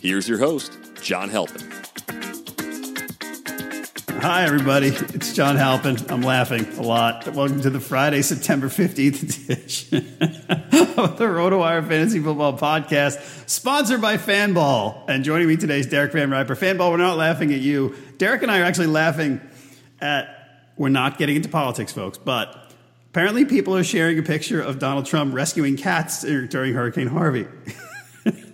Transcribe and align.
Here's 0.00 0.28
your 0.28 0.38
host, 0.38 0.78
John 1.02 1.28
Halpin. 1.28 1.60
Hi, 4.20 4.44
everybody. 4.44 4.88
It's 4.88 5.32
John 5.32 5.56
Halpin. 5.56 5.96
I'm 6.08 6.22
laughing 6.22 6.66
a 6.78 6.82
lot. 6.82 7.26
Welcome 7.34 7.60
to 7.62 7.70
the 7.70 7.80
Friday, 7.80 8.22
September 8.22 8.68
15th 8.68 9.48
edition 9.48 9.96
of 10.96 11.18
the 11.18 11.24
RotoWire 11.24 11.88
Fantasy 11.88 12.20
Football 12.20 12.56
Podcast, 12.56 13.48
sponsored 13.48 14.00
by 14.00 14.18
Fanball. 14.18 15.02
And 15.08 15.24
joining 15.24 15.48
me 15.48 15.56
today 15.56 15.80
is 15.80 15.86
Derek 15.86 16.12
Van 16.12 16.30
Riper. 16.30 16.54
Fanball, 16.54 16.92
we're 16.92 16.98
not 16.98 17.16
laughing 17.16 17.52
at 17.52 17.58
you. 17.58 17.96
Derek 18.18 18.42
and 18.42 18.52
I 18.52 18.60
are 18.60 18.64
actually 18.64 18.86
laughing 18.86 19.40
at, 20.00 20.28
we're 20.76 20.90
not 20.90 21.18
getting 21.18 21.34
into 21.34 21.48
politics, 21.48 21.92
folks, 21.92 22.18
but 22.18 22.66
Apparently, 23.10 23.46
people 23.46 23.74
are 23.74 23.82
sharing 23.82 24.18
a 24.18 24.22
picture 24.22 24.60
of 24.60 24.78
Donald 24.78 25.06
Trump 25.06 25.34
rescuing 25.34 25.76
cats 25.76 26.22
during 26.22 26.74
Hurricane 26.74 27.08
Harvey. 27.08 27.48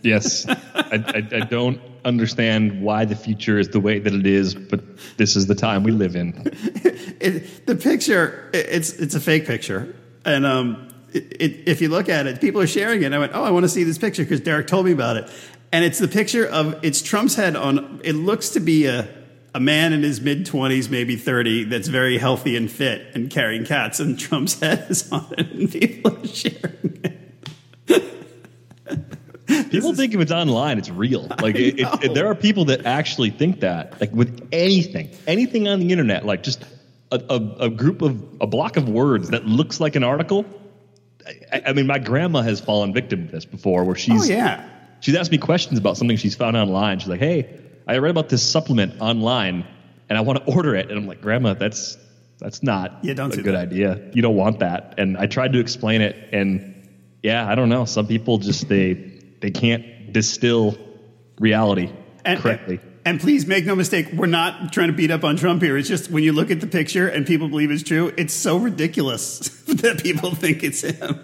yes, 0.05 0.47
I, 0.49 0.57
I, 0.75 1.37
I, 1.37 1.41
don't 1.41 1.81
understand 2.05 2.83
why 2.83 3.05
the 3.05 3.17
future 3.17 3.59
is 3.59 3.69
the 3.71 3.81
way 3.81 3.99
that 3.99 4.13
it 4.13 4.27
is, 4.27 4.55
but 4.55 4.81
this 5.17 5.37
is 5.37 5.47
the 5.47 5.55
time 5.55 5.83
we 5.83 5.91
live 5.91 6.15
in. 6.17 6.35
it, 7.21 7.67
the 7.67 7.75
picture, 7.75 8.51
it, 8.53 8.67
it's 8.71 8.93
it's 8.93 9.15
a 9.15 9.21
fake 9.21 9.47
picture, 9.47 9.95
and 10.25 10.47
um, 10.47 10.95
it, 11.13 11.67
if 11.67 11.81
you 11.81 11.89
look 11.89 12.09
at 12.09 12.27
it, 12.27 12.41
people 12.41 12.61
are 12.61 12.67
sharing 12.67 13.03
it. 13.03 13.13
I 13.13 13.19
went, 13.19 13.33
oh, 13.35 13.43
I 13.43 13.51
want 13.51 13.65
to 13.65 13.69
see 13.69 13.85
this 13.85 13.99
picture 13.99 14.23
because 14.23 14.41
Derek 14.41 14.67
told 14.67 14.87
me 14.87 14.93
about 14.93 15.17
it, 15.17 15.31
and 15.73 15.85
it's 15.85 15.99
the 15.99 16.09
picture 16.09 16.47
of 16.47 16.85
it's 16.85 17.03
Trump's 17.03 17.35
head 17.35 17.57
on. 17.57 18.01
It 18.05 18.15
looks 18.15 18.51
to 18.51 18.61
be 18.61 18.87
a 18.87 19.09
a 19.55 19.61
man 19.61 19.93
in 19.93 20.03
his 20.03 20.21
mid 20.21 20.47
20s, 20.47 20.91
maybe 20.91 21.15
30, 21.17 21.65
that's 21.65 21.87
very 21.87 22.19
healthy 22.19 22.57
and 22.57 22.71
fit 22.71 23.07
and 23.15 23.31
carrying 23.31 23.65
cats, 23.65 24.01
and 24.01 24.19
Trump's 24.19 24.59
head 24.61 24.87
is 24.91 25.11
on 25.13 25.33
it, 25.39 25.53
and 25.53 25.71
people 25.71 26.17
are 26.17 26.27
sharing 26.27 27.01
it. 27.05 27.21
People 29.71 29.91
is, 29.91 29.97
think 29.97 30.15
if 30.15 30.21
it's 30.21 30.33
online, 30.33 30.79
it's 30.79 30.91
real. 30.91 31.29
Like 31.41 31.57
it, 31.57 31.81
it, 32.03 32.15
there 32.15 32.27
are 32.29 32.35
people 32.35 32.67
that 32.67 32.87
actually 32.87 33.31
think 33.31 33.61
that. 33.61 34.01
Like 34.01 34.13
with 34.13 34.49
anything, 34.53 35.11
anything 35.27 35.69
on 35.69 35.81
the 35.81 35.93
internet, 35.93 36.25
like 36.25 36.43
just 36.43 36.65
a, 37.13 37.23
a, 37.29 37.65
a 37.67 37.71
group 37.71 38.01
of 38.01 38.23
a 38.41 38.47
block 38.47 38.77
of 38.77 38.89
words 38.89 39.31
that 39.31 39.45
looks 39.45 39.81
like 39.81 39.97
an 39.97 40.05
article. 40.05 40.47
I, 41.53 41.63
I, 41.67 41.73
mean, 41.75 41.87
my 41.87 41.99
grandma 41.99 42.41
has 42.43 42.61
fallen 42.61 42.95
victim 42.95 43.27
to 43.27 43.33
this 43.33 43.45
before, 43.45 43.85
where 43.85 43.93
oh, 43.93 43.99
she's 43.99 44.31
oh, 44.31 44.33
yeah. 44.33 44.67
she's 45.01 45.15
asked 45.15 45.31
me 45.31 45.39
questions 45.39 45.79
about 45.79 45.99
something 45.99 46.17
she's 46.17 46.35
found 46.35 46.57
online. 46.57 46.99
She's 46.99 47.09
like, 47.09 47.21
"Hey, 47.21 47.61
I 47.87 47.99
read 47.99 48.11
about 48.11 48.31
this 48.31 48.43
supplement 48.43 49.01
online 49.01 49.67
and 50.09 50.19
I 50.19 50.21
want 50.21 50.45
to 50.45 50.53
order 50.53 50.75
it. 50.75 50.91
And 50.91 50.99
I'm 50.99 51.07
like, 51.07 51.21
Grandma, 51.21 51.55
that's 51.55 51.97
that's 52.39 52.63
not 52.63 52.99
yeah, 53.03 53.15
don't 53.15 53.33
a 53.33 53.37
do 53.37 53.43
good 53.43 53.55
that. 53.55 53.69
idea. 53.69 54.11
You 54.13 54.23
don't 54.23 54.37
want 54.37 54.61
that. 54.61 54.95
And 54.99 55.17
I 55.17 55.27
tried 55.27 55.53
to 55.53 55.61
explain 55.61 56.01
it, 56.01 56.17
and 56.33 56.89
yeah, 57.23 57.49
I 57.49 57.55
don't 57.55 57.69
know. 57.69 57.85
Some 57.85 58.07
people 58.07 58.39
just 58.39 58.69
they 58.69 59.14
they 59.45 59.51
can't 59.51 60.11
distill 60.11 60.75
reality 61.39 61.93
and, 62.25 62.41
correctly. 62.41 62.77
And, 62.77 62.93
and 63.05 63.21
please 63.21 63.47
make 63.47 63.67
no 63.67 63.77
mistake, 63.77 64.09
we're 64.15 64.25
not 64.25 64.73
trying 64.73 64.87
to 64.87 64.95
beat 64.95 65.11
up 65.11 65.23
on 65.23 65.37
Trump 65.37 65.61
here. 65.61 65.77
It's 65.77 65.87
just 65.87 66.11
when 66.11 66.25
you 66.25 66.33
look 66.33 66.51
at 66.51 66.63
the 66.63 66.67
picture 66.67 67.09
and 67.09 67.27
people 67.27 67.51
believe 67.51 67.71
it's 67.71 67.83
true, 67.83 68.11
it's 68.17 68.33
so 68.33 68.57
ridiculous 68.57 69.41
that 69.67 70.03
people 70.03 70.35
think 70.35 70.65
it's 70.65 70.81
him. 70.81 71.21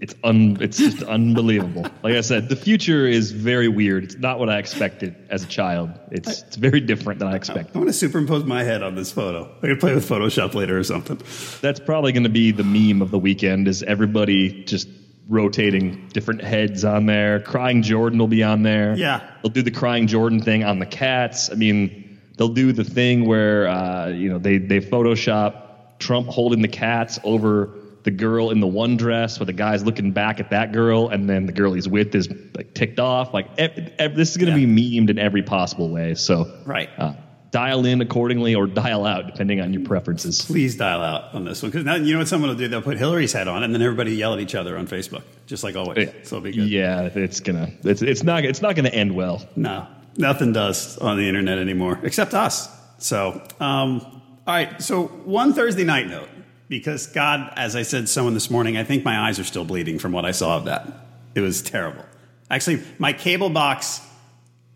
It's 0.00 0.14
un 0.22 0.58
it's 0.60 0.78
just 0.78 1.02
unbelievable. 1.02 1.82
Like 2.02 2.14
I 2.14 2.20
said, 2.20 2.48
the 2.48 2.56
future 2.56 3.08
is 3.08 3.32
very 3.32 3.68
weird. 3.68 4.04
It's 4.04 4.18
not 4.18 4.38
what 4.38 4.50
I 4.50 4.58
expected 4.58 5.16
as 5.30 5.42
a 5.42 5.46
child. 5.46 5.90
It's 6.12 6.42
it's 6.42 6.56
very 6.56 6.80
different 6.80 7.18
than 7.18 7.28
I 7.28 7.34
expected. 7.34 7.74
I 7.74 7.78
want 7.78 7.88
to 7.88 7.94
superimpose 7.94 8.44
my 8.44 8.62
head 8.62 8.84
on 8.84 8.94
this 8.94 9.10
photo. 9.10 9.50
I 9.62 9.66
could 9.66 9.80
play 9.80 9.94
with 9.94 10.06
Photoshop 10.08 10.54
later 10.54 10.78
or 10.78 10.84
something. 10.84 11.20
That's 11.60 11.80
probably 11.80 12.12
going 12.12 12.24
to 12.24 12.28
be 12.28 12.52
the 12.52 12.64
meme 12.64 13.02
of 13.02 13.10
the 13.10 13.18
weekend. 13.18 13.66
Is 13.66 13.82
everybody 13.82 14.64
just 14.64 14.88
rotating 15.28 16.08
different 16.08 16.42
heads 16.42 16.84
on 16.84 17.06
there? 17.06 17.40
Crying 17.40 17.82
Jordan 17.82 18.18
will 18.18 18.28
be 18.28 18.42
on 18.42 18.62
there. 18.62 18.94
Yeah, 18.96 19.28
they'll 19.42 19.52
do 19.52 19.62
the 19.62 19.70
crying 19.70 20.06
Jordan 20.06 20.40
thing 20.40 20.64
on 20.64 20.78
the 20.78 20.86
cats. 20.86 21.50
I 21.50 21.54
mean, 21.54 22.18
they'll 22.36 22.48
do 22.48 22.72
the 22.72 22.84
thing 22.84 23.26
where 23.26 23.68
uh, 23.68 24.08
you 24.08 24.28
know 24.28 24.38
they 24.38 24.58
they 24.58 24.80
Photoshop 24.80 25.98
Trump 25.98 26.28
holding 26.28 26.62
the 26.62 26.68
cats 26.68 27.18
over 27.24 27.78
the 28.04 28.10
girl 28.10 28.50
in 28.50 28.60
the 28.60 28.66
one 28.66 28.96
dress 28.96 29.40
where 29.40 29.46
the 29.46 29.52
guy's 29.52 29.82
looking 29.82 30.12
back 30.12 30.38
at 30.38 30.50
that 30.50 30.72
girl 30.72 31.08
and 31.08 31.28
then 31.28 31.46
the 31.46 31.52
girl 31.52 31.72
he's 31.72 31.88
with 31.88 32.14
is 32.14 32.28
like 32.54 32.74
ticked 32.74 33.00
off. 33.00 33.32
Like 33.32 33.48
ev- 33.58 33.92
ev- 33.98 34.14
this 34.14 34.30
is 34.30 34.36
going 34.36 34.52
to 34.52 34.60
yeah. 34.60 34.66
be 34.66 35.00
memed 35.00 35.08
in 35.08 35.18
every 35.18 35.42
possible 35.42 35.88
way. 35.88 36.14
So 36.14 36.62
right. 36.66 36.90
Uh, 36.98 37.14
dial 37.54 37.86
in 37.86 38.00
accordingly 38.00 38.56
or 38.56 38.66
dial 38.66 39.06
out 39.06 39.28
depending 39.28 39.60
on 39.60 39.72
your 39.72 39.84
preferences. 39.84 40.44
Please 40.44 40.76
dial 40.76 41.00
out 41.00 41.32
on 41.34 41.44
this 41.44 41.62
one 41.62 41.70
because 41.70 41.84
now 41.84 41.94
you 41.94 42.12
know 42.12 42.18
what 42.18 42.26
someone 42.26 42.50
will 42.50 42.56
do. 42.56 42.66
They'll 42.66 42.82
put 42.82 42.98
Hillary's 42.98 43.32
head 43.32 43.46
on 43.46 43.62
and 43.62 43.72
then 43.72 43.80
everybody 43.80 44.16
yell 44.16 44.34
at 44.34 44.40
each 44.40 44.56
other 44.56 44.76
on 44.76 44.88
Facebook, 44.88 45.22
just 45.46 45.62
like 45.62 45.76
always. 45.76 45.98
Yeah. 45.98 46.12
So 46.24 46.36
it'll 46.36 46.40
be 46.40 46.50
good. 46.50 46.68
Yeah, 46.68 47.02
it's 47.14 47.38
gonna. 47.38 47.70
It's 47.84 48.02
it's 48.02 48.24
not. 48.24 48.44
It's 48.44 48.60
not 48.60 48.74
gonna 48.74 48.88
end 48.88 49.14
well. 49.14 49.48
No, 49.54 49.86
nothing 50.16 50.52
does 50.52 50.98
on 50.98 51.16
the 51.16 51.28
internet 51.28 51.58
anymore 51.58 52.00
except 52.02 52.34
us. 52.34 52.68
So, 52.98 53.40
um, 53.60 54.00
all 54.00 54.54
right. 54.54 54.82
So 54.82 55.04
one 55.06 55.52
Thursday 55.52 55.84
night 55.84 56.08
note 56.08 56.28
because 56.68 57.06
God, 57.06 57.52
as 57.54 57.76
I 57.76 57.82
said 57.82 58.08
someone 58.08 58.34
this 58.34 58.50
morning, 58.50 58.76
I 58.76 58.82
think 58.82 59.04
my 59.04 59.28
eyes 59.28 59.38
are 59.38 59.44
still 59.44 59.64
bleeding 59.64 60.00
from 60.00 60.10
what 60.10 60.24
I 60.24 60.32
saw 60.32 60.56
of 60.56 60.64
that. 60.64 60.88
It 61.36 61.40
was 61.40 61.62
terrible. 61.62 62.04
Actually, 62.50 62.82
my 62.98 63.12
cable 63.12 63.48
box 63.48 64.00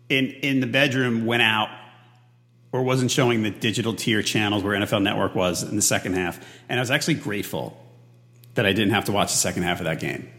in 0.07 0.27
in 0.27 0.61
the 0.61 0.67
bedroom 0.67 1.25
went 1.25 1.41
out 1.41 1.69
or 2.71 2.83
wasn't 2.83 3.11
showing 3.11 3.43
the 3.43 3.49
digital 3.49 3.93
tier 3.93 4.21
channels 4.21 4.63
where 4.63 4.79
NFL 4.79 5.01
Network 5.01 5.35
was 5.35 5.63
in 5.63 5.75
the 5.75 5.81
second 5.81 6.13
half, 6.13 6.39
and 6.67 6.79
I 6.79 6.81
was 6.81 6.91
actually 6.91 7.15
grateful 7.15 7.77
that 8.55 8.65
I 8.65 8.73
didn't 8.73 8.93
have 8.93 9.05
to 9.05 9.11
watch 9.11 9.31
the 9.31 9.37
second 9.37 9.63
half 9.63 9.79
of 9.79 9.85
that 9.85 9.99
game 9.99 10.29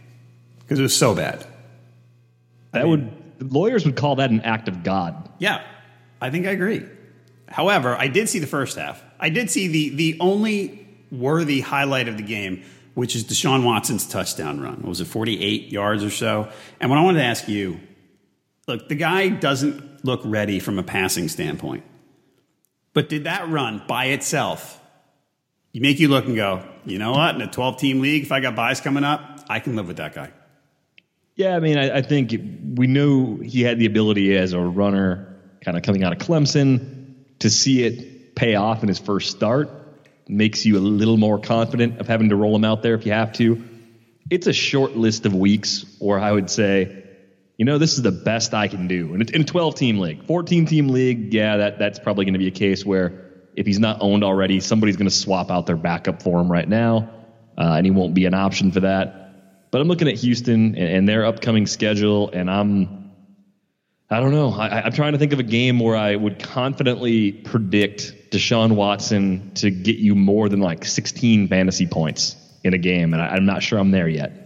because 0.61 0.79
it 0.79 0.83
was 0.83 0.97
so 0.97 1.15
bad. 1.15 1.45
That 2.73 2.87
would 2.87 3.11
lawyers 3.41 3.85
would 3.85 3.97
call 3.97 4.17
that 4.17 4.31
an 4.31 4.43
act 4.43 4.69
of 4.69 4.83
God. 4.83 5.29
Yeah, 5.39 5.63
I 6.21 6.31
think 6.31 6.47
I 6.47 6.51
agree. 6.51 6.85
However, 7.49 7.97
I 7.97 8.09
did 8.09 8.29
see 8.29 8.39
the 8.39 8.47
first 8.47 8.77
half. 8.77 9.03
I 9.19 9.31
did 9.31 9.51
see 9.51 9.67
the 9.69 9.89
the 9.97 10.17
only 10.21 10.87
worthy 11.11 11.61
highlight 11.61 12.09
of 12.09 12.17
the 12.17 12.23
game, 12.23 12.63
which 12.95 13.17
is 13.17 13.25
Deshaun 13.25 13.65
Watson's 13.65 14.07
touchdown 14.07 14.61
run. 14.61 14.77
What 14.77 14.89
was 14.89 15.01
it 15.01 15.07
48 15.07 15.73
yards 15.73 16.05
or 16.05 16.11
so? 16.11 16.51
And 16.79 16.91
what 16.91 16.99
I 16.99 17.03
wanted 17.03 17.19
to 17.19 17.25
ask 17.25 17.49
you, 17.49 17.81
look, 18.69 18.89
the 18.89 18.95
guy 18.95 19.29
doesn't 19.29 20.05
look 20.05 20.21
ready 20.25 20.61
from 20.61 20.79
a 20.79 20.83
passing 20.85 21.29
standpoint. 21.29 21.85
But 22.93 23.09
did 23.09 23.25
that 23.25 23.49
run 23.49 23.83
by 23.87 24.07
itself 24.07 24.81
you 25.73 25.81
make 25.81 26.01
you 26.01 26.09
look 26.09 26.27
and 26.27 26.35
go, 26.35 26.65
you 26.85 26.99
know 26.99 27.13
what? 27.13 27.35
In 27.35 27.43
a 27.43 27.51
12 27.51 27.79
team 27.79 28.01
league, 28.01 28.25
if 28.25 28.33
I 28.33 28.41
got 28.41 28.57
buys 28.57 28.81
coming 28.81 29.05
up, 29.05 29.41
I 29.49 29.61
can 29.61 29.77
live 29.77 29.87
with 29.87 29.99
that 29.99 30.15
guy. 30.15 30.33
Yeah, 31.37 31.55
I 31.55 31.61
mean, 31.61 31.79
I, 31.79 31.99
I 31.99 32.03
think 32.03 32.33
we 32.33 32.87
knew 32.87 33.39
he 33.39 33.63
had 33.63 33.79
the 33.79 33.87
ability 33.87 34.37
as 34.37 34.53
a 34.53 34.61
runner, 34.61 35.37
kind 35.65 35.77
of 35.77 35.83
coming 35.83 36.03
out 36.03 36.13
of 36.13 36.19
Clemson, 36.19 37.15
to 37.39 37.51
see 37.51 37.85
it 37.85 38.35
pay 38.35 38.57
off 38.57 38.83
in 38.83 38.89
his 38.89 38.99
first 38.99 39.31
start. 39.31 39.71
Makes 40.29 40.67
you 40.67 40.77
a 40.77 40.81
little 40.81 41.17
more 41.17 41.39
confident 41.39 42.01
of 42.01 42.09
having 42.09 42.31
to 42.31 42.37
roll 42.37 42.55
him 42.55 42.65
out 42.65 42.83
there 42.83 42.95
if 42.95 43.07
you 43.07 43.13
have 43.13 43.33
to. 43.35 43.65
It's 44.29 44.47
a 44.47 44.53
short 44.53 44.97
list 44.97 45.25
of 45.25 45.35
weeks 45.35 45.85
or 46.01 46.19
I 46.19 46.31
would 46.31 46.51
say, 46.51 47.05
you 47.61 47.67
know, 47.67 47.77
this 47.77 47.93
is 47.93 48.01
the 48.01 48.11
best 48.11 48.55
I 48.55 48.69
can 48.69 48.89
do. 48.89 49.13
And 49.13 49.31
in 49.33 49.43
a 49.43 49.45
12 49.45 49.75
team 49.75 49.99
league, 49.99 50.25
14 50.25 50.65
team 50.65 50.89
league, 50.89 51.35
yeah, 51.35 51.59
that, 51.59 51.79
that's 51.79 51.99
probably 51.99 52.25
going 52.25 52.33
to 52.33 52.39
be 52.39 52.47
a 52.47 52.51
case 52.51 52.87
where 52.87 53.33
if 53.55 53.67
he's 53.67 53.79
not 53.79 53.99
owned 54.01 54.25
already, 54.25 54.61
somebody's 54.61 54.97
going 54.97 55.11
to 55.11 55.15
swap 55.15 55.51
out 55.51 55.67
their 55.67 55.77
backup 55.77 56.23
for 56.23 56.41
him 56.41 56.51
right 56.51 56.67
now, 56.67 57.11
uh, 57.59 57.75
and 57.77 57.85
he 57.85 57.91
won't 57.91 58.15
be 58.15 58.25
an 58.25 58.33
option 58.33 58.73
for 58.73 58.81
that. 58.81 59.71
But 59.71 59.83
I'm 59.83 59.89
looking 59.89 60.09
at 60.09 60.15
Houston 60.15 60.75
and, 60.75 60.79
and 60.79 61.07
their 61.07 61.27
upcoming 61.27 61.67
schedule, 61.67 62.31
and 62.31 62.51
I'm, 62.51 63.11
I 64.09 64.21
don't 64.21 64.33
know. 64.33 64.55
I, 64.55 64.81
I'm 64.87 64.93
trying 64.93 65.13
to 65.13 65.19
think 65.19 65.35
of 65.35 65.39
a 65.39 65.43
game 65.43 65.81
where 65.81 65.97
I 65.97 66.17
would 66.17 66.43
confidently 66.43 67.31
predict 67.31 68.31
Deshaun 68.31 68.73
Watson 68.73 69.53
to 69.57 69.71
get 69.71 69.97
you 69.97 70.15
more 70.15 70.49
than 70.49 70.61
like 70.61 70.87
16 70.87 71.49
fantasy 71.49 71.87
points 71.87 72.37
in 72.65 72.73
a 72.73 72.79
game, 72.79 73.13
and 73.13 73.21
I, 73.21 73.27
I'm 73.27 73.45
not 73.45 73.63
sure 73.63 73.79
I'm 73.79 73.91
there 73.91 74.09
yet. 74.09 74.40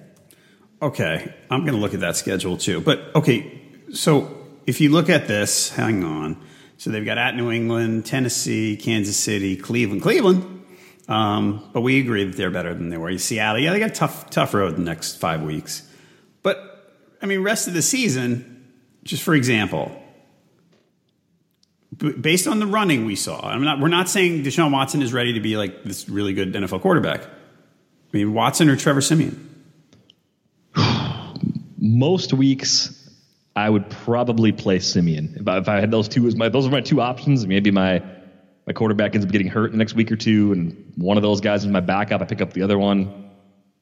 Okay, 0.82 1.34
I'm 1.50 1.60
going 1.60 1.74
to 1.74 1.80
look 1.80 1.94
at 1.94 2.00
that 2.00 2.16
schedule 2.16 2.56
too. 2.56 2.80
But 2.80 3.14
okay, 3.14 3.60
so 3.92 4.46
if 4.66 4.80
you 4.80 4.90
look 4.90 5.08
at 5.08 5.28
this, 5.28 5.70
hang 5.70 6.04
on. 6.04 6.42
So 6.76 6.90
they've 6.90 7.04
got 7.04 7.18
at 7.18 7.36
New 7.36 7.50
England, 7.50 8.06
Tennessee, 8.06 8.76
Kansas 8.76 9.16
City, 9.16 9.56
Cleveland, 9.56 10.02
Cleveland. 10.02 10.64
Um, 11.08 11.68
but 11.72 11.82
we 11.82 12.00
agree 12.00 12.24
that 12.24 12.36
they're 12.36 12.50
better 12.50 12.74
than 12.74 12.88
they 12.88 12.96
were. 12.96 13.16
Seattle, 13.18 13.60
yeah, 13.60 13.72
they 13.72 13.78
got 13.78 13.90
a 13.90 13.94
tough, 13.94 14.30
tough 14.30 14.54
road 14.54 14.76
the 14.76 14.82
next 14.82 15.16
five 15.16 15.42
weeks. 15.42 15.88
But 16.42 16.92
I 17.20 17.26
mean, 17.26 17.42
rest 17.42 17.68
of 17.68 17.74
the 17.74 17.82
season, 17.82 18.72
just 19.04 19.22
for 19.22 19.34
example, 19.34 20.00
based 22.20 22.46
on 22.46 22.58
the 22.58 22.66
running 22.66 23.04
we 23.04 23.16
saw, 23.16 23.46
I'm 23.46 23.64
not, 23.64 23.80
we're 23.80 23.88
not 23.88 24.08
saying 24.08 24.42
Deshaun 24.44 24.72
Watson 24.72 25.02
is 25.02 25.12
ready 25.12 25.34
to 25.34 25.40
be 25.40 25.56
like 25.56 25.84
this 25.84 26.08
really 26.08 26.32
good 26.32 26.52
NFL 26.52 26.80
quarterback. 26.80 27.22
I 27.22 27.28
mean, 28.12 28.32
Watson 28.32 28.68
or 28.68 28.76
Trevor 28.76 29.00
Siemian. 29.00 29.53
Most 31.84 32.32
weeks 32.32 32.98
I 33.54 33.68
would 33.68 33.90
probably 33.90 34.52
play 34.52 34.78
Siemian. 34.78 35.36
If 35.38 35.46
I, 35.46 35.58
if 35.58 35.68
I 35.68 35.80
had 35.80 35.90
those 35.90 36.08
two 36.08 36.26
as 36.26 36.34
my 36.34 36.48
those 36.48 36.66
are 36.66 36.70
my 36.70 36.80
two 36.80 37.02
options. 37.02 37.46
Maybe 37.46 37.70
my 37.70 38.02
my 38.66 38.72
quarterback 38.72 39.14
ends 39.14 39.26
up 39.26 39.30
getting 39.30 39.48
hurt 39.48 39.66
in 39.66 39.72
the 39.72 39.78
next 39.78 39.94
week 39.94 40.10
or 40.10 40.16
two, 40.16 40.52
and 40.52 40.92
one 40.96 41.18
of 41.18 41.22
those 41.22 41.42
guys 41.42 41.62
is 41.62 41.70
my 41.70 41.80
backup. 41.80 42.22
I 42.22 42.24
pick 42.24 42.40
up 42.40 42.54
the 42.54 42.62
other 42.62 42.78
one. 42.78 43.30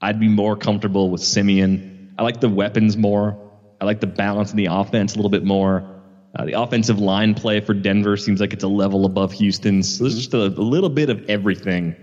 I'd 0.01 0.19
be 0.19 0.27
more 0.27 0.57
comfortable 0.57 1.11
with 1.11 1.21
Siemian. 1.21 2.13
I 2.19 2.25
like 2.25 2.41
the 2.41 2.49
weapons 2.49 2.97
more. 2.97 3.39
I 3.81 3.85
like 3.85 4.01
the 4.01 4.09
balance 4.09 4.51
in 4.51 4.57
the 4.57 4.67
offense 4.67 5.15
a 5.15 5.17
little 5.17 5.31
bit 5.31 5.45
more. 5.45 5.89
Uh, 6.35 6.45
the 6.45 6.61
offensive 6.61 6.99
line 6.99 7.35
play 7.35 7.61
for 7.61 7.73
Denver 7.73 8.17
seems 8.17 8.41
like 8.41 8.53
it's 8.53 8.65
a 8.65 8.69
level 8.69 9.07
above 9.07 9.33
Houston's. 9.35 9.99
So 9.99 10.05
there's 10.05 10.17
just 10.17 10.35
a, 10.35 10.47
a 10.47 10.67
little 10.67 10.91
bit 10.91 11.09
of 11.09 11.31
everything 11.31 11.95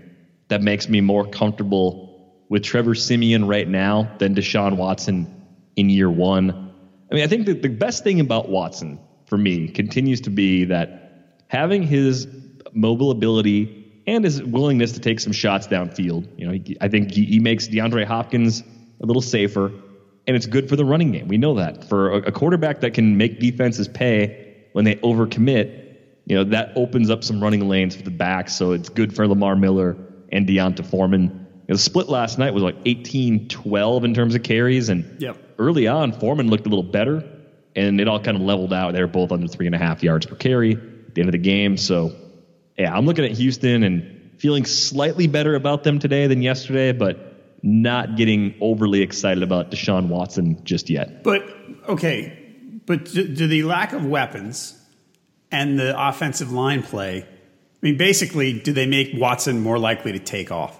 that 0.48 0.62
makes 0.62 0.88
me 0.88 1.02
more 1.02 1.26
comfortable 1.26 2.42
with 2.48 2.62
Trevor 2.62 2.94
Siemian 2.94 3.46
right 3.46 3.68
now 3.68 4.10
than 4.18 4.34
Deshaun 4.34 4.78
Watson 4.78 5.39
in 5.76 5.90
year 5.90 6.10
one. 6.10 6.72
I 7.10 7.14
mean, 7.14 7.24
I 7.24 7.26
think 7.26 7.46
that 7.46 7.62
the 7.62 7.68
best 7.68 8.04
thing 8.04 8.20
about 8.20 8.48
Watson 8.48 9.00
for 9.26 9.36
me 9.36 9.68
continues 9.68 10.20
to 10.22 10.30
be 10.30 10.64
that 10.66 11.42
having 11.48 11.82
his 11.82 12.28
mobile 12.72 13.10
ability 13.10 14.02
and 14.06 14.24
his 14.24 14.42
willingness 14.42 14.92
to 14.92 15.00
take 15.00 15.20
some 15.20 15.32
shots 15.32 15.66
downfield. 15.66 16.28
You 16.36 16.46
know, 16.46 16.52
he, 16.52 16.76
I 16.80 16.88
think 16.88 17.12
he, 17.12 17.24
he, 17.24 17.38
makes 17.38 17.68
DeAndre 17.68 18.04
Hopkins 18.04 18.62
a 19.00 19.06
little 19.06 19.22
safer, 19.22 19.72
and 20.26 20.36
it's 20.36 20.46
good 20.46 20.68
for 20.68 20.76
the 20.76 20.84
running 20.84 21.12
game. 21.12 21.28
We 21.28 21.38
know 21.38 21.54
that 21.54 21.88
for 21.88 22.10
a, 22.10 22.16
a 22.28 22.32
quarterback 22.32 22.80
that 22.80 22.94
can 22.94 23.16
make 23.16 23.40
defenses 23.40 23.88
pay 23.88 24.66
when 24.72 24.84
they 24.84 24.96
overcommit. 24.96 25.78
You 26.26 26.36
know, 26.36 26.44
that 26.44 26.72
opens 26.76 27.10
up 27.10 27.24
some 27.24 27.42
running 27.42 27.68
lanes 27.68 27.96
for 27.96 28.02
the 28.02 28.10
back, 28.10 28.48
so 28.48 28.72
it's 28.72 28.88
good 28.88 29.14
for 29.14 29.26
Lamar 29.26 29.56
Miller 29.56 29.96
and 30.30 30.46
D'Onta 30.46 30.84
Foreman. 30.84 31.22
You 31.22 31.28
know, 31.28 31.74
the 31.74 31.78
split 31.78 32.08
last 32.08 32.38
night 32.38 32.54
was 32.54 32.62
like 32.62 32.76
18 32.84 33.48
12 33.48 34.04
in 34.04 34.14
terms 34.14 34.34
of 34.34 34.42
carries, 34.42 34.88
and 34.88 35.20
yep 35.20 35.36
early 35.60 35.86
on, 35.86 36.12
Foreman 36.12 36.48
looked 36.48 36.66
a 36.66 36.68
little 36.68 36.82
better, 36.82 37.22
and 37.76 38.00
it 38.00 38.08
all 38.08 38.18
kind 38.18 38.36
of 38.36 38.42
leveled 38.42 38.72
out. 38.72 38.94
They 38.94 39.00
were 39.00 39.06
both 39.06 39.30
under 39.30 39.46
three 39.46 39.66
and 39.66 39.74
a 39.74 39.78
half 39.78 40.02
yards 40.02 40.26
per 40.26 40.34
carry 40.34 40.72
at 40.72 41.14
the 41.14 41.20
end 41.20 41.28
of 41.28 41.32
the 41.32 41.38
game. 41.38 41.76
So, 41.76 42.12
yeah, 42.76 42.96
I'm 42.96 43.06
looking 43.06 43.24
at 43.24 43.32
Houston 43.32 43.84
and 43.84 44.32
feeling 44.38 44.64
slightly 44.64 45.26
better 45.26 45.54
about 45.54 45.84
them 45.84 45.98
today 45.98 46.26
than 46.26 46.42
yesterday, 46.42 46.92
but 46.92 47.60
not 47.62 48.16
getting 48.16 48.54
overly 48.60 49.02
excited 49.02 49.42
about 49.42 49.70
Deshaun 49.70 50.08
Watson 50.08 50.64
just 50.64 50.88
yet. 50.88 51.22
But, 51.22 51.42
okay, 51.86 52.36
but 52.86 53.04
do, 53.04 53.28
do 53.28 53.46
the 53.46 53.62
lack 53.64 53.92
of 53.92 54.04
weapons 54.04 54.76
and 55.52 55.78
the 55.78 55.94
offensive 56.08 56.50
line 56.50 56.82
play, 56.82 57.22
I 57.22 57.26
mean, 57.82 57.98
basically, 57.98 58.58
do 58.58 58.72
they 58.72 58.86
make 58.86 59.10
Watson 59.14 59.60
more 59.60 59.78
likely 59.78 60.12
to 60.12 60.18
take 60.18 60.50
off? 60.50 60.78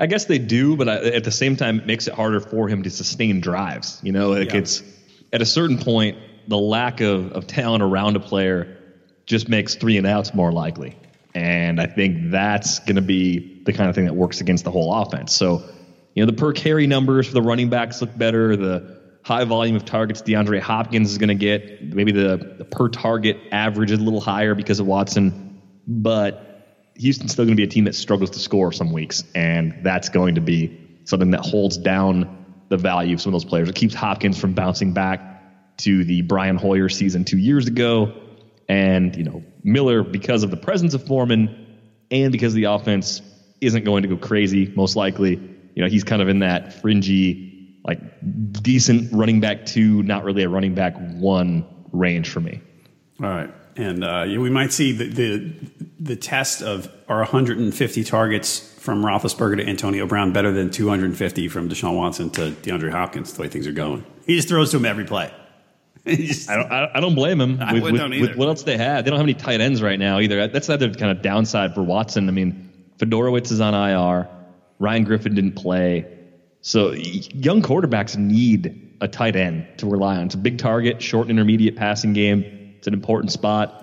I 0.00 0.06
guess 0.06 0.24
they 0.24 0.38
do, 0.38 0.76
but 0.76 0.88
at 0.88 1.24
the 1.24 1.30
same 1.30 1.56
time, 1.56 1.78
it 1.78 1.86
makes 1.86 2.08
it 2.08 2.14
harder 2.14 2.40
for 2.40 2.68
him 2.68 2.82
to 2.84 2.90
sustain 2.90 3.40
drives. 3.40 4.00
You 4.02 4.12
know, 4.12 4.30
like 4.30 4.52
yeah. 4.52 4.60
it's 4.60 4.82
at 5.30 5.42
a 5.42 5.46
certain 5.46 5.78
point, 5.78 6.16
the 6.48 6.56
lack 6.56 7.02
of, 7.02 7.32
of 7.32 7.46
talent 7.46 7.82
around 7.82 8.16
a 8.16 8.20
player 8.20 8.78
just 9.26 9.48
makes 9.48 9.74
three 9.74 9.98
and 9.98 10.06
outs 10.06 10.32
more 10.32 10.52
likely. 10.52 10.96
And 11.34 11.78
I 11.80 11.86
think 11.86 12.30
that's 12.30 12.78
going 12.80 12.96
to 12.96 13.02
be 13.02 13.62
the 13.64 13.74
kind 13.74 13.90
of 13.90 13.94
thing 13.94 14.06
that 14.06 14.14
works 14.14 14.40
against 14.40 14.64
the 14.64 14.70
whole 14.70 14.92
offense. 14.92 15.34
So, 15.34 15.62
you 16.14 16.24
know, 16.24 16.30
the 16.30 16.36
per 16.36 16.52
carry 16.52 16.86
numbers 16.86 17.28
for 17.28 17.34
the 17.34 17.42
running 17.42 17.68
backs 17.68 18.00
look 18.00 18.16
better. 18.16 18.56
The 18.56 18.98
high 19.22 19.44
volume 19.44 19.76
of 19.76 19.84
targets 19.84 20.22
DeAndre 20.22 20.60
Hopkins 20.60 21.12
is 21.12 21.18
going 21.18 21.28
to 21.28 21.34
get, 21.34 21.84
maybe 21.84 22.10
the, 22.10 22.56
the 22.58 22.64
per 22.64 22.88
target 22.88 23.38
average 23.52 23.90
is 23.90 24.00
a 24.00 24.02
little 24.02 24.20
higher 24.20 24.54
because 24.54 24.80
of 24.80 24.86
Watson. 24.86 25.60
But 25.86 26.49
Houston's 27.00 27.32
still 27.32 27.46
going 27.46 27.56
to 27.56 27.60
be 27.60 27.64
a 27.64 27.70
team 27.70 27.84
that 27.84 27.94
struggles 27.94 28.30
to 28.30 28.38
score 28.38 28.72
some 28.72 28.92
weeks, 28.92 29.24
and 29.34 29.78
that's 29.82 30.10
going 30.10 30.34
to 30.34 30.40
be 30.42 31.00
something 31.04 31.30
that 31.30 31.40
holds 31.40 31.78
down 31.78 32.44
the 32.68 32.76
value 32.76 33.14
of 33.14 33.20
some 33.20 33.34
of 33.34 33.40
those 33.40 33.48
players. 33.48 33.68
It 33.68 33.74
keeps 33.74 33.94
Hopkins 33.94 34.38
from 34.38 34.52
bouncing 34.52 34.92
back 34.92 35.78
to 35.78 36.04
the 36.04 36.20
Brian 36.22 36.56
Hoyer 36.56 36.90
season 36.90 37.24
two 37.24 37.38
years 37.38 37.66
ago, 37.66 38.12
and 38.68 39.16
you 39.16 39.24
know 39.24 39.42
Miller 39.64 40.02
because 40.02 40.42
of 40.42 40.50
the 40.50 40.58
presence 40.58 40.92
of 40.92 41.06
Foreman 41.06 41.78
and 42.10 42.32
because 42.32 42.52
the 42.52 42.64
offense 42.64 43.22
isn't 43.62 43.84
going 43.84 44.02
to 44.02 44.08
go 44.08 44.16
crazy. 44.18 44.70
Most 44.76 44.94
likely, 44.94 45.36
you 45.74 45.82
know 45.82 45.88
he's 45.88 46.04
kind 46.04 46.20
of 46.20 46.28
in 46.28 46.40
that 46.40 46.82
fringy, 46.82 47.78
like 47.82 48.00
decent 48.52 49.10
running 49.14 49.40
back 49.40 49.64
two, 49.64 50.02
not 50.02 50.24
really 50.24 50.42
a 50.42 50.50
running 50.50 50.74
back 50.74 50.96
one 50.98 51.64
range 51.92 52.28
for 52.28 52.40
me. 52.40 52.60
All 53.22 53.28
right 53.28 53.50
and 53.76 54.04
uh, 54.04 54.24
we 54.26 54.50
might 54.50 54.72
see 54.72 54.92
the, 54.92 55.08
the, 55.08 55.52
the 55.98 56.16
test 56.16 56.62
of 56.62 56.92
our 57.08 57.18
150 57.18 58.04
targets 58.04 58.58
from 58.78 59.04
Roethlisberger 59.04 59.58
to 59.58 59.66
Antonio 59.66 60.06
Brown 60.06 60.32
better 60.32 60.52
than 60.52 60.70
250 60.70 61.48
from 61.48 61.68
Deshaun 61.68 61.96
Watson 61.96 62.30
to 62.30 62.50
DeAndre 62.50 62.90
Hopkins. 62.90 63.32
The 63.32 63.42
way 63.42 63.48
things 63.48 63.66
are 63.66 63.72
going, 63.72 64.04
he 64.26 64.36
just 64.36 64.48
throws 64.48 64.70
to 64.72 64.78
him 64.78 64.86
every 64.86 65.04
play. 65.04 65.32
just, 66.06 66.48
I 66.48 66.56
don't. 66.56 66.72
I 66.72 67.00
don't 67.00 67.14
blame 67.14 67.40
him. 67.40 67.58
I 67.60 67.74
with, 67.74 67.82
with, 67.82 67.96
don't 67.96 68.14
either. 68.14 68.28
with 68.28 68.36
what 68.36 68.48
else 68.48 68.62
they 68.62 68.78
have, 68.78 69.04
they 69.04 69.10
don't 69.10 69.18
have 69.18 69.26
any 69.26 69.34
tight 69.34 69.60
ends 69.60 69.82
right 69.82 69.98
now 69.98 70.18
either. 70.18 70.48
That's 70.48 70.66
the 70.66 70.74
other 70.74 70.92
kind 70.94 71.10
of 71.10 71.22
downside 71.22 71.74
for 71.74 71.82
Watson. 71.82 72.28
I 72.28 72.32
mean, 72.32 72.72
Fiedorowicz 72.98 73.52
is 73.52 73.60
on 73.60 73.74
IR. 73.74 74.28
Ryan 74.78 75.04
Griffin 75.04 75.34
didn't 75.34 75.56
play, 75.56 76.06
so 76.62 76.92
young 76.92 77.60
quarterbacks 77.60 78.16
need 78.16 78.96
a 79.02 79.08
tight 79.08 79.36
end 79.36 79.66
to 79.78 79.86
rely 79.86 80.16
on. 80.16 80.26
It's 80.26 80.34
a 80.34 80.38
big 80.38 80.56
target, 80.56 81.02
short 81.02 81.28
intermediate 81.28 81.76
passing 81.76 82.14
game 82.14 82.59
it's 82.80 82.86
an 82.86 82.94
important 82.94 83.30
spot. 83.30 83.76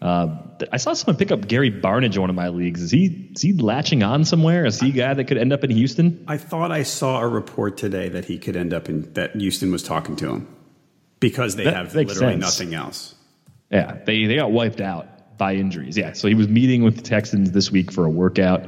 Uh, 0.00 0.36
I 0.70 0.76
saw 0.76 0.92
someone 0.92 1.16
pick 1.18 1.32
up 1.32 1.48
Gary 1.48 1.72
Barnidge 1.72 2.14
in 2.14 2.20
one 2.20 2.30
of 2.30 2.36
my 2.36 2.48
leagues. 2.48 2.80
Is 2.82 2.92
he 2.92 3.30
is 3.34 3.42
he 3.42 3.52
latching 3.52 4.04
on 4.04 4.24
somewhere? 4.24 4.64
Is 4.64 4.78
he 4.78 4.90
a 4.90 4.92
guy 4.92 5.12
that 5.12 5.24
could 5.24 5.38
end 5.38 5.52
up 5.52 5.64
in 5.64 5.70
Houston? 5.70 6.24
I 6.28 6.36
thought 6.36 6.70
I 6.70 6.84
saw 6.84 7.20
a 7.20 7.26
report 7.26 7.76
today 7.76 8.08
that 8.10 8.24
he 8.26 8.38
could 8.38 8.54
end 8.54 8.72
up 8.72 8.88
in 8.88 9.12
that 9.14 9.34
Houston 9.34 9.72
was 9.72 9.82
talking 9.82 10.14
to 10.16 10.28
him 10.30 10.46
because 11.18 11.56
they 11.56 11.64
That 11.64 11.74
have 11.74 11.94
literally 11.96 12.34
sense. 12.34 12.40
nothing 12.40 12.74
else. 12.74 13.16
Yeah, 13.70 13.98
they 14.06 14.26
they 14.26 14.36
got 14.36 14.52
wiped 14.52 14.80
out 14.80 15.36
by 15.36 15.54
injuries. 15.54 15.96
Yeah, 15.96 16.12
so 16.12 16.28
he 16.28 16.34
was 16.34 16.46
meeting 16.46 16.84
with 16.84 16.94
the 16.96 17.02
Texans 17.02 17.50
this 17.50 17.72
week 17.72 17.90
for 17.90 18.04
a 18.04 18.10
workout. 18.10 18.62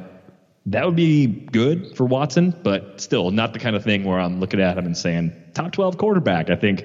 That 0.68 0.84
would 0.84 0.96
be 0.96 1.26
good 1.26 1.96
for 1.96 2.06
Watson, 2.06 2.52
but 2.64 3.00
still 3.00 3.30
not 3.30 3.52
the 3.52 3.60
kind 3.60 3.76
of 3.76 3.84
thing 3.84 4.02
where 4.02 4.18
I'm 4.18 4.40
looking 4.40 4.60
at 4.60 4.76
him 4.76 4.84
and 4.84 4.96
saying 4.96 5.32
top 5.54 5.70
12 5.70 5.96
quarterback. 5.96 6.50
I 6.50 6.56
think 6.56 6.84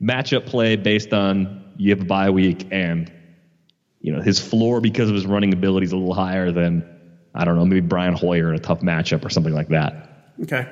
matchup 0.00 0.46
play 0.46 0.76
based 0.76 1.12
on 1.12 1.62
you 1.78 1.90
have 1.90 2.00
a 2.00 2.04
bye 2.04 2.30
week 2.30 2.68
and 2.70 3.10
you 4.00 4.12
know 4.12 4.20
his 4.20 4.38
floor 4.38 4.80
because 4.80 5.08
of 5.08 5.14
his 5.14 5.26
running 5.26 5.52
ability 5.54 5.86
is 5.86 5.92
a 5.92 5.96
little 5.96 6.14
higher 6.14 6.52
than 6.52 6.84
I 7.34 7.44
don't 7.44 7.56
know 7.56 7.64
maybe 7.64 7.80
Brian 7.80 8.14
Hoyer 8.14 8.50
in 8.50 8.56
a 8.56 8.62
tough 8.62 8.80
matchup 8.80 9.24
or 9.24 9.30
something 9.30 9.54
like 9.54 9.68
that. 9.68 10.34
Okay. 10.42 10.68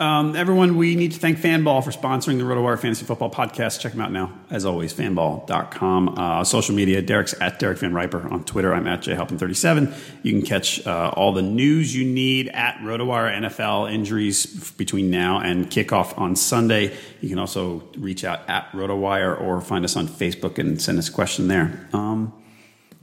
Um, 0.00 0.34
everyone, 0.34 0.76
we 0.76 0.96
need 0.96 1.12
to 1.12 1.20
thank 1.20 1.38
Fanball 1.38 1.84
for 1.84 1.92
sponsoring 1.92 2.38
the 2.38 2.44
RotoWire 2.44 2.78
Fantasy 2.80 3.04
Football 3.04 3.30
Podcast. 3.30 3.78
Check 3.78 3.92
them 3.92 4.00
out 4.00 4.10
now. 4.10 4.32
As 4.50 4.64
always, 4.64 4.92
fanball.com. 4.92 6.18
Uh, 6.18 6.42
social 6.42 6.74
media, 6.74 7.00
Derek's 7.00 7.32
at 7.40 7.60
Derek 7.60 7.78
Van 7.78 7.94
Riper. 7.94 8.26
On 8.28 8.42
Twitter, 8.42 8.74
I'm 8.74 8.88
at 8.88 9.02
jhalpin37. 9.02 9.96
You 10.24 10.32
can 10.32 10.42
catch 10.42 10.84
uh, 10.84 11.12
all 11.16 11.32
the 11.32 11.42
news 11.42 11.94
you 11.94 12.04
need 12.04 12.48
at 12.48 12.78
RotoWire 12.78 13.40
NFL 13.42 13.92
injuries 13.92 14.72
between 14.72 15.10
now 15.10 15.38
and 15.38 15.70
kickoff 15.70 16.18
on 16.18 16.34
Sunday. 16.34 16.96
You 17.20 17.28
can 17.28 17.38
also 17.38 17.84
reach 17.96 18.24
out 18.24 18.40
at 18.48 18.72
RotoWire 18.72 19.40
or 19.40 19.60
find 19.60 19.84
us 19.84 19.94
on 19.94 20.08
Facebook 20.08 20.58
and 20.58 20.82
send 20.82 20.98
us 20.98 21.08
a 21.08 21.12
question 21.12 21.46
there. 21.46 21.88
Um, 21.92 22.32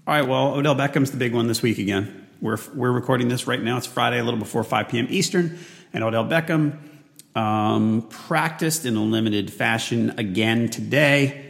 all 0.05 0.13
right, 0.15 0.27
well, 0.27 0.55
Odell 0.55 0.75
Beckham's 0.75 1.11
the 1.11 1.17
big 1.17 1.33
one 1.33 1.47
this 1.47 1.61
week 1.61 1.77
again. 1.77 2.27
We're, 2.41 2.57
we're 2.73 2.91
recording 2.91 3.29
this 3.29 3.47
right 3.47 3.61
now. 3.61 3.77
It's 3.77 3.85
Friday, 3.85 4.19
a 4.19 4.23
little 4.25 4.39
before 4.39 4.63
5 4.65 4.89
p.m. 4.89 5.07
Eastern. 5.09 5.57
And 5.93 6.03
Odell 6.03 6.25
Beckham 6.25 6.77
um, 7.35 8.07
practiced 8.09 8.85
in 8.85 8.95
a 8.95 9.03
limited 9.03 9.51
fashion 9.51 10.13
again 10.17 10.69
today. 10.69 11.47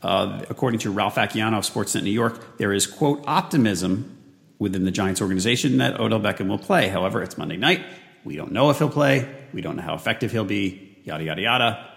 Uh, 0.00 0.44
according 0.48 0.78
to 0.80 0.90
Ralph 0.90 1.16
Vacchiano 1.16 1.58
of 1.58 1.64
Sportsnet 1.64 2.04
New 2.04 2.10
York, 2.10 2.58
there 2.58 2.72
is, 2.72 2.86
quote, 2.86 3.24
optimism 3.26 4.16
within 4.58 4.84
the 4.84 4.90
Giants 4.90 5.20
organization 5.20 5.78
that 5.78 5.98
Odell 5.98 6.20
Beckham 6.20 6.48
will 6.48 6.58
play. 6.58 6.88
However, 6.88 7.22
it's 7.22 7.36
Monday 7.36 7.56
night. 7.56 7.84
We 8.24 8.36
don't 8.36 8.52
know 8.52 8.70
if 8.70 8.78
he'll 8.78 8.90
play. 8.90 9.28
We 9.52 9.60
don't 9.60 9.76
know 9.76 9.82
how 9.82 9.94
effective 9.94 10.32
he'll 10.32 10.44
be, 10.44 10.98
yada, 11.04 11.24
yada, 11.24 11.42
yada. 11.42 11.88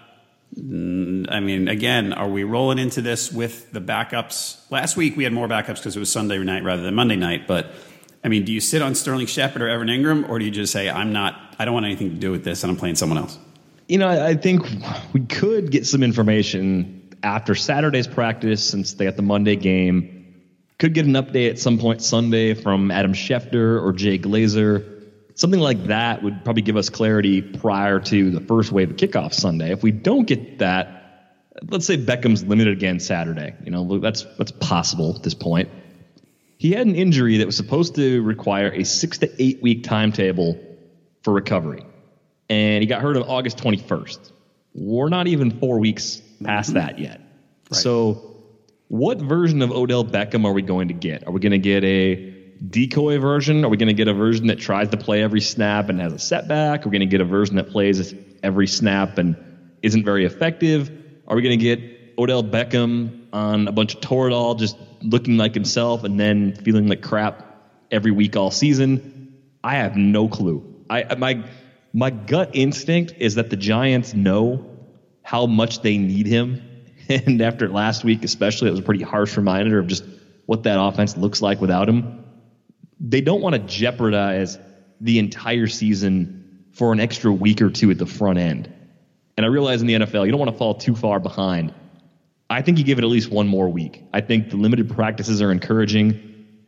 I 0.54 1.40
mean, 1.40 1.68
again, 1.68 2.12
are 2.12 2.28
we 2.28 2.44
rolling 2.44 2.78
into 2.78 3.00
this 3.00 3.32
with 3.32 3.72
the 3.72 3.80
backups? 3.80 4.70
Last 4.70 4.96
week 4.96 5.16
we 5.16 5.24
had 5.24 5.32
more 5.32 5.48
backups 5.48 5.76
because 5.76 5.96
it 5.96 6.00
was 6.00 6.12
Sunday 6.12 6.38
night 6.38 6.62
rather 6.62 6.82
than 6.82 6.94
Monday 6.94 7.16
night. 7.16 7.46
But 7.46 7.72
I 8.24 8.28
mean, 8.28 8.44
do 8.44 8.52
you 8.52 8.60
sit 8.60 8.82
on 8.82 8.94
Sterling 8.94 9.26
Shepard 9.26 9.62
or 9.62 9.68
Evan 9.68 9.88
Engram, 9.88 10.28
or 10.28 10.38
do 10.38 10.44
you 10.44 10.50
just 10.50 10.72
say, 10.72 10.88
"I'm 10.88 11.12
not, 11.12 11.56
I 11.58 11.64
don't 11.64 11.74
want 11.74 11.86
anything 11.86 12.10
to 12.10 12.16
do 12.16 12.30
with 12.30 12.44
this, 12.44 12.62
and 12.62 12.70
I'm 12.70 12.76
playing 12.76 12.94
someone 12.94 13.18
else"? 13.18 13.38
You 13.88 13.98
know, 13.98 14.08
I 14.08 14.34
think 14.34 14.62
we 15.12 15.20
could 15.20 15.70
get 15.70 15.86
some 15.86 16.02
information 16.02 17.10
after 17.22 17.54
Saturday's 17.54 18.06
practice 18.06 18.64
since 18.64 18.94
they 18.94 19.04
got 19.04 19.16
the 19.16 19.22
Monday 19.22 19.56
game. 19.56 20.18
Could 20.78 20.94
get 20.94 21.06
an 21.06 21.12
update 21.12 21.50
at 21.50 21.58
some 21.58 21.78
point 21.78 22.02
Sunday 22.02 22.54
from 22.54 22.90
Adam 22.90 23.12
Schefter 23.12 23.82
or 23.82 23.92
Jay 23.92 24.18
Glazer. 24.18 24.88
Something 25.34 25.60
like 25.60 25.86
that 25.86 26.22
would 26.22 26.44
probably 26.44 26.62
give 26.62 26.76
us 26.76 26.90
clarity 26.90 27.40
prior 27.40 28.00
to 28.00 28.30
the 28.30 28.40
first 28.40 28.72
wave 28.72 28.90
of 28.90 28.96
kickoff 28.96 29.32
Sunday. 29.32 29.72
If 29.72 29.82
we 29.82 29.90
don't 29.90 30.26
get 30.26 30.58
that, 30.58 31.02
let's 31.68 31.86
say 31.86 31.96
Beckham's 31.96 32.44
limited 32.44 32.72
again 32.72 33.00
Saturday. 33.00 33.54
You 33.64 33.70
know, 33.70 33.98
that's 33.98 34.24
that's 34.38 34.52
possible 34.52 35.14
at 35.16 35.22
this 35.22 35.34
point. 35.34 35.70
He 36.62 36.70
had 36.70 36.86
an 36.86 36.94
injury 36.94 37.38
that 37.38 37.46
was 37.46 37.56
supposed 37.56 37.96
to 37.96 38.22
require 38.22 38.68
a 38.72 38.84
six 38.84 39.18
to 39.18 39.42
eight 39.42 39.60
week 39.60 39.82
timetable 39.82 40.60
for 41.24 41.32
recovery 41.32 41.84
and 42.48 42.82
he 42.82 42.86
got 42.86 43.02
hurt 43.02 43.16
on 43.16 43.24
August 43.24 43.58
21st. 43.58 44.30
We're 44.72 45.08
not 45.08 45.26
even 45.26 45.58
four 45.58 45.80
weeks 45.80 46.22
past 46.44 46.68
mm-hmm. 46.68 46.78
that 46.78 47.00
yet. 47.00 47.20
Right. 47.68 47.80
So, 47.80 48.36
what 48.86 49.18
version 49.18 49.60
of 49.60 49.72
Odell 49.72 50.04
Beckham 50.04 50.44
are 50.44 50.52
we 50.52 50.62
going 50.62 50.86
to 50.86 50.94
get? 50.94 51.26
Are 51.26 51.32
we 51.32 51.40
going 51.40 51.50
to 51.50 51.58
get 51.58 51.82
a 51.82 52.30
decoy 52.64 53.18
version? 53.18 53.64
Are 53.64 53.68
we 53.68 53.76
going 53.76 53.88
to 53.88 53.94
get 53.94 54.06
a 54.06 54.14
version 54.14 54.46
that 54.46 54.60
tries 54.60 54.90
to 54.90 54.96
play 54.96 55.20
every 55.20 55.40
snap 55.40 55.88
and 55.88 56.00
has 56.00 56.12
a 56.12 56.18
setback? 56.20 56.86
Are 56.86 56.90
we 56.90 56.96
going 56.96 57.08
to 57.08 57.12
get 57.12 57.20
a 57.20 57.24
version 57.24 57.56
that 57.56 57.70
plays 57.70 58.14
every 58.44 58.68
snap 58.68 59.18
and 59.18 59.34
isn't 59.82 60.04
very 60.04 60.26
effective? 60.26 60.92
Are 61.26 61.34
we 61.34 61.42
going 61.42 61.58
to 61.58 61.64
get 61.64 61.91
Odell 62.18 62.42
Beckham 62.42 63.26
on 63.32 63.68
a 63.68 63.72
bunch 63.72 63.94
of 63.94 64.00
Toradol 64.00 64.58
just 64.58 64.76
looking 65.02 65.36
like 65.36 65.54
himself 65.54 66.04
and 66.04 66.18
then 66.18 66.54
feeling 66.54 66.86
like 66.86 67.02
crap 67.02 67.44
every 67.90 68.10
week 68.10 68.36
all 68.36 68.50
season? 68.50 69.42
I 69.64 69.76
have 69.76 69.96
no 69.96 70.28
clue. 70.28 70.64
I 70.90 71.14
my 71.14 71.44
my 71.92 72.10
gut 72.10 72.50
instinct 72.54 73.14
is 73.18 73.36
that 73.36 73.50
the 73.50 73.56
Giants 73.56 74.14
know 74.14 74.66
how 75.22 75.46
much 75.46 75.82
they 75.82 75.98
need 75.98 76.26
him, 76.26 76.62
and 77.08 77.40
after 77.40 77.68
last 77.68 78.04
week, 78.04 78.24
especially, 78.24 78.68
it 78.68 78.72
was 78.72 78.80
a 78.80 78.84
pretty 78.84 79.04
harsh 79.04 79.36
reminder 79.36 79.78
of 79.78 79.86
just 79.86 80.04
what 80.46 80.64
that 80.64 80.80
offense 80.80 81.16
looks 81.16 81.40
like 81.40 81.60
without 81.60 81.88
him. 81.88 82.24
They 83.00 83.20
don't 83.20 83.40
want 83.40 83.54
to 83.54 83.60
jeopardize 83.60 84.58
the 85.00 85.18
entire 85.18 85.66
season 85.66 86.66
for 86.72 86.92
an 86.92 87.00
extra 87.00 87.32
week 87.32 87.60
or 87.60 87.70
two 87.70 87.90
at 87.90 87.98
the 87.98 88.06
front 88.06 88.38
end. 88.38 88.72
And 89.36 89.46
I 89.46 89.48
realize 89.48 89.80
in 89.80 89.86
the 89.86 89.94
NFL, 89.94 90.24
you 90.24 90.30
don't 90.30 90.40
want 90.40 90.50
to 90.50 90.56
fall 90.56 90.74
too 90.74 90.94
far 90.94 91.18
behind. 91.18 91.74
I 92.52 92.62
think 92.62 92.78
you 92.78 92.84
give 92.84 92.98
it 92.98 93.04
at 93.04 93.10
least 93.10 93.30
one 93.30 93.48
more 93.48 93.68
week. 93.68 94.04
I 94.12 94.20
think 94.20 94.50
the 94.50 94.56
limited 94.56 94.90
practices 94.90 95.40
are 95.40 95.50
encouraging. 95.50 96.10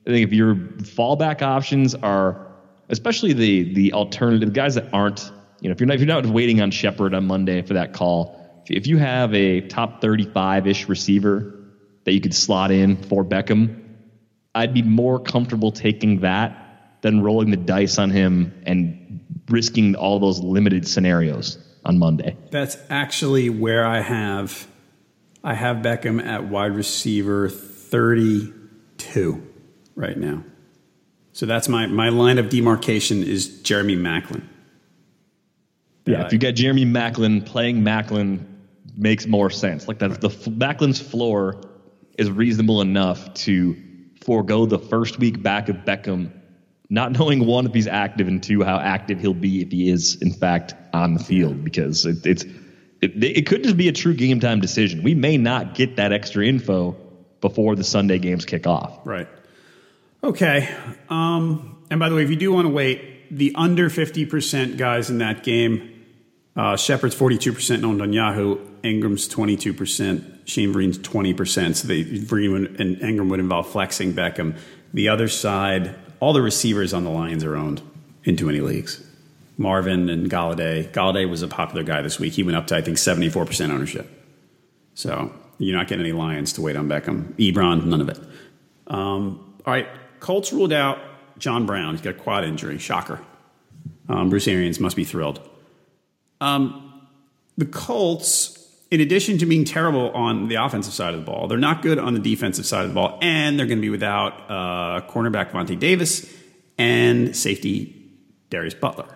I 0.06 0.10
think 0.10 0.26
if 0.26 0.32
your 0.32 0.54
fallback 0.54 1.42
options 1.42 1.94
are, 1.94 2.46
especially 2.88 3.32
the 3.34 3.74
the 3.74 3.92
alternative 3.92 4.52
guys 4.52 4.76
that 4.76 4.92
aren't, 4.92 5.30
you 5.60 5.68
know, 5.68 5.72
if 5.72 5.80
you're 5.80 5.86
not 5.86 5.94
if 5.94 6.00
you're 6.00 6.06
not 6.06 6.26
waiting 6.26 6.60
on 6.60 6.70
Shepard 6.70 7.14
on 7.14 7.26
Monday 7.26 7.62
for 7.62 7.74
that 7.74 7.92
call, 7.92 8.62
if 8.66 8.86
you 8.86 8.96
have 8.96 9.34
a 9.34 9.60
top 9.60 10.00
35 10.00 10.66
ish 10.66 10.88
receiver 10.88 11.54
that 12.04 12.12
you 12.12 12.20
could 12.20 12.34
slot 12.34 12.70
in 12.70 12.96
for 12.96 13.24
Beckham, 13.24 13.82
I'd 14.54 14.72
be 14.72 14.82
more 14.82 15.18
comfortable 15.18 15.70
taking 15.70 16.20
that 16.20 17.00
than 17.02 17.22
rolling 17.22 17.50
the 17.50 17.56
dice 17.58 17.98
on 17.98 18.10
him 18.10 18.54
and 18.64 19.20
risking 19.50 19.94
all 19.96 20.18
those 20.18 20.40
limited 20.40 20.88
scenarios 20.88 21.58
on 21.84 21.98
Monday. 21.98 22.36
That's 22.50 22.78
actually 22.88 23.50
where 23.50 23.86
I 23.86 24.00
have 24.00 24.66
I 25.44 25.54
have 25.54 25.76
Beckham 25.78 26.24
at 26.24 26.44
wide 26.48 26.74
receiver 26.74 27.50
32 27.50 29.46
right 29.94 30.16
now. 30.16 30.42
So 31.32 31.44
that's 31.44 31.68
my 31.68 31.86
my 31.86 32.08
line 32.08 32.38
of 32.38 32.48
demarcation 32.48 33.22
is 33.22 33.60
Jeremy 33.60 33.96
Maclin. 33.96 34.42
Yeah, 36.06 36.24
if 36.24 36.32
you 36.32 36.38
got 36.38 36.54
Jeremy 36.54 36.86
Maclin 36.86 37.44
playing 37.44 37.82
Maclin 37.82 38.46
makes 38.96 39.26
more 39.26 39.50
sense. 39.50 39.86
Like 39.86 39.98
that, 39.98 40.20
the 40.20 40.28
Maclin's 40.28 41.00
floor 41.00 41.60
is 42.16 42.30
reasonable 42.30 42.80
enough 42.80 43.34
to 43.34 43.76
forego 44.24 44.64
the 44.64 44.78
first 44.78 45.18
week 45.18 45.42
back 45.42 45.68
of 45.68 45.76
Beckham, 45.78 46.30
not 46.88 47.12
knowing 47.12 47.44
one 47.44 47.66
if 47.66 47.74
he's 47.74 47.88
active 47.88 48.28
and 48.28 48.42
two 48.42 48.62
how 48.62 48.78
active 48.78 49.20
he'll 49.20 49.34
be 49.34 49.60
if 49.60 49.70
he 49.72 49.90
is 49.90 50.20
in 50.22 50.32
fact 50.32 50.74
on 50.94 51.14
the 51.14 51.22
field 51.22 51.64
because 51.64 52.06
it, 52.06 52.24
it's 52.24 52.44
it, 53.04 53.22
it 53.22 53.46
could 53.46 53.62
just 53.62 53.76
be 53.76 53.88
a 53.88 53.92
true 53.92 54.14
game 54.14 54.40
time 54.40 54.60
decision. 54.60 55.02
We 55.02 55.14
may 55.14 55.36
not 55.36 55.74
get 55.74 55.96
that 55.96 56.12
extra 56.12 56.44
info 56.46 56.96
before 57.40 57.76
the 57.76 57.84
Sunday 57.84 58.18
games 58.18 58.44
kick 58.44 58.66
off. 58.66 59.00
Right. 59.04 59.28
Okay. 60.22 60.74
Um, 61.10 61.82
and 61.90 62.00
by 62.00 62.08
the 62.08 62.16
way, 62.16 62.22
if 62.22 62.30
you 62.30 62.36
do 62.36 62.52
want 62.52 62.66
to 62.66 62.72
wait, 62.72 63.36
the 63.36 63.52
under 63.54 63.90
50% 63.90 64.78
guys 64.78 65.10
in 65.10 65.18
that 65.18 65.42
game, 65.42 66.04
uh, 66.56 66.76
Shepard's 66.76 67.14
42% 67.14 67.84
owned 67.84 68.00
on 68.00 68.12
Yahoo, 68.12 68.56
Engram's 68.82 69.28
22%, 69.28 70.46
Shane 70.46 70.72
Vereen's 70.72 70.98
20%. 70.98 71.74
So 71.74 71.88
they, 71.88 72.00
and 72.00 72.96
Engram 72.98 73.28
would 73.28 73.40
involve 73.40 73.68
flexing 73.68 74.14
Beckham. 74.14 74.56
The 74.94 75.08
other 75.08 75.28
side, 75.28 75.94
all 76.20 76.32
the 76.32 76.42
receivers 76.42 76.94
on 76.94 77.04
the 77.04 77.10
Lions 77.10 77.44
are 77.44 77.56
owned 77.56 77.82
in 78.24 78.36
too 78.36 78.46
many 78.46 78.60
leagues. 78.60 79.04
Marvin 79.56 80.08
and 80.10 80.30
Golladay. 80.30 80.90
Golladay 80.90 81.28
was 81.28 81.42
a 81.42 81.48
popular 81.48 81.82
guy 81.84 82.02
this 82.02 82.18
week. 82.18 82.32
He 82.32 82.42
went 82.42 82.56
up 82.56 82.66
to, 82.68 82.76
I 82.76 82.80
think, 82.80 82.96
74% 82.96 83.70
ownership. 83.70 84.10
So 84.94 85.32
you're 85.58 85.76
not 85.76 85.88
getting 85.88 86.04
any 86.04 86.12
Lions 86.12 86.52
to 86.54 86.62
wait 86.62 86.76
on 86.76 86.88
Beckham. 86.88 87.32
Ebron, 87.34 87.84
none 87.84 88.00
of 88.00 88.08
it. 88.08 88.18
Um, 88.86 89.54
all 89.66 89.72
right, 89.72 89.88
Colts 90.20 90.52
ruled 90.52 90.72
out 90.72 90.98
John 91.38 91.66
Brown. 91.66 91.94
He's 91.94 92.00
got 92.00 92.10
a 92.10 92.18
quad 92.18 92.44
injury. 92.44 92.78
Shocker. 92.78 93.20
Um, 94.08 94.28
Bruce 94.30 94.48
Arians 94.48 94.80
must 94.80 94.96
be 94.96 95.04
thrilled. 95.04 95.40
Um, 96.40 97.06
the 97.56 97.64
Colts, 97.64 98.58
in 98.90 99.00
addition 99.00 99.38
to 99.38 99.46
being 99.46 99.64
terrible 99.64 100.10
on 100.10 100.48
the 100.48 100.56
offensive 100.56 100.92
side 100.92 101.14
of 101.14 101.20
the 101.20 101.26
ball, 101.26 101.48
they're 101.48 101.56
not 101.56 101.82
good 101.82 101.98
on 101.98 102.14
the 102.14 102.20
defensive 102.20 102.66
side 102.66 102.82
of 102.82 102.88
the 102.88 102.94
ball, 102.94 103.18
and 103.22 103.58
they're 103.58 103.66
going 103.66 103.78
to 103.78 103.82
be 103.82 103.90
without 103.90 104.32
uh, 104.50 105.00
cornerback 105.08 105.50
Vontae 105.52 105.78
Davis 105.78 106.30
and 106.76 107.34
safety 107.34 108.10
Darius 108.50 108.74
Butler. 108.74 109.13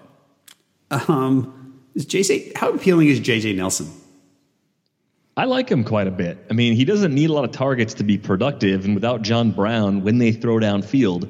Um, 0.91 1.83
is 1.95 2.07
JJ, 2.07 2.57
how 2.57 2.71
appealing 2.71 3.09
is 3.09 3.21
JJ 3.21 3.57
Nelson? 3.57 3.91
I 5.37 5.45
like 5.45 5.69
him 5.69 5.85
quite 5.85 6.07
a 6.07 6.11
bit. 6.11 6.39
I 6.51 6.55
mean, 6.55 6.75
he 6.75 6.85
doesn't 6.85 7.15
need 7.15 7.31
a 7.31 7.33
lot 7.33 7.45
of 7.45 7.53
targets 7.53 7.95
to 7.95 8.05
be 8.05 8.19
productive, 8.19 8.85
and 8.85 8.95
without 8.95 9.23
John 9.23 9.53
Brown, 9.53 10.03
when 10.03 10.19
they 10.19 10.33
throw 10.33 10.57
downfield, 10.57 11.29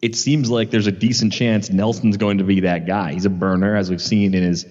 it 0.00 0.16
seems 0.16 0.50
like 0.50 0.70
there's 0.70 0.86
a 0.86 0.92
decent 0.92 1.32
chance 1.32 1.70
Nelson's 1.70 2.16
going 2.16 2.38
to 2.38 2.44
be 2.44 2.60
that 2.60 2.86
guy. 2.86 3.12
He's 3.12 3.26
a 3.26 3.30
burner, 3.30 3.76
as 3.76 3.90
we've 3.90 4.02
seen 4.02 4.34
in 4.34 4.42
his 4.42 4.66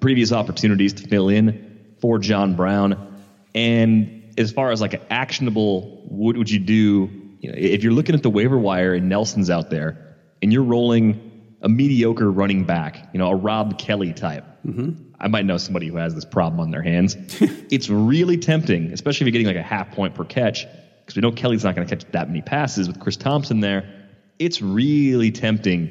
previous 0.00 0.32
opportunities 0.32 0.92
to 0.94 1.08
fill 1.08 1.28
in 1.28 1.94
for 2.00 2.18
John 2.18 2.54
Brown. 2.54 3.22
And 3.54 4.34
as 4.38 4.52
far 4.52 4.70
as 4.72 4.80
like 4.80 4.94
an 4.94 5.02
actionable, 5.10 6.04
what 6.08 6.36
would 6.36 6.50
you 6.50 6.58
do 6.58 7.10
you 7.40 7.50
know, 7.50 7.56
if 7.56 7.82
you're 7.82 7.92
looking 7.92 8.14
at 8.14 8.22
the 8.22 8.30
waiver 8.30 8.58
wire 8.58 8.94
and 8.94 9.08
Nelson's 9.08 9.50
out 9.50 9.70
there 9.70 10.16
and 10.42 10.52
you're 10.52 10.64
rolling 10.64 11.27
a 11.60 11.68
mediocre 11.68 12.30
running 12.30 12.64
back, 12.64 13.08
you 13.12 13.18
know, 13.18 13.28
a 13.28 13.34
Rob 13.34 13.78
Kelley 13.78 14.12
type. 14.12 14.44
Mm-hmm. 14.64 15.02
I 15.20 15.28
might 15.28 15.44
know 15.44 15.56
somebody 15.56 15.88
who 15.88 15.96
has 15.96 16.14
this 16.14 16.24
problem 16.24 16.60
on 16.60 16.70
their 16.70 16.82
hands. 16.82 17.16
it's 17.40 17.88
really 17.88 18.36
tempting, 18.36 18.92
especially 18.92 19.24
if 19.24 19.34
you're 19.34 19.42
getting 19.42 19.56
like 19.56 19.64
a 19.64 19.68
half 19.68 19.90
point 19.90 20.14
per 20.14 20.24
catch, 20.24 20.66
because 21.00 21.16
we 21.16 21.22
know 21.22 21.32
Kelley's 21.32 21.64
not 21.64 21.74
going 21.74 21.86
to 21.86 21.96
catch 21.96 22.10
that 22.12 22.28
many 22.28 22.42
passes 22.42 22.86
with 22.86 23.00
Chris 23.00 23.16
Thompson 23.16 23.60
there. 23.60 23.92
It's 24.38 24.62
really 24.62 25.32
tempting 25.32 25.90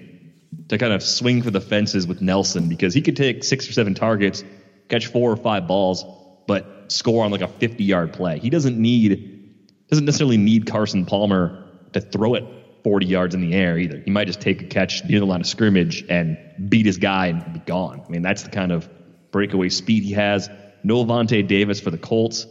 to 0.69 0.77
kind 0.77 0.93
of 0.93 1.03
swing 1.03 1.41
for 1.41 1.51
the 1.51 1.59
fences 1.59 2.07
with 2.07 2.21
Nelson 2.21 2.69
because 2.69 2.93
he 2.93 3.01
could 3.01 3.17
take 3.17 3.43
six 3.43 3.67
or 3.67 3.73
seven 3.73 3.93
targets, 3.93 4.43
catch 4.87 5.07
four 5.07 5.31
or 5.31 5.37
five 5.37 5.67
balls, 5.67 6.05
but 6.47 6.91
score 6.91 7.25
on 7.25 7.31
like 7.31 7.41
a 7.41 7.47
50 7.47 7.83
yard 7.83 8.13
play. 8.13 8.39
He 8.39 8.49
doesn't 8.49 8.77
need 8.77 9.33
doesn't 9.89 10.05
necessarily 10.05 10.37
need 10.37 10.65
Carson 10.65 11.05
Palmer 11.05 11.65
to 11.93 12.01
throw 12.01 12.35
it 12.35 12.45
40 12.87 13.05
yards 13.05 13.35
in 13.35 13.41
the 13.41 13.53
air 13.53 13.77
either. 13.77 13.99
He 13.99 14.11
might 14.11 14.27
just 14.27 14.39
take 14.39 14.61
a 14.61 14.65
catch 14.65 15.03
near 15.03 15.19
the 15.19 15.25
line 15.25 15.41
of 15.41 15.45
scrimmage 15.45 16.05
and 16.07 16.37
beat 16.69 16.85
his 16.85 16.97
guy 16.97 17.27
and 17.27 17.53
be 17.53 17.59
gone. 17.59 18.01
I 18.07 18.09
mean, 18.09 18.21
that's 18.21 18.43
the 18.43 18.49
kind 18.49 18.71
of 18.71 18.87
breakaway 19.29 19.67
speed 19.67 20.03
he 20.03 20.13
has. 20.13 20.49
No 20.85 21.03
Vontae 21.03 21.45
Davis 21.45 21.81
for 21.81 21.91
the 21.91 21.97
Colts. 21.97 22.47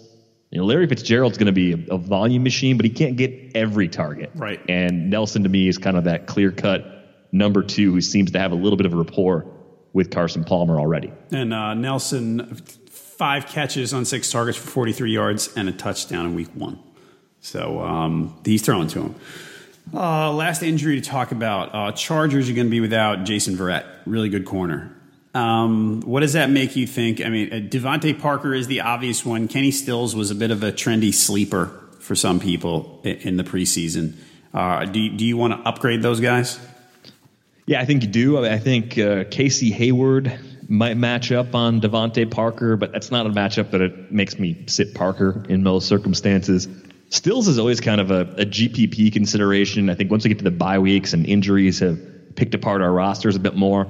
You 0.50 0.58
know, 0.58 0.66
Larry 0.66 0.88
Fitzgerald's 0.88 1.38
going 1.38 1.46
to 1.46 1.52
be 1.52 1.72
a, 1.72 1.94
a, 1.94 1.96
volume 1.96 2.42
machine, 2.42 2.76
but 2.76 2.84
he 2.84 2.90
can't 2.90 3.16
get 3.16 3.52
every 3.54 3.88
target. 3.88 4.30
Right. 4.34 4.60
And 4.68 5.08
Nelson 5.08 5.44
to 5.44 5.48
me 5.48 5.68
is 5.68 5.78
kind 5.78 5.96
of 5.96 6.04
that 6.04 6.26
clear 6.26 6.52
cut 6.52 6.84
number 7.32 7.62
two 7.62 7.92
who 7.92 8.02
seems 8.02 8.32
to 8.32 8.38
have 8.38 8.52
a 8.52 8.56
little 8.56 8.76
bit 8.76 8.84
of 8.84 8.92
a 8.92 8.96
rapport 8.96 9.46
with 9.94 10.10
Carson 10.10 10.44
Palmer 10.44 10.78
already. 10.78 11.14
And 11.32 11.54
uh, 11.54 11.72
Nelson, 11.72 12.56
five 12.90 13.46
catches 13.46 13.94
on 13.94 14.04
six 14.04 14.30
targets 14.30 14.58
for 14.58 14.68
43 14.68 15.12
yards 15.12 15.56
and 15.56 15.66
a 15.70 15.72
touchdown 15.72 16.26
in 16.26 16.34
week 16.34 16.50
one. 16.52 16.78
So 17.40 17.80
um, 17.80 18.38
he's 18.44 18.60
throwing 18.60 18.88
to 18.88 19.00
him. 19.00 19.14
Uh, 19.94 20.32
last 20.32 20.62
injury 20.62 21.00
to 21.00 21.08
talk 21.08 21.32
about. 21.32 21.74
Uh, 21.74 21.92
Chargers 21.92 22.50
are 22.50 22.52
going 22.52 22.66
to 22.66 22.70
be 22.70 22.80
without 22.80 23.24
Jason 23.24 23.56
Verrett, 23.56 23.84
really 24.04 24.28
good 24.28 24.44
corner. 24.44 24.92
Um, 25.32 26.00
what 26.00 26.20
does 26.20 26.32
that 26.32 26.50
make 26.50 26.76
you 26.76 26.86
think? 26.86 27.20
I 27.20 27.28
mean, 27.28 27.52
uh, 27.52 27.56
DeVante 27.56 28.18
Parker 28.18 28.54
is 28.54 28.66
the 28.66 28.80
obvious 28.80 29.24
one. 29.24 29.48
Kenny 29.48 29.70
Stills 29.70 30.16
was 30.16 30.30
a 30.30 30.34
bit 30.34 30.50
of 30.50 30.62
a 30.62 30.72
trendy 30.72 31.12
sleeper 31.12 31.66
for 32.00 32.14
some 32.14 32.40
people 32.40 33.00
in, 33.04 33.16
in 33.16 33.36
the 33.36 33.44
preseason. 33.44 34.14
Uh, 34.54 34.86
do, 34.86 35.10
do 35.10 35.24
you 35.24 35.36
want 35.36 35.52
to 35.52 35.68
upgrade 35.68 36.02
those 36.02 36.20
guys? 36.20 36.58
Yeah, 37.66 37.80
I 37.80 37.84
think 37.84 38.02
you 38.02 38.08
do. 38.08 38.46
I, 38.46 38.58
think 38.58 38.96
uh, 38.96 39.24
Casey 39.24 39.70
Hayward 39.72 40.38
might 40.68 40.96
match 40.96 41.32
up 41.32 41.54
on 41.54 41.80
DeVante 41.80 42.30
Parker, 42.30 42.76
but 42.76 42.92
that's 42.92 43.10
not 43.10 43.26
a 43.26 43.28
matchup 43.28 43.72
that 43.72 43.80
it 43.80 44.10
makes 44.10 44.38
me 44.38 44.64
sit 44.68 44.94
Parker 44.94 45.44
in 45.48 45.62
most 45.62 45.86
circumstances. 45.86 46.68
Stills 47.08 47.46
is 47.46 47.58
always 47.58 47.80
kind 47.80 48.00
of 48.00 48.10
a, 48.10 48.22
a 48.38 48.46
GPP 48.46 49.12
consideration. 49.12 49.88
I 49.90 49.94
think 49.94 50.10
once 50.10 50.24
we 50.24 50.28
get 50.28 50.38
to 50.38 50.44
the 50.44 50.50
bye 50.50 50.78
weeks 50.78 51.12
and 51.12 51.24
injuries 51.26 51.78
have 51.80 51.98
picked 52.34 52.54
apart 52.54 52.82
our 52.82 52.92
rosters 52.92 53.36
a 53.36 53.40
bit 53.40 53.54
more, 53.54 53.86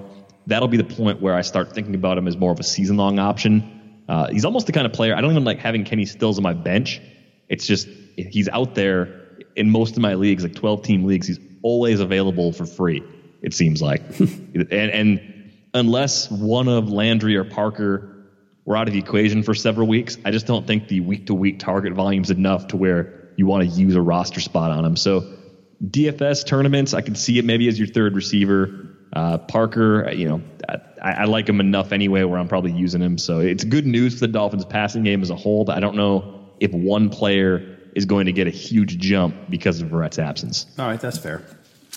that'll 0.46 0.68
be 0.68 0.76
the 0.76 0.84
point 0.84 1.20
where 1.20 1.34
I 1.34 1.40
start 1.40 1.72
thinking 1.72 1.94
about 1.94 2.18
him 2.18 2.28
as 2.28 2.36
more 2.36 2.52
of 2.52 2.60
a 2.60 2.64
season 2.64 2.96
long 2.96 3.18
option. 3.18 4.02
Uh, 4.08 4.28
he's 4.28 4.44
almost 4.44 4.66
the 4.66 4.72
kind 4.72 4.86
of 4.86 4.92
player 4.92 5.16
I 5.16 5.20
don't 5.20 5.30
even 5.30 5.44
like 5.44 5.58
having 5.58 5.84
Kenny 5.84 6.04
Stills 6.06 6.38
on 6.38 6.42
my 6.42 6.52
bench. 6.52 7.00
It's 7.48 7.66
just 7.66 7.88
he's 8.16 8.48
out 8.48 8.74
there 8.74 9.22
in 9.56 9.70
most 9.70 9.96
of 9.96 10.02
my 10.02 10.14
leagues, 10.14 10.42
like 10.42 10.54
12 10.54 10.82
team 10.82 11.04
leagues. 11.04 11.26
He's 11.26 11.40
always 11.62 12.00
available 12.00 12.52
for 12.52 12.66
free. 12.66 13.02
It 13.42 13.54
seems 13.54 13.80
like, 13.82 14.02
and, 14.20 14.72
and 14.72 15.52
unless 15.74 16.30
one 16.30 16.68
of 16.68 16.90
Landry 16.90 17.36
or 17.36 17.44
Parker 17.44 18.15
were 18.66 18.76
out 18.76 18.88
of 18.88 18.92
the 18.92 18.98
equation 18.98 19.42
for 19.42 19.54
several 19.54 19.86
weeks. 19.86 20.18
I 20.24 20.30
just 20.30 20.46
don't 20.46 20.66
think 20.66 20.88
the 20.88 21.00
week 21.00 21.26
to 21.28 21.34
week 21.34 21.58
target 21.58 21.94
volume 21.94 22.24
is 22.24 22.30
enough 22.30 22.68
to 22.68 22.76
where 22.76 23.30
you 23.36 23.46
want 23.46 23.68
to 23.68 23.80
use 23.80 23.94
a 23.94 24.02
roster 24.02 24.40
spot 24.40 24.70
on 24.70 24.84
him. 24.84 24.96
So 24.96 25.32
DFS 25.82 26.44
tournaments, 26.44 26.92
I 26.92 27.00
can 27.00 27.14
see 27.14 27.38
it 27.38 27.44
maybe 27.44 27.68
as 27.68 27.78
your 27.78 27.88
third 27.88 28.14
receiver. 28.14 28.88
Uh, 29.12 29.38
Parker, 29.38 30.10
you 30.10 30.28
know, 30.28 30.42
I, 30.68 31.12
I, 31.12 31.24
like 31.24 31.48
him 31.48 31.60
enough 31.60 31.92
anyway 31.92 32.24
where 32.24 32.38
I'm 32.38 32.48
probably 32.48 32.72
using 32.72 33.00
him. 33.00 33.18
So 33.18 33.38
it's 33.38 33.64
good 33.64 33.86
news 33.86 34.14
for 34.14 34.20
the 34.20 34.28
Dolphins 34.28 34.64
passing 34.64 35.04
game 35.04 35.22
as 35.22 35.30
a 35.30 35.36
whole, 35.36 35.64
but 35.64 35.76
I 35.76 35.80
don't 35.80 35.94
know 35.94 36.50
if 36.60 36.72
one 36.72 37.08
player 37.08 37.78
is 37.94 38.04
going 38.04 38.26
to 38.26 38.32
get 38.32 38.46
a 38.46 38.50
huge 38.50 38.98
jump 38.98 39.48
because 39.48 39.80
of 39.80 39.88
Verrett's 39.88 40.18
absence. 40.18 40.66
All 40.78 40.86
right, 40.86 41.00
that's 41.00 41.18
fair. 41.18 41.42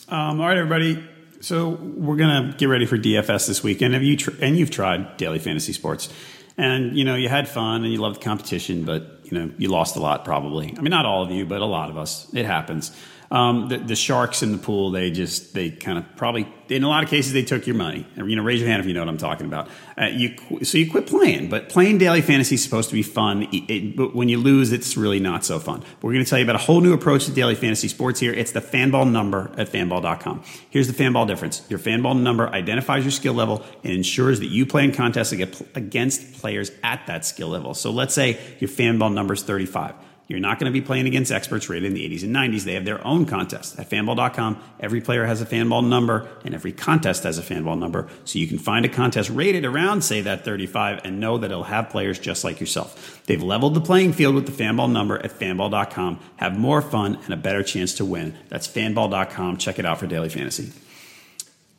Um, 0.08 0.40
all 0.40 0.48
right, 0.48 0.58
everybody. 0.58 1.04
So 1.42 1.70
we're 1.70 2.18
gonna 2.18 2.54
get 2.58 2.66
ready 2.66 2.86
for 2.86 2.98
DFS 2.98 3.48
this 3.48 3.64
weekend. 3.64 3.94
Have 3.94 4.04
you 4.04 4.18
tr- 4.18 4.32
and 4.42 4.58
you've 4.58 4.72
tried 4.72 5.18
daily 5.18 5.40
fantasy 5.40 5.72
sports? 5.74 6.10
And 6.60 6.98
you 6.98 7.06
know 7.06 7.16
you 7.16 7.30
had 7.30 7.48
fun 7.48 7.84
and 7.84 7.92
you 7.92 8.00
loved 8.00 8.20
the 8.20 8.26
competition, 8.26 8.84
but 8.84 9.20
you 9.24 9.38
know 9.40 9.52
you 9.58 9.70
lost 9.70 9.96
a 9.96 10.00
lot 10.00 10.26
probably. 10.26 10.76
I 10.78 10.82
mean, 10.82 10.92
not 10.92 11.06
all 11.06 11.24
of 11.24 11.32
you, 11.32 11.46
but 11.46 11.62
a 11.62 11.66
lot 11.66 11.90
of 11.90 11.98
us. 11.98 12.32
It 12.34 12.46
happens. 12.46 12.92
Um, 13.32 13.70
the, 13.70 13.78
the, 13.78 13.96
sharks 13.96 14.42
in 14.42 14.52
the 14.52 14.58
pool, 14.58 14.90
they 14.90 15.12
just 15.12 15.54
they 15.54 15.70
kind 15.70 16.00
of 16.00 16.16
probably 16.16 16.52
in 16.68 16.84
a 16.84 16.90
lot 16.90 17.04
of 17.04 17.12
cases 17.12 17.32
they 17.32 17.44
took 17.44 17.68
your 17.68 17.76
money. 17.76 18.08
You 18.16 18.36
know, 18.36 18.42
raise 18.42 18.60
your 18.60 18.68
hand 18.68 18.80
if 18.80 18.88
you 18.88 18.94
know 18.96 19.02
what 19.02 19.10
I'm 19.10 19.20
talking 19.20 19.46
about. 19.46 19.68
Uh, 19.96 20.06
you 20.06 20.36
so 20.64 20.80
you 20.80 20.90
quit 20.90 21.06
playing, 21.06 21.48
but 21.48 21.70
playing 21.70 22.00
daily 22.00 22.24
fantasy 22.24 22.56
is 22.56 22.64
supposed 22.64 22.90
to 22.90 22.96
be 22.96 23.04
fun. 23.04 23.44
It, 23.52 23.70
it, 23.70 23.96
but 23.96 24.16
when 24.16 24.30
you 24.30 24.40
lose, 24.40 24.72
it's 24.72 24.98
really 24.98 25.20
not 25.20 25.46
so 25.46 25.60
fun. 25.60 25.82
But 25.82 26.04
we're 26.04 26.14
going 26.14 26.26
to 26.26 26.30
tell 26.30 26.40
you 26.40 26.46
about 26.46 26.56
a 26.56 26.64
whole 26.64 26.82
new 26.82 26.92
approach 26.92 27.26
to 27.26 27.32
daily 27.32 27.54
fantasy 27.54 27.88
sports 27.88 28.20
here. 28.20 28.34
It's 28.34 28.52
the 28.52 28.62
Fanball 28.62 29.10
number 29.10 29.52
at 29.58 29.72
Fanball.com. 29.72 30.44
Here's 30.72 30.88
the 30.88 31.04
Fanball 31.04 31.28
difference: 31.28 31.62
your 31.70 31.78
Fanball 31.78 32.20
number 32.20 32.50
identifies 32.50 33.04
your 33.04 33.12
skill 33.12 33.36
level 33.36 33.64
and 33.84 33.94
ensures 33.94 34.40
that 34.40 34.48
you 34.48 34.66
play 34.66 34.86
in 34.86 34.92
contests 34.92 35.32
against 35.32 36.34
players 36.34 36.72
at 36.84 37.06
that 37.06 37.26
skill 37.26 37.50
level. 37.50 37.76
So 37.76 37.92
let's 37.92 38.16
say 38.16 38.40
your 38.60 38.70
Fanball 38.70 39.14
number 39.14 39.36
is 39.36 39.44
35. 39.44 39.94
You're 40.30 40.40
not 40.40 40.60
going 40.60 40.72
to 40.72 40.80
be 40.80 40.86
playing 40.86 41.08
against 41.08 41.32
experts 41.32 41.70
rated 41.70 41.88
in 41.88 41.96
the 41.96 42.08
80s 42.08 42.22
and 42.24 42.36
90s. 42.36 42.64
They 42.64 42.76
have 42.76 42.86
their 42.86 43.06
own 43.06 43.26
contest 43.26 43.80
at 43.80 43.90
fanball.com. 43.90 44.62
Every 44.80 45.02
player 45.02 45.26
has 45.26 45.42
a 45.42 45.46
fanball 45.46 45.86
number 45.86 46.30
and 46.46 46.54
every 46.54 46.72
contest 46.72 47.24
has 47.24 47.40
a 47.40 47.42
fanball 47.42 47.80
number. 47.80 48.08
So 48.26 48.38
you 48.38 48.46
can 48.46 48.60
find 48.60 48.86
a 48.86 48.90
contest 48.90 49.32
rated 49.32 49.66
around, 49.66 50.04
say, 50.04 50.22
that 50.22 50.46
35 50.46 51.02
and 51.04 51.20
know 51.20 51.40
that 51.40 51.50
it'll 51.50 51.64
have 51.64 51.90
players 51.90 52.20
just 52.20 52.44
like 52.44 52.60
yourself. 52.60 53.24
They've 53.26 53.42
leveled 53.42 53.74
the 53.74 53.82
playing 53.82 54.14
field 54.14 54.36
with 54.36 54.46
the 54.46 54.52
fanball 54.52 54.92
number 54.92 55.18
at 55.18 55.32
fanball.com. 55.32 56.20
Have 56.38 56.56
more 56.56 56.84
fun 56.84 57.18
and 57.24 57.34
a 57.34 57.38
better 57.38 57.64
chance 57.64 57.96
to 57.96 58.06
win. 58.06 58.38
That's 58.50 58.68
fanball.com. 58.68 59.58
Check 59.58 59.80
it 59.80 59.86
out 59.86 59.98
for 59.98 60.06
daily 60.06 60.30
fantasy. 60.30 60.72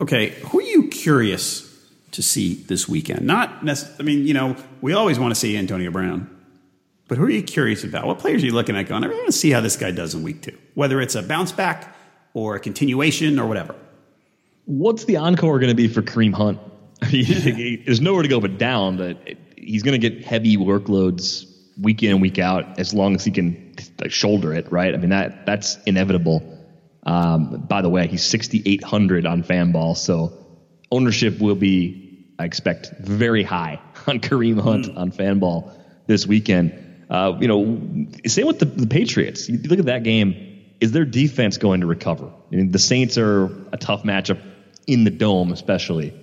Okay, 0.00 0.30
who 0.46 0.58
are 0.58 0.62
you 0.62 0.88
curious 0.88 1.72
to 2.10 2.20
see 2.20 2.54
this 2.54 2.88
weekend? 2.88 3.24
Not 3.24 3.64
necessarily, 3.64 4.00
I 4.00 4.02
mean, 4.02 4.26
you 4.26 4.34
know, 4.34 4.56
we 4.80 4.92
always 4.92 5.20
want 5.20 5.32
to 5.32 5.38
see 5.38 5.56
Antonio 5.56 5.92
Brown. 5.92 6.39
But 7.10 7.18
who 7.18 7.24
are 7.24 7.30
you 7.30 7.42
curious 7.42 7.82
about? 7.82 8.06
What 8.06 8.20
players 8.20 8.40
are 8.44 8.46
you 8.46 8.52
looking 8.52 8.76
at 8.76 8.86
going, 8.86 9.02
I 9.02 9.08
want 9.08 9.26
to 9.26 9.32
see 9.32 9.50
how 9.50 9.60
this 9.60 9.76
guy 9.76 9.90
does 9.90 10.14
in 10.14 10.22
week 10.22 10.42
two, 10.42 10.56
whether 10.74 11.00
it's 11.00 11.16
a 11.16 11.22
bounce 11.24 11.50
back 11.50 11.92
or 12.34 12.54
a 12.54 12.60
continuation 12.60 13.40
or 13.40 13.48
whatever. 13.48 13.74
What's 14.66 15.06
the 15.06 15.16
encore 15.16 15.58
going 15.58 15.70
to 15.70 15.74
be 15.74 15.88
for 15.88 16.02
Kareem 16.02 16.32
Hunt? 16.32 16.60
There's 17.00 18.00
nowhere 18.00 18.22
to 18.22 18.28
go 18.28 18.40
but 18.40 18.58
down. 18.58 18.96
But 18.96 19.18
he's 19.56 19.82
going 19.82 20.00
to 20.00 20.08
get 20.08 20.24
heavy 20.24 20.56
workloads 20.56 21.46
week 21.80 22.04
in 22.04 22.12
and 22.12 22.22
week 22.22 22.38
out 22.38 22.78
as 22.78 22.94
long 22.94 23.16
as 23.16 23.24
he 23.24 23.32
can 23.32 23.74
shoulder 24.06 24.54
it, 24.54 24.70
right? 24.70 24.94
I 24.94 24.96
mean 24.96 25.10
that 25.10 25.46
that's 25.46 25.78
inevitable. 25.86 26.58
Um, 27.02 27.64
by 27.68 27.82
the 27.82 27.88
way, 27.88 28.06
he's 28.06 28.24
6,800 28.24 29.26
on 29.26 29.42
fan 29.42 29.72
ball, 29.72 29.96
so 29.96 30.32
ownership 30.92 31.40
will 31.40 31.56
be, 31.56 32.24
I 32.38 32.44
expect, 32.44 32.92
very 33.00 33.42
high 33.42 33.80
on 34.06 34.20
Kareem 34.20 34.60
Hunt 34.60 34.86
mm. 34.86 34.96
on 34.96 35.10
Fanball 35.10 35.72
this 36.06 36.24
weekend. 36.24 36.89
Uh, 37.10 37.36
you 37.40 37.48
know, 37.48 38.06
same 38.26 38.46
with 38.46 38.60
the, 38.60 38.66
the 38.66 38.86
Patriots. 38.86 39.48
You 39.48 39.58
look 39.58 39.80
at 39.80 39.86
that 39.86 40.04
game. 40.04 40.46
Is 40.80 40.92
their 40.92 41.04
defense 41.04 41.58
going 41.58 41.80
to 41.80 41.86
recover? 41.86 42.26
I 42.26 42.56
mean, 42.56 42.70
the 42.70 42.78
Saints 42.78 43.18
are 43.18 43.46
a 43.72 43.76
tough 43.76 44.04
matchup 44.04 44.40
in 44.86 45.04
the 45.04 45.10
dome, 45.10 45.52
especially. 45.52 46.14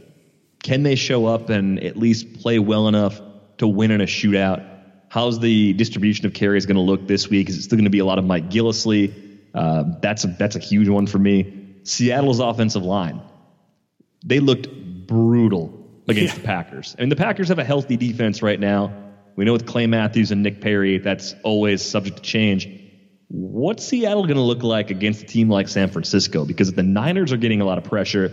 Can 0.64 0.84
they 0.84 0.96
show 0.96 1.28
up 1.28 1.50
and 1.50 1.84
at 1.84 1.98
least 1.98 2.40
play 2.40 2.58
well 2.58 2.88
enough 2.88 3.22
to 3.58 3.68
win 3.68 3.92
in 3.92 4.02
a 4.02 4.06
shootout? 4.06 4.66
How's 5.10 5.40
the 5.40 5.74
distribution 5.74 6.26
of 6.26 6.34
carries 6.34 6.66
going 6.66 6.76
to 6.76 6.82
look 6.82 7.08
this 7.08 7.30
week? 7.30 7.50
Is 7.50 7.58
it 7.58 7.64
still 7.64 7.78
going 7.78 7.86
to 7.86 7.92
be 7.92 8.00
a 8.00 8.06
lot 8.06 8.18
of 8.18 8.26
Mike 8.26 8.50
Gillislee? 8.50 9.14
Uh, 9.54 9.84
that's 10.02 10.24
a 10.24 10.28
that's 10.28 10.56
a 10.56 10.60
huge 10.60 10.90
one 10.90 11.06
for 11.08 11.20
me. 11.20 11.76
Seattle's 11.84 12.40
offensive 12.40 12.84
line. 12.84 13.22
They 14.26 14.40
looked 14.40 14.68
brutal 15.08 15.88
against 16.08 16.36
yeah. 16.36 16.42
the 16.42 16.46
Packers. 16.46 16.96
I 16.98 17.02
mean, 17.02 17.10
the 17.10 17.16
Packers 17.16 17.50
have 17.50 17.60
a 17.60 17.64
healthy 17.64 17.96
defense 17.96 18.42
right 18.42 18.60
now. 18.60 19.07
We 19.38 19.46
know 19.46 19.54
with 19.54 19.68
Clay 19.68 19.86
Matthews 19.86 20.32
and 20.32 20.42
Nick 20.42 20.62
Perry, 20.62 20.98
that's 20.98 21.36
always 21.44 21.84
subject 21.84 22.18
to 22.18 22.24
change. 22.24 22.68
What's 23.28 23.86
Seattle 23.86 24.24
going 24.24 24.36
to 24.36 24.42
look 24.42 24.64
like 24.64 24.90
against 24.90 25.22
a 25.22 25.26
team 25.28 25.48
like 25.48 25.68
San 25.68 25.90
Francisco? 25.90 26.44
Because 26.44 26.74
the 26.74 26.82
Niners 26.82 27.32
are 27.32 27.38
getting 27.38 27.62
a 27.62 27.66
lot 27.66 27.78
of 27.78 27.84
pressure. 27.84 28.32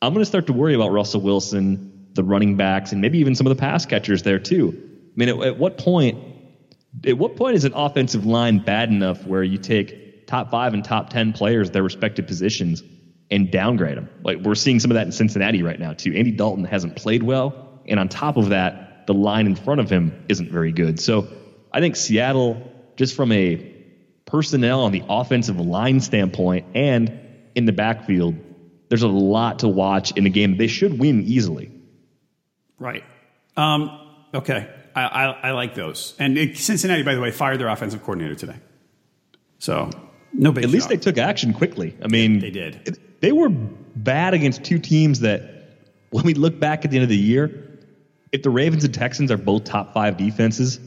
I'm 0.00 0.14
going 0.14 0.22
to 0.22 0.26
start 0.26 0.46
to 0.46 0.54
worry 0.54 0.74
about 0.74 0.90
Russell 0.90 1.20
Wilson, 1.20 2.08
the 2.14 2.24
running 2.24 2.56
backs, 2.56 2.92
and 2.92 3.02
maybe 3.02 3.18
even 3.18 3.34
some 3.34 3.46
of 3.46 3.54
the 3.54 3.60
pass 3.60 3.84
catchers 3.84 4.22
there 4.22 4.38
too. 4.38 4.72
I 4.72 5.12
mean, 5.16 5.28
at, 5.28 5.38
at 5.46 5.58
what 5.58 5.76
point 5.76 6.18
at 7.06 7.18
what 7.18 7.36
point 7.36 7.56
is 7.56 7.64
an 7.64 7.74
offensive 7.74 8.24
line 8.24 8.58
bad 8.58 8.90
enough 8.90 9.26
where 9.26 9.42
you 9.42 9.58
take 9.58 10.26
top 10.26 10.50
five 10.50 10.72
and 10.72 10.84
top 10.84 11.10
10 11.10 11.32
players 11.32 11.70
their 11.70 11.82
respective 11.82 12.26
positions 12.26 12.82
and 13.30 13.50
downgrade 13.50 13.98
them? 13.98 14.08
Like 14.24 14.38
we're 14.38 14.54
seeing 14.54 14.80
some 14.80 14.90
of 14.90 14.94
that 14.94 15.06
in 15.06 15.12
Cincinnati 15.12 15.62
right 15.62 15.78
now, 15.78 15.92
too. 15.92 16.14
Andy 16.14 16.32
Dalton 16.32 16.64
hasn't 16.64 16.96
played 16.96 17.22
well. 17.22 17.82
And 17.86 18.00
on 18.00 18.08
top 18.08 18.38
of 18.38 18.50
that, 18.50 18.91
the 19.06 19.14
line 19.14 19.46
in 19.46 19.54
front 19.54 19.80
of 19.80 19.90
him 19.90 20.24
isn't 20.28 20.50
very 20.50 20.72
good. 20.72 21.00
So 21.00 21.28
I 21.72 21.80
think 21.80 21.96
Seattle, 21.96 22.70
just 22.96 23.14
from 23.14 23.32
a 23.32 23.56
personnel 24.26 24.80
on 24.80 24.92
the 24.92 25.02
offensive 25.08 25.58
line 25.58 26.00
standpoint 26.00 26.66
and 26.74 27.18
in 27.54 27.66
the 27.66 27.72
backfield, 27.72 28.34
there's 28.88 29.02
a 29.02 29.08
lot 29.08 29.60
to 29.60 29.68
watch 29.68 30.12
in 30.12 30.26
a 30.26 30.30
game 30.30 30.56
they 30.56 30.66
should 30.66 30.98
win 30.98 31.22
easily. 31.22 31.70
Right. 32.78 33.04
Um, 33.56 33.98
okay. 34.34 34.68
I, 34.94 35.02
I, 35.02 35.24
I, 35.24 35.50
like 35.52 35.74
those. 35.74 36.14
And 36.18 36.36
it, 36.36 36.58
Cincinnati, 36.58 37.02
by 37.02 37.14
the 37.14 37.20
way, 37.20 37.30
fired 37.30 37.58
their 37.58 37.68
offensive 37.68 38.02
coordinator 38.02 38.34
today. 38.34 38.56
So 39.58 39.90
no 40.32 40.52
big. 40.52 40.64
At 40.64 40.70
least 40.70 40.88
they 40.88 40.96
took 40.96 41.16
action 41.16 41.54
quickly. 41.54 41.96
I 42.02 42.08
mean, 42.08 42.34
yeah, 42.34 42.40
they 42.40 42.50
did. 42.50 42.88
It, 42.88 43.20
they 43.20 43.32
were 43.32 43.48
bad 43.48 44.34
against 44.34 44.64
two 44.64 44.78
teams 44.78 45.20
that, 45.20 45.48
when 46.10 46.24
we 46.24 46.34
look 46.34 46.58
back 46.58 46.84
at 46.84 46.90
the 46.90 46.98
end 46.98 47.04
of 47.04 47.08
the 47.08 47.16
year, 47.16 47.71
if 48.32 48.42
the 48.42 48.50
Ravens 48.50 48.84
and 48.84 48.94
Texans 48.94 49.30
are 49.30 49.36
both 49.36 49.64
top 49.64 49.92
five 49.92 50.16
defenses, 50.16 50.80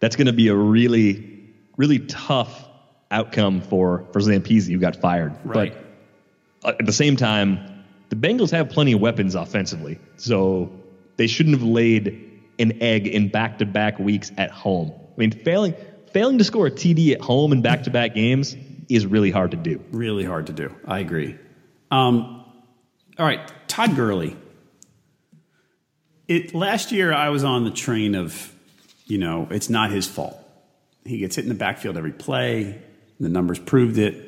that's 0.00 0.16
going 0.16 0.26
to 0.26 0.32
be 0.32 0.48
a 0.48 0.54
really, 0.54 1.48
really 1.76 2.00
tough 2.00 2.68
outcome 3.10 3.62
for 3.62 4.04
for 4.12 4.20
Zampese, 4.20 4.70
who 4.70 4.78
got 4.78 4.96
fired. 4.96 5.34
Right. 5.44 5.74
But 6.62 6.74
uh, 6.74 6.76
at 6.80 6.86
the 6.86 6.92
same 6.92 7.16
time, 7.16 7.84
the 8.08 8.16
Bengals 8.16 8.50
have 8.50 8.70
plenty 8.70 8.92
of 8.92 9.00
weapons 9.00 9.34
offensively, 9.34 9.98
so 10.16 10.72
they 11.16 11.28
shouldn't 11.28 11.56
have 11.56 11.66
laid 11.66 12.24
an 12.58 12.82
egg 12.82 13.06
in 13.06 13.28
back-to-back 13.28 14.00
weeks 14.00 14.32
at 14.36 14.50
home. 14.50 14.92
I 14.92 15.20
mean, 15.20 15.30
failing 15.30 15.74
failing 16.12 16.38
to 16.38 16.44
score 16.44 16.66
a 16.66 16.70
TD 16.70 17.12
at 17.12 17.20
home 17.20 17.52
in 17.52 17.62
back-to-back 17.62 18.14
games 18.14 18.56
is 18.88 19.06
really 19.06 19.30
hard 19.30 19.52
to 19.52 19.56
do. 19.56 19.80
Really 19.92 20.24
hard 20.24 20.46
to 20.46 20.52
do. 20.52 20.74
I 20.86 21.00
agree. 21.00 21.36
Um, 21.90 22.44
all 23.18 23.26
right, 23.26 23.40
Todd 23.68 23.94
Gurley. 23.94 24.36
It 26.28 26.54
last 26.54 26.92
year 26.92 27.12
I 27.12 27.30
was 27.30 27.42
on 27.42 27.64
the 27.64 27.70
train 27.70 28.14
of, 28.14 28.54
you 29.06 29.18
know, 29.18 29.48
it's 29.50 29.70
not 29.70 29.90
his 29.90 30.06
fault. 30.06 30.38
He 31.04 31.18
gets 31.18 31.36
hit 31.36 31.46
in 31.46 31.48
the 31.48 31.54
backfield 31.54 31.96
every 31.96 32.12
play. 32.12 32.80
The 33.18 33.30
numbers 33.30 33.58
proved 33.58 33.96
it. 33.98 34.24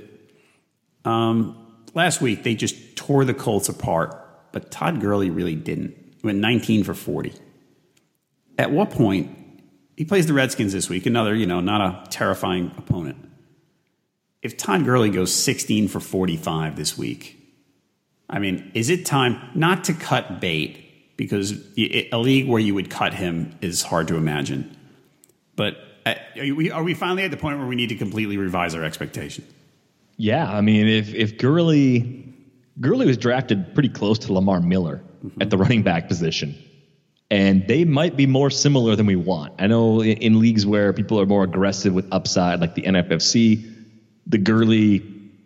Um, 1.04 1.56
last 1.94 2.20
week 2.22 2.42
they 2.42 2.54
just 2.54 2.96
tore 2.96 3.24
the 3.24 3.34
Colts 3.34 3.68
apart, 3.68 4.16
but 4.50 4.70
Todd 4.70 5.00
Gurley 5.00 5.28
really 5.28 5.54
didn't. 5.54 5.94
He 6.20 6.26
went 6.26 6.38
19 6.38 6.84
for 6.84 6.94
40. 6.94 7.34
At 8.58 8.72
what 8.72 8.90
point 8.90 9.36
he 9.96 10.04
plays 10.06 10.26
the 10.26 10.32
Redskins 10.32 10.72
this 10.72 10.88
week? 10.88 11.04
Another, 11.04 11.34
you 11.34 11.46
know, 11.46 11.60
not 11.60 11.80
a 11.80 12.10
terrifying 12.10 12.72
opponent. 12.78 13.18
If 14.42 14.56
Todd 14.56 14.86
Gurley 14.86 15.10
goes 15.10 15.34
16 15.34 15.88
for 15.88 16.00
45 16.00 16.76
this 16.76 16.96
week, 16.96 17.36
I 18.28 18.38
mean, 18.38 18.70
is 18.74 18.88
it 18.88 19.04
time 19.04 19.38
not 19.54 19.84
to 19.84 19.92
cut 19.92 20.40
bait? 20.40 20.89
Because 21.20 21.52
a 21.76 22.16
league 22.16 22.48
where 22.48 22.59
you 22.59 22.74
would 22.74 22.88
cut 22.88 23.12
him 23.12 23.54
is 23.61 23.83
hard 23.83 24.09
to 24.09 24.16
imagine. 24.16 24.74
But 25.54 25.76
uh, 26.06 26.14
are 26.38 26.54
we, 26.54 26.70
are 26.70 26.83
we 26.83 26.94
finally 26.94 27.24
at 27.24 27.30
the 27.30 27.37
point 27.37 27.59
where 27.59 27.66
we 27.66 27.76
need 27.76 27.90
to 27.90 27.94
completely 27.94 28.38
revise 28.38 28.74
our 28.74 28.83
expectation? 28.83 29.44
Yeah, 30.16 30.50
I 30.50 30.62
mean, 30.62 30.88
if 30.88 31.12
if 31.12 31.37
Gurley 31.37 32.35
Gurley 32.80 33.04
was 33.04 33.18
drafted 33.18 33.74
pretty 33.74 33.90
close 33.90 34.20
to 34.20 34.33
Lamar 34.33 34.61
Miller 34.61 35.02
mm-hmm. 35.22 35.42
at 35.42 35.50
the 35.50 35.59
running 35.59 35.83
back 35.83 36.09
position, 36.09 36.54
and 37.30 37.68
they 37.68 37.85
might 37.85 38.16
be 38.16 38.26
more 38.26 38.48
similar 38.48 38.96
than 38.96 39.04
we 39.04 39.16
want. 39.16 39.52
I 39.59 39.66
know 39.66 40.00
in, 40.00 40.16
in 40.22 40.40
leagues 40.40 40.64
where 40.64 40.94
people 40.94 41.20
are 41.20 41.26
more 41.26 41.44
aggressive 41.44 41.92
with 41.92 42.11
upside, 42.12 42.61
like 42.62 42.74
the 42.74 42.83
NFFC, 42.85 43.70
the 44.26 44.38
Gurley 44.38 45.00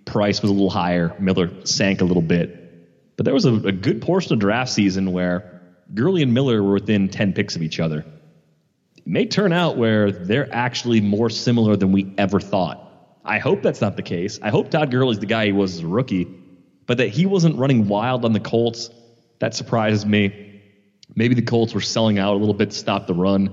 price 0.05 0.41
was 0.41 0.53
a 0.53 0.55
little 0.55 0.71
higher. 0.71 1.17
Miller 1.19 1.51
sank 1.67 2.01
a 2.01 2.05
little 2.05 2.23
bit, 2.23 3.17
but 3.17 3.25
there 3.25 3.35
was 3.35 3.45
a, 3.45 3.55
a 3.55 3.73
good 3.73 4.03
portion 4.03 4.35
of 4.35 4.39
draft 4.39 4.71
season 4.71 5.11
where 5.11 5.54
Gurley 5.95 6.23
and 6.23 6.35
Miller 6.35 6.63
were 6.63 6.75
within 6.75 7.09
ten 7.09 7.33
picks 7.33 7.57
of 7.57 7.63
each 7.63 7.81
other 7.81 8.05
It 8.97 9.07
may 9.07 9.27
turn 9.27 9.53
out 9.53 9.77
where 9.77 10.11
they're 10.11 10.53
actually 10.53 11.01
more 11.01 11.31
similar 11.31 11.77
than 11.77 11.93
we 11.93 12.13
ever 12.19 12.41
thought. 12.41 12.81
I 13.25 13.39
hope 13.39 13.63
that's 13.63 13.81
not 13.81 13.97
the 13.97 14.03
case. 14.03 14.39
I 14.43 14.51
hope 14.51 14.71
Todd 14.71 14.91
Gurley's 14.91 15.19
the 15.19 15.27
guy 15.27 15.47
he 15.47 15.53
was 15.53 15.77
as 15.77 15.81
a 15.81 15.87
rookie, 15.87 16.27
but 16.87 16.99
that 16.99 17.09
he 17.09 17.25
wasn't 17.25 17.57
running 17.57 17.89
wild 17.89 18.25
on 18.25 18.33
the 18.33 18.41
Colts, 18.41 18.91
that 19.39 19.55
surprises 19.55 20.05
me. 20.05 20.61
Maybe 21.17 21.35
the 21.35 21.43
Colts 21.43 21.73
were 21.75 21.81
selling 21.81 22.19
out 22.19 22.35
a 22.35 22.37
little 22.37 22.55
bit 22.55 22.71
to 22.71 22.77
stop 22.77 23.07
the 23.07 23.15
run, 23.15 23.47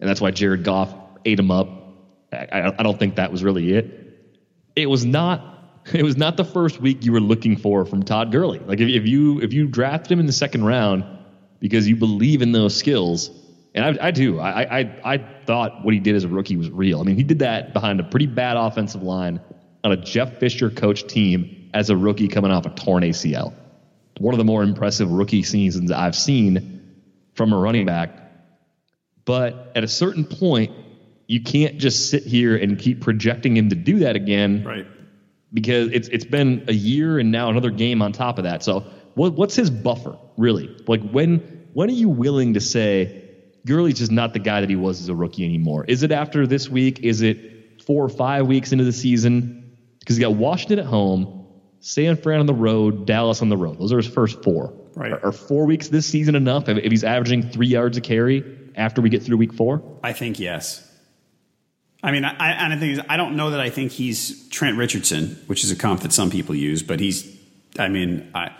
and 0.00 0.08
that's 0.08 0.20
why 0.20 0.30
Jared 0.32 0.64
Goff 0.64 0.92
ate 1.24 1.38
him 1.38 1.50
up. 1.50 1.68
I, 2.32 2.72
I 2.76 2.82
don't 2.82 2.98
think 2.98 3.16
that 3.16 3.30
was 3.30 3.44
really 3.44 3.74
it. 3.74 4.30
It 4.74 4.86
was 4.86 5.04
not. 5.04 5.50
It 5.92 6.02
was 6.02 6.16
not 6.16 6.38
the 6.38 6.46
first 6.46 6.80
week 6.80 7.04
you 7.04 7.12
were 7.12 7.20
looking 7.20 7.58
for 7.58 7.84
from 7.84 8.04
Todd 8.04 8.32
Gurley. 8.32 8.58
Like 8.58 8.80
if, 8.80 8.88
if 8.88 9.06
you 9.06 9.42
if 9.42 9.52
you 9.52 9.66
drafted 9.66 10.12
him 10.12 10.18
in 10.18 10.24
the 10.24 10.32
second 10.32 10.64
round 10.64 11.04
because 11.64 11.88
you 11.88 11.96
believe 11.96 12.42
in 12.42 12.52
those 12.52 12.76
skills, 12.76 13.30
and 13.74 13.98
I, 13.98 14.08
I 14.08 14.10
do. 14.10 14.38
I, 14.38 14.80
I, 14.80 15.00
I 15.14 15.16
thought 15.46 15.82
what 15.82 15.94
he 15.94 15.98
did 15.98 16.14
as 16.14 16.22
a 16.22 16.28
rookie 16.28 16.58
was 16.58 16.70
real. 16.70 17.00
I 17.00 17.04
mean, 17.04 17.16
he 17.16 17.22
did 17.22 17.38
that 17.38 17.72
behind 17.72 18.00
a 18.00 18.04
pretty 18.04 18.26
bad 18.26 18.58
offensive 18.58 19.02
line 19.02 19.40
on 19.82 19.90
a 19.90 19.96
Jeff 19.96 20.36
Fisher 20.36 20.68
coach 20.68 21.06
team 21.06 21.70
as 21.72 21.88
a 21.88 21.96
rookie 21.96 22.28
coming 22.28 22.50
off 22.50 22.66
a 22.66 22.68
torn 22.68 23.02
ACL. 23.02 23.54
One 24.18 24.34
of 24.34 24.38
the 24.38 24.44
more 24.44 24.62
impressive 24.62 25.10
rookie 25.10 25.42
seasons 25.42 25.90
I've 25.90 26.14
seen 26.14 26.98
from 27.32 27.54
a 27.54 27.56
running 27.56 27.86
back. 27.86 28.10
But 29.24 29.72
at 29.74 29.84
a 29.84 29.88
certain 29.88 30.26
point, 30.26 30.70
you 31.28 31.42
can't 31.42 31.78
just 31.78 32.10
sit 32.10 32.24
here 32.24 32.58
and 32.58 32.78
keep 32.78 33.00
projecting 33.00 33.56
him 33.56 33.70
to 33.70 33.74
do 33.74 34.00
that 34.00 34.16
again. 34.16 34.64
Right. 34.64 34.86
Because 35.50 35.88
it's 35.92 36.08
it's 36.08 36.26
been 36.26 36.66
a 36.68 36.74
year 36.74 37.18
and 37.18 37.32
now 37.32 37.48
another 37.48 37.70
game 37.70 38.02
on 38.02 38.12
top 38.12 38.36
of 38.36 38.44
that. 38.44 38.62
So 38.62 38.84
what, 39.14 39.32
what's 39.32 39.56
his 39.56 39.70
buffer 39.70 40.18
really? 40.36 40.74
Like 40.86 41.08
when 41.10 41.53
when 41.74 41.90
are 41.90 41.92
you 41.92 42.08
willing 42.08 42.54
to 42.54 42.60
say 42.60 43.24
Gurley's 43.66 43.98
just 43.98 44.12
not 44.12 44.32
the 44.32 44.38
guy 44.38 44.60
that 44.60 44.70
he 44.70 44.76
was 44.76 45.00
as 45.00 45.08
a 45.08 45.14
rookie 45.14 45.44
anymore. 45.44 45.84
Is 45.86 46.02
it 46.02 46.12
after 46.12 46.46
this 46.46 46.68
week? 46.68 47.00
Is 47.00 47.22
it 47.22 47.82
four 47.82 48.04
or 48.04 48.08
five 48.08 48.46
weeks 48.46 48.72
into 48.72 48.84
the 48.84 48.92
season? 48.92 49.76
Because 50.00 50.16
he 50.16 50.22
got 50.22 50.34
Washington 50.34 50.80
at 50.80 50.86
home, 50.86 51.46
San 51.80 52.16
Fran 52.16 52.40
on 52.40 52.46
the 52.46 52.54
road, 52.54 53.06
Dallas 53.06 53.40
on 53.40 53.48
the 53.48 53.56
road. 53.56 53.78
Those 53.78 53.92
are 53.92 53.96
his 53.96 54.06
first 54.06 54.42
four. 54.42 54.74
Right. 54.94 55.12
Are, 55.12 55.26
are 55.26 55.32
four 55.32 55.64
weeks 55.64 55.88
this 55.88 56.06
season 56.06 56.34
enough 56.34 56.68
if, 56.68 56.78
if 56.78 56.90
he's 56.90 57.04
averaging 57.04 57.50
three 57.50 57.66
yards 57.66 57.96
a 57.96 58.00
carry 58.00 58.44
after 58.76 59.00
we 59.00 59.08
get 59.08 59.22
through 59.22 59.38
week 59.38 59.54
four? 59.54 59.82
I 60.02 60.12
think 60.12 60.38
yes. 60.38 60.90
I 62.02 62.12
mean, 62.12 62.26
I, 62.26 62.50
and 62.50 62.74
I 62.74 62.78
think 62.78 63.00
I 63.08 63.16
don't 63.16 63.34
know 63.34 63.50
that 63.50 63.60
I 63.60 63.70
think 63.70 63.90
he's 63.90 64.46
Trent 64.50 64.76
Richardson, 64.76 65.42
which 65.46 65.64
is 65.64 65.70
a 65.70 65.76
comp 65.76 66.02
that 66.02 66.12
some 66.12 66.30
people 66.30 66.54
use, 66.54 66.82
but 66.82 67.00
he's. 67.00 67.34
I 67.78 67.88
mean, 67.88 68.30
I, 68.34 68.54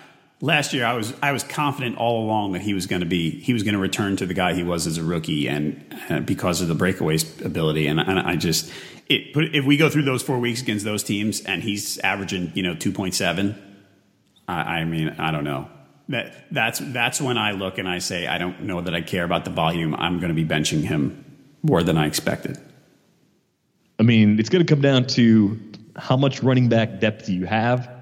last 0.45 0.75
year 0.75 0.85
I 0.85 0.93
was 0.93 1.15
I 1.23 1.33
was 1.33 1.43
confident 1.43 1.97
all 1.97 2.23
along 2.23 2.53
that 2.53 2.61
he 2.61 2.75
was 2.75 2.87
going 2.87 3.01
to 3.01 3.07
be 3.07 3.31
he 3.31 3.55
was 3.55 3.63
going 3.63 3.73
to 3.73 3.81
return 3.81 4.17
to 4.17 4.27
the 4.27 4.35
guy 4.35 4.53
he 4.53 4.63
was 4.63 4.87
as 4.87 4.99
a 4.99 5.03
rookie 5.03 5.49
and 5.49 5.83
uh, 6.11 6.21
because 6.21 6.61
of 6.61 6.69
the 6.69 6.75
breakaway 6.75 7.19
ability. 7.43 7.87
And, 7.87 7.99
and 7.99 8.19
I 8.19 8.37
just 8.37 8.71
it 9.09 9.35
if 9.35 9.65
we 9.65 9.79
go 9.79 9.89
through 9.89 10.03
those 10.03 10.23
four 10.23 10.39
weeks 10.39 10.61
against 10.61 10.85
those 10.85 11.03
teams 11.03 11.41
and 11.41 11.63
he's 11.63 11.99
averaging 11.99 12.53
you 12.55 12.63
know 12.63 12.75
two 12.75 12.93
point 12.93 13.15
seven 13.15 13.61
I, 14.47 14.81
I 14.81 14.85
mean 14.85 15.17
I 15.19 15.31
don't 15.31 15.45
know. 15.45 15.69
That 16.11 16.53
that's 16.53 16.79
that's 16.79 17.21
when 17.23 17.39
I 17.39 17.53
look 17.53 17.79
and 17.79 17.89
I 17.89 17.99
say 17.99 18.27
I 18.27 18.37
don't 18.37 18.65
know 18.65 18.83
that 18.83 18.95
I 18.95 19.01
care 19.01 19.25
about 19.25 19.47
the 19.47 19.51
volume. 19.51 19.95
I'm 19.95 20.19
going 20.21 20.29
to 20.29 20.35
be 20.35 20.45
benching 20.45 20.83
him 20.83 21.25
more 21.63 21.83
than 21.83 21.97
I 21.97 22.07
expected. 22.07 22.59
I 23.99 24.03
mean 24.03 24.39
it's 24.39 24.51
going 24.51 24.65
to 24.65 24.71
come 24.71 24.83
down 24.83 25.07
to 25.07 25.59
how 25.97 26.19
much 26.19 26.43
running 26.43 26.69
back 26.69 27.01
depth 27.01 27.31
you 27.31 27.47
have 27.47 27.94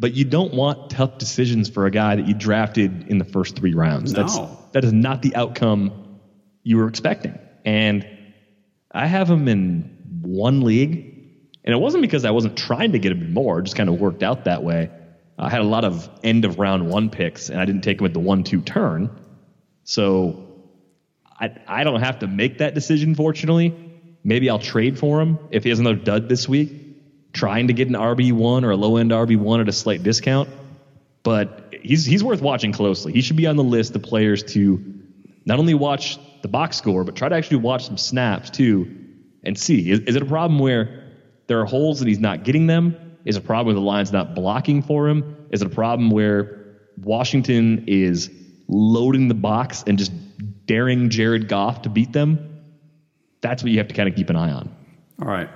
but 0.00 0.14
you 0.14 0.24
don't 0.24 0.54
want 0.54 0.90
tough 0.90 1.18
decisions 1.18 1.68
for 1.68 1.84
a 1.84 1.90
guy 1.90 2.16
that 2.16 2.26
you 2.26 2.32
drafted 2.32 3.08
in 3.08 3.18
the 3.18 3.24
first 3.24 3.54
three 3.54 3.74
rounds. 3.74 4.14
No. 4.14 4.22
That's 4.22 4.38
that 4.72 4.84
is 4.84 4.94
not 4.94 5.20
the 5.20 5.36
outcome 5.36 6.18
you 6.62 6.78
were 6.78 6.88
expecting. 6.88 7.38
And 7.66 8.08
I 8.90 9.06
have 9.06 9.28
him 9.28 9.46
in 9.46 9.98
one 10.22 10.62
league, 10.62 10.92
and 11.64 11.74
it 11.74 11.78
wasn't 11.78 12.00
because 12.00 12.24
I 12.24 12.30
wasn't 12.30 12.56
trying 12.56 12.92
to 12.92 12.98
get 12.98 13.12
him 13.12 13.34
more. 13.34 13.58
It 13.58 13.64
just 13.64 13.76
kind 13.76 13.90
of 13.90 14.00
worked 14.00 14.22
out 14.22 14.46
that 14.46 14.64
way. 14.64 14.90
I 15.38 15.50
had 15.50 15.60
a 15.60 15.64
lot 15.64 15.84
of 15.84 16.08
end 16.24 16.46
of 16.46 16.58
round 16.58 16.88
one 16.88 17.10
picks, 17.10 17.50
and 17.50 17.60
I 17.60 17.66
didn't 17.66 17.82
take 17.82 18.00
him 18.00 18.06
at 18.06 18.14
the 18.14 18.20
one 18.20 18.42
two 18.42 18.62
turn. 18.62 19.10
So 19.84 20.46
I 21.38 21.50
I 21.68 21.84
don't 21.84 22.00
have 22.00 22.20
to 22.20 22.26
make 22.26 22.58
that 22.58 22.72
decision. 22.72 23.14
Fortunately, 23.14 23.74
maybe 24.24 24.48
I'll 24.48 24.58
trade 24.58 24.98
for 24.98 25.20
him 25.20 25.38
if 25.50 25.64
he 25.64 25.68
has 25.68 25.78
another 25.78 25.96
dud 25.96 26.30
this 26.30 26.48
week 26.48 26.89
trying 27.32 27.68
to 27.68 27.72
get 27.72 27.88
an 27.88 27.94
RB1 27.94 28.64
or 28.64 28.70
a 28.70 28.76
low 28.76 28.96
end 28.96 29.10
RB1 29.10 29.60
at 29.60 29.68
a 29.68 29.72
slight 29.72 30.02
discount. 30.02 30.48
But 31.22 31.74
he's 31.82 32.04
he's 32.04 32.24
worth 32.24 32.40
watching 32.40 32.72
closely. 32.72 33.12
He 33.12 33.20
should 33.20 33.36
be 33.36 33.46
on 33.46 33.56
the 33.56 33.64
list 33.64 33.94
of 33.94 34.02
players 34.02 34.42
to 34.54 34.82
not 35.44 35.58
only 35.58 35.74
watch 35.74 36.18
the 36.42 36.48
box 36.48 36.76
score, 36.76 37.04
but 37.04 37.16
try 37.16 37.28
to 37.28 37.34
actually 37.34 37.58
watch 37.58 37.86
some 37.86 37.98
snaps 37.98 38.50
too 38.50 38.96
and 39.44 39.58
see. 39.58 39.90
Is, 39.90 40.00
is 40.00 40.16
it 40.16 40.22
a 40.22 40.26
problem 40.26 40.58
where 40.58 41.04
there 41.46 41.60
are 41.60 41.66
holes 41.66 42.00
and 42.00 42.08
he's 42.08 42.18
not 42.18 42.44
getting 42.44 42.66
them? 42.66 42.96
Is 43.24 43.36
it 43.36 43.44
a 43.44 43.46
problem 43.46 43.66
where 43.66 43.74
the 43.74 43.86
line's 43.86 44.12
not 44.12 44.34
blocking 44.34 44.82
for 44.82 45.08
him? 45.08 45.36
Is 45.50 45.60
it 45.60 45.66
a 45.66 45.74
problem 45.74 46.10
where 46.10 46.64
Washington 47.02 47.84
is 47.86 48.30
loading 48.68 49.28
the 49.28 49.34
box 49.34 49.84
and 49.86 49.98
just 49.98 50.12
daring 50.64 51.10
Jared 51.10 51.48
Goff 51.48 51.82
to 51.82 51.90
beat 51.90 52.12
them? 52.12 52.50
that's 53.40 53.62
what 53.62 53.72
you 53.72 53.78
have 53.78 53.88
to 53.88 53.94
kind 53.94 54.08
of 54.08 54.14
keep 54.14 54.30
an 54.30 54.36
eye 54.36 54.50
on. 54.50 54.74
All 55.20 55.28
right. 55.28 55.48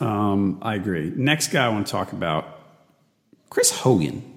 Um, 0.00 0.58
I 0.62 0.74
agree. 0.74 1.12
Next 1.14 1.48
guy 1.48 1.66
I 1.66 1.68
want 1.68 1.86
to 1.86 1.92
talk 1.92 2.12
about 2.12 2.60
Chris 3.50 3.70
Hogan. 3.70 4.36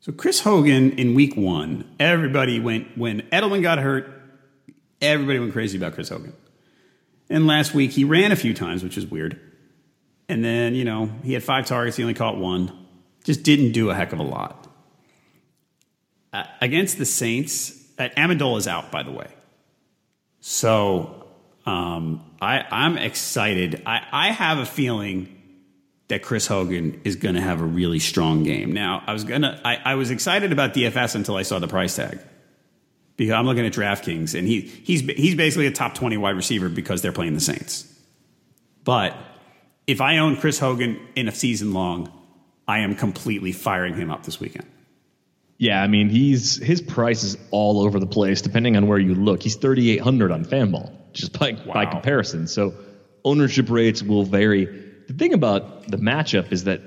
So 0.00 0.12
Chris 0.12 0.40
Hogan 0.40 0.92
in 0.92 1.14
week 1.14 1.36
one, 1.36 1.84
everybody 1.98 2.60
went 2.60 2.96
when 2.96 3.22
Edelman 3.32 3.62
got 3.62 3.78
hurt, 3.78 4.08
everybody 5.00 5.38
went 5.38 5.52
crazy 5.52 5.78
about 5.78 5.94
Chris 5.94 6.08
Hogan. 6.08 6.32
And 7.28 7.46
last 7.46 7.74
week 7.74 7.90
he 7.90 8.04
ran 8.04 8.30
a 8.30 8.36
few 8.36 8.54
times, 8.54 8.84
which 8.84 8.96
is 8.96 9.06
weird. 9.06 9.40
And 10.28 10.44
then, 10.44 10.74
you 10.74 10.84
know, 10.84 11.10
he 11.24 11.32
had 11.32 11.42
five 11.42 11.66
targets, 11.66 11.96
he 11.96 12.02
only 12.02 12.14
caught 12.14 12.36
one. 12.36 12.86
Just 13.24 13.42
didn't 13.42 13.72
do 13.72 13.90
a 13.90 13.94
heck 13.94 14.12
of 14.12 14.18
a 14.18 14.22
lot. 14.22 14.68
Uh, 16.32 16.44
against 16.60 16.98
the 16.98 17.04
Saints, 17.04 17.72
uh, 17.98 18.08
Amendola 18.16 18.58
is 18.58 18.68
out, 18.68 18.92
by 18.92 19.02
the 19.02 19.10
way. 19.10 19.28
So 20.40 21.26
um, 21.64 22.22
I, 22.40 22.64
I'm 22.70 22.98
excited. 22.98 23.82
I, 23.86 24.06
I 24.12 24.32
have 24.32 24.58
a 24.58 24.66
feeling 24.66 25.32
that 26.08 26.22
Chris 26.22 26.46
Hogan 26.46 27.00
is 27.04 27.16
going 27.16 27.34
to 27.34 27.40
have 27.40 27.60
a 27.60 27.64
really 27.64 27.98
strong 27.98 28.44
game. 28.44 28.72
Now, 28.72 29.02
I 29.06 29.12
was 29.12 29.24
gonna, 29.24 29.60
I, 29.64 29.76
I 29.76 29.94
was 29.94 30.10
excited 30.10 30.52
about 30.52 30.74
DFS 30.74 31.14
until 31.14 31.36
I 31.36 31.42
saw 31.42 31.58
the 31.58 31.68
price 31.68 31.96
tag 31.96 32.20
because 33.16 33.32
I'm 33.32 33.46
looking 33.46 33.66
at 33.66 33.72
DraftKings 33.72 34.38
and 34.38 34.46
he 34.46 34.60
he's 34.60 35.00
he's 35.00 35.34
basically 35.34 35.66
a 35.66 35.72
top 35.72 35.94
20 35.94 36.16
wide 36.16 36.36
receiver 36.36 36.68
because 36.68 37.02
they're 37.02 37.12
playing 37.12 37.34
the 37.34 37.40
Saints. 37.40 37.92
But 38.84 39.16
if 39.86 40.00
I 40.00 40.18
own 40.18 40.36
Chris 40.36 40.58
Hogan 40.58 41.00
in 41.16 41.26
a 41.28 41.32
season 41.32 41.72
long, 41.72 42.12
I 42.68 42.80
am 42.80 42.94
completely 42.94 43.52
firing 43.52 43.94
him 43.94 44.10
up 44.10 44.24
this 44.24 44.38
weekend. 44.38 44.66
Yeah, 45.58 45.82
I 45.82 45.86
mean 45.86 46.08
he's 46.08 46.56
his 46.56 46.80
price 46.80 47.24
is 47.24 47.36
all 47.50 47.80
over 47.80 47.98
the 47.98 48.06
place 48.06 48.42
depending 48.42 48.76
on 48.76 48.86
where 48.86 48.98
you 48.98 49.14
look. 49.14 49.42
He's 49.42 49.56
3800 49.56 50.30
on 50.30 50.44
FanDuel 50.44 50.92
just 51.16 51.38
by 51.38 51.52
wow. 51.66 51.74
by 51.74 51.86
comparison. 51.86 52.46
So 52.46 52.74
ownership 53.24 53.70
rates 53.70 54.02
will 54.02 54.24
vary 54.24 54.86
the 55.06 55.14
thing 55.14 55.34
about 55.34 55.88
the 55.88 55.96
matchup 55.96 56.52
is 56.52 56.64
that 56.64 56.80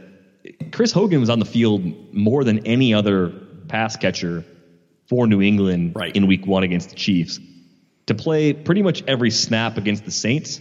Chris 0.72 0.92
Hogan 0.92 1.20
was 1.20 1.30
on 1.30 1.40
the 1.40 1.46
field 1.46 2.14
more 2.14 2.44
than 2.44 2.66
any 2.66 2.94
other 2.94 3.30
pass 3.68 3.96
catcher 3.96 4.44
for 5.08 5.28
New 5.28 5.42
England 5.42 5.94
right. 5.96 6.16
in 6.16 6.28
week 6.28 6.46
one 6.46 6.64
against 6.64 6.90
the 6.90 6.96
Chiefs. 6.96 7.40
To 8.08 8.16
play 8.16 8.54
pretty 8.54 8.82
much 8.82 9.04
every 9.08 9.32
snap 9.32 9.78
against 9.78 10.06
the 10.06 10.12
Saints, 10.12 10.60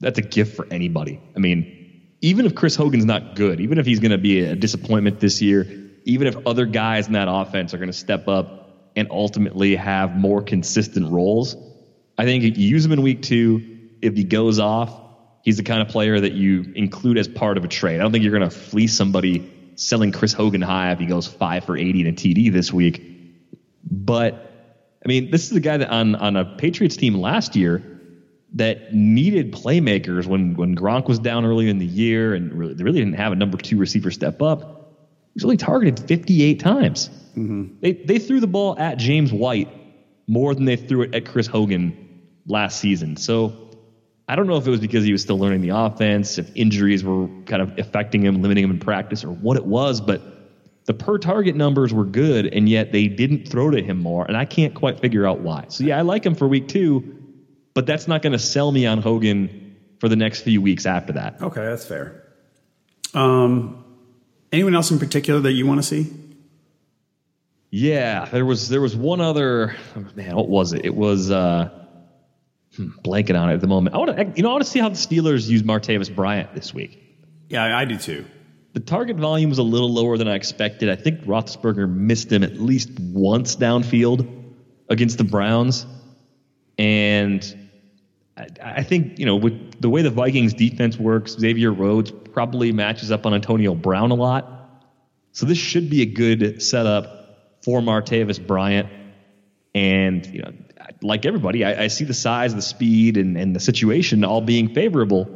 that's 0.00 0.18
a 0.18 0.22
gift 0.22 0.56
for 0.56 0.66
anybody. 0.70 1.20
I 1.36 1.38
mean, 1.38 2.08
even 2.20 2.46
if 2.46 2.54
Chris 2.54 2.76
Hogan's 2.76 3.04
not 3.04 3.36
good, 3.36 3.60
even 3.60 3.78
if 3.78 3.86
he's 3.86 4.00
going 4.00 4.10
to 4.10 4.18
be 4.18 4.40
a 4.40 4.56
disappointment 4.56 5.20
this 5.20 5.40
year, 5.40 5.66
even 6.04 6.26
if 6.26 6.36
other 6.46 6.66
guys 6.66 7.06
in 7.06 7.12
that 7.14 7.28
offense 7.28 7.72
are 7.74 7.78
going 7.78 7.90
to 7.90 7.96
step 7.96 8.28
up 8.28 8.90
and 8.96 9.08
ultimately 9.10 9.76
have 9.76 10.16
more 10.16 10.42
consistent 10.42 11.10
roles, 11.10 11.56
I 12.22 12.24
think 12.24 12.44
you 12.44 12.52
use 12.52 12.84
him 12.84 12.92
in 12.92 13.02
week 13.02 13.20
two. 13.20 13.80
If 14.00 14.14
he 14.14 14.22
goes 14.22 14.60
off, 14.60 14.96
he's 15.42 15.56
the 15.56 15.64
kind 15.64 15.82
of 15.82 15.88
player 15.88 16.20
that 16.20 16.34
you 16.34 16.72
include 16.76 17.18
as 17.18 17.26
part 17.26 17.58
of 17.58 17.64
a 17.64 17.68
trade. 17.68 17.96
I 17.96 18.04
don't 18.04 18.12
think 18.12 18.22
you're 18.22 18.38
going 18.38 18.48
to 18.48 18.56
fleece 18.56 18.96
somebody 18.96 19.50
selling 19.74 20.12
Chris 20.12 20.32
Hogan 20.32 20.62
high 20.62 20.92
if 20.92 21.00
he 21.00 21.06
goes 21.06 21.26
five 21.26 21.64
for 21.64 21.76
80 21.76 22.02
in 22.02 22.06
a 22.06 22.12
TD 22.12 22.52
this 22.52 22.72
week. 22.72 23.02
But 23.90 24.34
I 25.04 25.08
mean, 25.08 25.32
this 25.32 25.50
is 25.50 25.56
a 25.56 25.60
guy 25.60 25.78
that 25.78 25.90
on, 25.90 26.14
on 26.14 26.36
a 26.36 26.44
Patriots 26.44 26.96
team 26.96 27.16
last 27.16 27.56
year 27.56 27.82
that 28.52 28.94
needed 28.94 29.52
playmakers 29.52 30.24
when, 30.24 30.54
when 30.54 30.76
Gronk 30.76 31.08
was 31.08 31.18
down 31.18 31.44
early 31.44 31.68
in 31.68 31.78
the 31.78 31.86
year 31.86 32.34
and 32.34 32.52
really, 32.54 32.74
they 32.74 32.84
really 32.84 33.00
didn't 33.00 33.14
have 33.14 33.32
a 33.32 33.36
number 33.36 33.58
two 33.58 33.78
receiver 33.78 34.12
step 34.12 34.40
up. 34.40 34.60
He 34.60 35.38
was 35.38 35.42
only 35.42 35.56
targeted 35.56 35.98
58 35.98 36.60
times. 36.60 37.08
Mm-hmm. 37.36 37.80
They, 37.80 37.94
they 37.94 38.20
threw 38.20 38.38
the 38.38 38.46
ball 38.46 38.78
at 38.78 38.98
James 38.98 39.32
White 39.32 39.70
more 40.28 40.54
than 40.54 40.66
they 40.66 40.76
threw 40.76 41.02
it 41.02 41.16
at 41.16 41.26
Chris 41.26 41.48
Hogan 41.48 42.01
last 42.46 42.80
season. 42.80 43.16
So 43.16 43.70
I 44.28 44.36
don't 44.36 44.46
know 44.46 44.56
if 44.56 44.66
it 44.66 44.70
was 44.70 44.80
because 44.80 45.04
he 45.04 45.12
was 45.12 45.22
still 45.22 45.38
learning 45.38 45.60
the 45.60 45.70
offense, 45.70 46.38
if 46.38 46.50
injuries 46.54 47.04
were 47.04 47.28
kind 47.46 47.62
of 47.62 47.78
affecting 47.78 48.22
him, 48.22 48.40
limiting 48.40 48.64
him 48.64 48.70
in 48.70 48.78
practice, 48.78 49.24
or 49.24 49.28
what 49.28 49.56
it 49.56 49.66
was, 49.66 50.00
but 50.00 50.22
the 50.84 50.94
per 50.94 51.18
target 51.18 51.54
numbers 51.54 51.92
were 51.92 52.04
good, 52.04 52.46
and 52.46 52.68
yet 52.68 52.92
they 52.92 53.06
didn't 53.08 53.48
throw 53.48 53.70
to 53.70 53.82
him 53.82 53.98
more, 53.98 54.24
and 54.24 54.36
I 54.36 54.44
can't 54.44 54.74
quite 54.74 55.00
figure 55.00 55.26
out 55.26 55.40
why. 55.40 55.66
So 55.68 55.84
yeah, 55.84 55.98
I 55.98 56.02
like 56.02 56.24
him 56.24 56.34
for 56.34 56.48
week 56.48 56.68
two, 56.68 57.22
but 57.74 57.86
that's 57.86 58.08
not 58.08 58.22
going 58.22 58.32
to 58.32 58.38
sell 58.38 58.70
me 58.72 58.86
on 58.86 59.00
Hogan 59.00 59.76
for 60.00 60.08
the 60.08 60.16
next 60.16 60.40
few 60.40 60.60
weeks 60.60 60.86
after 60.86 61.12
that. 61.12 61.40
Okay, 61.40 61.60
that's 61.60 61.84
fair. 61.84 62.24
Um, 63.14 63.84
anyone 64.50 64.74
else 64.74 64.90
in 64.90 64.98
particular 64.98 65.40
that 65.40 65.52
you 65.52 65.66
want 65.66 65.80
to 65.80 65.86
see? 65.86 66.12
Yeah, 67.70 68.26
there 68.26 68.44
was 68.44 68.68
there 68.68 68.80
was 68.80 68.96
one 68.96 69.20
other 69.20 69.76
man. 70.14 70.36
What 70.36 70.48
was 70.48 70.72
it? 70.72 70.84
It 70.84 70.94
was. 70.94 71.30
Uh, 71.30 71.81
Hmm, 72.76 72.88
blanking 73.04 73.38
on 73.38 73.50
it 73.50 73.54
at 73.54 73.60
the 73.60 73.66
moment. 73.66 73.94
I 73.94 73.98
want 73.98 74.16
to, 74.16 74.32
you 74.34 74.42
know, 74.42 74.48
I 74.48 74.52
want 74.52 74.64
to 74.64 74.70
see 74.70 74.78
how 74.78 74.88
the 74.88 74.94
Steelers 74.94 75.48
use 75.48 75.62
Martavis 75.62 76.14
Bryant 76.14 76.54
this 76.54 76.72
week. 76.72 76.98
Yeah, 77.48 77.76
I 77.76 77.84
do 77.84 77.98
too. 77.98 78.24
The 78.72 78.80
target 78.80 79.18
volume 79.18 79.50
was 79.50 79.58
a 79.58 79.62
little 79.62 79.92
lower 79.92 80.16
than 80.16 80.28
I 80.28 80.34
expected. 80.34 80.88
I 80.88 80.96
think 80.96 81.20
Roethlisberger 81.24 81.90
missed 81.90 82.32
him 82.32 82.42
at 82.42 82.56
least 82.56 82.98
once 82.98 83.56
downfield 83.56 84.26
against 84.88 85.18
the 85.18 85.24
Browns, 85.24 85.84
and 86.78 87.68
I, 88.38 88.46
I 88.62 88.82
think 88.82 89.18
you 89.18 89.26
know 89.26 89.36
with 89.36 89.80
the 89.82 89.90
way 89.90 90.00
the 90.00 90.10
Vikings 90.10 90.54
defense 90.54 90.96
works, 90.96 91.32
Xavier 91.32 91.70
Rhodes 91.70 92.10
probably 92.32 92.72
matches 92.72 93.10
up 93.10 93.26
on 93.26 93.34
Antonio 93.34 93.74
Brown 93.74 94.10
a 94.10 94.14
lot. 94.14 94.62
So 95.32 95.44
this 95.44 95.58
should 95.58 95.90
be 95.90 96.00
a 96.02 96.06
good 96.06 96.62
setup 96.62 97.60
for 97.62 97.80
Martavis 97.80 98.44
Bryant. 98.44 98.88
And 99.74 100.24
you 100.26 100.42
know, 100.42 100.52
like 101.02 101.26
everybody, 101.26 101.64
I, 101.64 101.84
I 101.84 101.86
see 101.88 102.04
the 102.04 102.14
size, 102.14 102.54
the 102.54 102.62
speed, 102.62 103.16
and, 103.16 103.36
and 103.36 103.54
the 103.54 103.60
situation 103.60 104.24
all 104.24 104.40
being 104.40 104.74
favorable, 104.74 105.28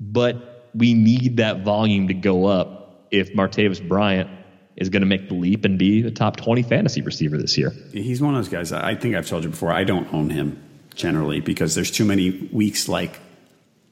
but 0.00 0.70
we 0.74 0.94
need 0.94 1.38
that 1.38 1.62
volume 1.64 2.08
to 2.08 2.14
go 2.14 2.46
up 2.46 3.06
if 3.10 3.32
Martavis 3.34 3.86
Bryant 3.86 4.30
is 4.76 4.88
going 4.88 5.02
to 5.02 5.06
make 5.06 5.28
the 5.28 5.34
leap 5.34 5.64
and 5.64 5.78
be 5.78 6.06
a 6.06 6.10
top 6.10 6.36
20 6.36 6.62
fantasy 6.62 7.02
receiver 7.02 7.36
this 7.36 7.58
year. 7.58 7.70
He's 7.92 8.22
one 8.22 8.34
of 8.34 8.38
those 8.38 8.48
guys. 8.48 8.72
I 8.72 8.94
think 8.94 9.14
I've 9.14 9.28
told 9.28 9.44
you 9.44 9.50
before. 9.50 9.70
I 9.70 9.84
don't 9.84 10.12
own 10.14 10.30
him 10.30 10.62
generally 10.94 11.40
because 11.40 11.74
there's 11.74 11.90
too 11.90 12.04
many 12.04 12.48
weeks 12.52 12.88
like 12.88 13.20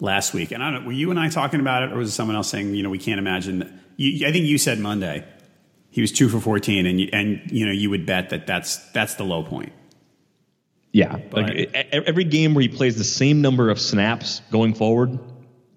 last 0.01 0.33
week. 0.33 0.53
And 0.53 0.63
I 0.63 0.71
don't. 0.71 0.87
Were 0.87 0.93
you 0.93 1.11
and 1.11 1.21
I 1.21 1.29
talking 1.29 1.61
about 1.61 1.83
it, 1.83 1.93
or 1.93 1.97
was 1.97 2.09
it 2.09 2.13
someone 2.13 2.37
else 2.37 2.49
saying, 2.49 2.75
you 2.75 2.83
know, 2.83 2.91
we 2.91 2.99
can't 2.99 3.19
imagine? 3.19 3.81
You, 3.97 4.27
I 4.27 4.33
think 4.33 4.47
you 4.47 4.57
said 4.57 4.79
Monday 4.79 5.27
he 5.91 6.01
was 6.01 6.13
two 6.13 6.29
for 6.29 6.41
14, 6.41 6.87
and 6.87 7.01
you, 7.01 7.09
and 7.13 7.43
you 7.51 7.67
know 7.67 7.73
you 7.73 7.91
would 7.91 8.07
bet 8.07 8.31
that 8.31 8.47
that's 8.47 8.77
that's 8.93 9.15
the 9.15 9.25
low 9.25 9.43
point. 9.43 9.73
Yeah, 10.93 11.17
but, 11.17 11.55
like 11.55 11.75
every 11.93 12.25
game 12.25 12.55
where 12.55 12.63
he 12.63 12.69
plays 12.69 12.97
the 12.97 13.05
same 13.05 13.43
number 13.43 13.71
of 13.71 13.81
snaps 13.81 14.43
going 14.51 14.75
forward, 14.75 15.19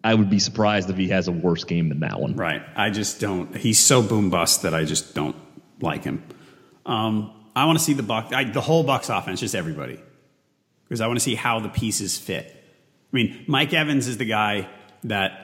I 0.03 0.13
would 0.13 0.29
be 0.29 0.39
surprised 0.39 0.89
if 0.89 0.97
he 0.97 1.09
has 1.09 1.27
a 1.27 1.31
worse 1.31 1.63
game 1.63 1.89
than 1.89 1.99
that 1.99 2.19
one. 2.19 2.35
Right. 2.35 2.63
I 2.75 2.89
just 2.89 3.19
don't. 3.19 3.55
He's 3.55 3.79
so 3.79 4.01
boom 4.01 4.29
bust 4.29 4.63
that 4.63 4.73
I 4.73 4.85
just 4.85 5.13
don't 5.13 5.35
like 5.79 6.03
him. 6.03 6.23
Um, 6.85 7.31
I 7.55 7.65
want 7.65 7.77
to 7.77 7.83
see 7.83 7.93
the 7.93 8.03
Buck, 8.03 8.33
I, 8.33 8.45
the 8.45 8.61
whole 8.61 8.83
Bucks 8.83 9.09
offense, 9.09 9.39
just 9.39 9.55
everybody, 9.55 9.99
because 10.85 10.99
I 10.99 11.07
want 11.07 11.19
to 11.19 11.23
see 11.23 11.35
how 11.35 11.59
the 11.59 11.69
pieces 11.69 12.17
fit. 12.17 12.47
I 12.47 13.15
mean, 13.15 13.45
Mike 13.47 13.73
Evans 13.73 14.07
is 14.07 14.17
the 14.17 14.25
guy 14.25 14.67
that 15.03 15.43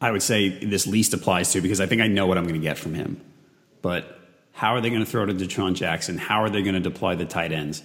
I 0.00 0.10
would 0.10 0.22
say 0.22 0.64
this 0.64 0.86
least 0.86 1.12
applies 1.14 1.52
to 1.52 1.60
because 1.60 1.80
I 1.80 1.86
think 1.86 2.00
I 2.00 2.06
know 2.06 2.26
what 2.26 2.38
I'm 2.38 2.44
going 2.44 2.60
to 2.60 2.60
get 2.60 2.78
from 2.78 2.94
him. 2.94 3.20
But 3.82 4.20
how 4.52 4.74
are 4.74 4.80
they 4.80 4.90
going 4.90 5.04
to 5.04 5.10
throw 5.10 5.26
to 5.26 5.34
DeSean 5.34 5.74
Jackson? 5.74 6.18
How 6.18 6.42
are 6.42 6.50
they 6.50 6.62
going 6.62 6.74
to 6.74 6.80
deploy 6.80 7.16
the 7.16 7.24
tight 7.24 7.52
ends? 7.52 7.82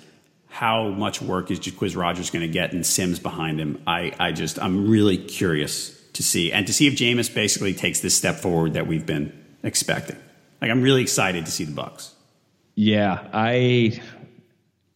How 0.58 0.88
much 0.90 1.22
work 1.22 1.52
is 1.52 1.60
Quiz 1.78 1.96
Rodgers 1.96 2.32
going 2.32 2.42
to 2.42 2.52
get 2.52 2.74
and 2.74 2.84
Sims 2.84 3.20
behind 3.20 3.60
him? 3.60 3.80
I, 3.86 4.12
I 4.20 4.32
just, 4.32 4.58
I'm 4.58 4.90
really 4.90 5.16
curious 5.16 5.96
to 6.14 6.24
see 6.24 6.52
and 6.52 6.66
to 6.66 6.74
see 6.74 6.88
if 6.88 6.96
Jameis 6.96 7.32
basically 7.32 7.76
takes 7.76 8.00
this 8.00 8.18
step 8.18 8.38
forward 8.38 8.74
that 8.74 8.88
we've 8.88 9.06
been 9.06 9.32
expecting. 9.62 10.16
Like, 10.60 10.72
I'm 10.72 10.82
really 10.82 11.04
excited 11.04 11.46
to 11.46 11.52
see 11.52 11.64
the 11.64 11.74
Bucks. 11.74 12.12
Yeah, 12.74 13.30
I, 13.34 14.02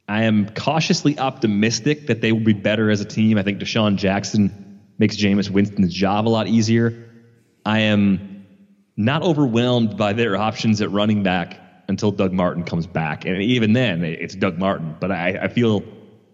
I 0.07 0.23
am 0.23 0.49
cautiously 0.49 1.19
optimistic 1.19 2.07
that 2.07 2.21
they 2.21 2.31
will 2.31 2.39
be 2.39 2.53
better 2.53 2.89
as 2.89 2.99
a 2.99 3.05
team. 3.05 3.37
I 3.37 3.43
think 3.43 3.59
DeSean 3.59 3.97
Jackson 3.97 4.81
makes 4.97 5.15
Jameis 5.15 5.51
Winston's 5.51 5.93
job 5.93 6.27
a 6.27 6.29
lot 6.29 6.47
easier. 6.47 7.07
I 7.67 7.81
am 7.81 8.47
not 8.97 9.21
overwhelmed 9.21 9.95
by 9.95 10.13
their 10.13 10.35
options 10.37 10.81
at 10.81 10.89
running 10.89 11.21
back 11.21 11.59
until 11.91 12.11
Doug 12.11 12.31
Martin 12.33 12.63
comes 12.63 12.87
back. 12.87 13.25
And 13.25 13.39
even 13.41 13.73
then, 13.73 14.03
it's 14.03 14.33
Doug 14.33 14.57
Martin. 14.57 14.95
But 14.99 15.11
I, 15.11 15.37
I 15.43 15.47
feel 15.47 15.83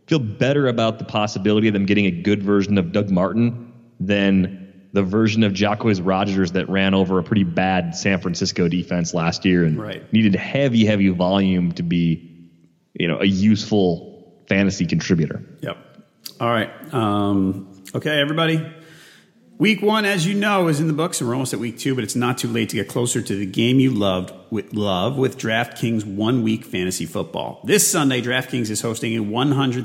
feel 0.05 0.19
better 0.19 0.67
about 0.67 0.99
the 0.99 1.03
possibility 1.03 1.67
of 1.67 1.73
them 1.73 1.85
getting 1.85 2.05
a 2.05 2.11
good 2.11 2.41
version 2.41 2.77
of 2.77 2.93
Doug 2.93 3.09
Martin 3.09 3.73
than 3.99 4.87
the 4.93 5.03
version 5.03 5.43
of 5.43 5.51
Jacquizz 5.51 5.99
Rodgers 6.01 6.53
that 6.53 6.69
ran 6.69 6.93
over 6.93 7.19
a 7.19 7.23
pretty 7.23 7.43
bad 7.43 7.93
San 7.93 8.21
Francisco 8.21 8.69
defense 8.69 9.13
last 9.13 9.43
year 9.43 9.65
and 9.65 9.77
right. 9.77 10.13
needed 10.13 10.33
heavy, 10.35 10.85
heavy 10.85 11.09
volume 11.09 11.73
to 11.73 11.83
be, 11.83 12.49
you 12.93 13.09
know, 13.09 13.19
a 13.19 13.25
useful 13.25 14.41
fantasy 14.47 14.85
contributor. 14.85 15.43
Yep. 15.59 15.77
All 16.39 16.49
right. 16.49 16.69
Um, 16.93 17.83
okay, 17.93 18.21
everybody. 18.21 18.65
Week 19.59 19.81
one, 19.81 20.05
as 20.05 20.27
you 20.27 20.35
know, 20.35 20.67
is 20.67 20.79
in 20.79 20.85
the 20.85 20.93
books, 20.93 21.19
and 21.19 21.27
we're 21.27 21.33
almost 21.33 21.51
at 21.51 21.59
week 21.59 21.79
two, 21.79 21.95
but 21.95 22.03
it's 22.03 22.15
not 22.15 22.37
too 22.37 22.47
late 22.47 22.69
to 22.69 22.75
get 22.75 22.87
closer 22.87 23.23
to 23.23 23.35
the 23.35 23.45
game 23.47 23.79
you 23.79 23.89
loved 23.89 24.31
with 24.51 24.71
love 24.75 25.17
with 25.17 25.35
DraftKings 25.35 26.05
one 26.05 26.43
week 26.43 26.63
fantasy 26.63 27.07
football. 27.07 27.59
This 27.63 27.89
Sunday, 27.89 28.21
DraftKings 28.21 28.69
is 28.69 28.81
hosting 28.81 29.17
a 29.17 29.23
$100,000 29.23 29.83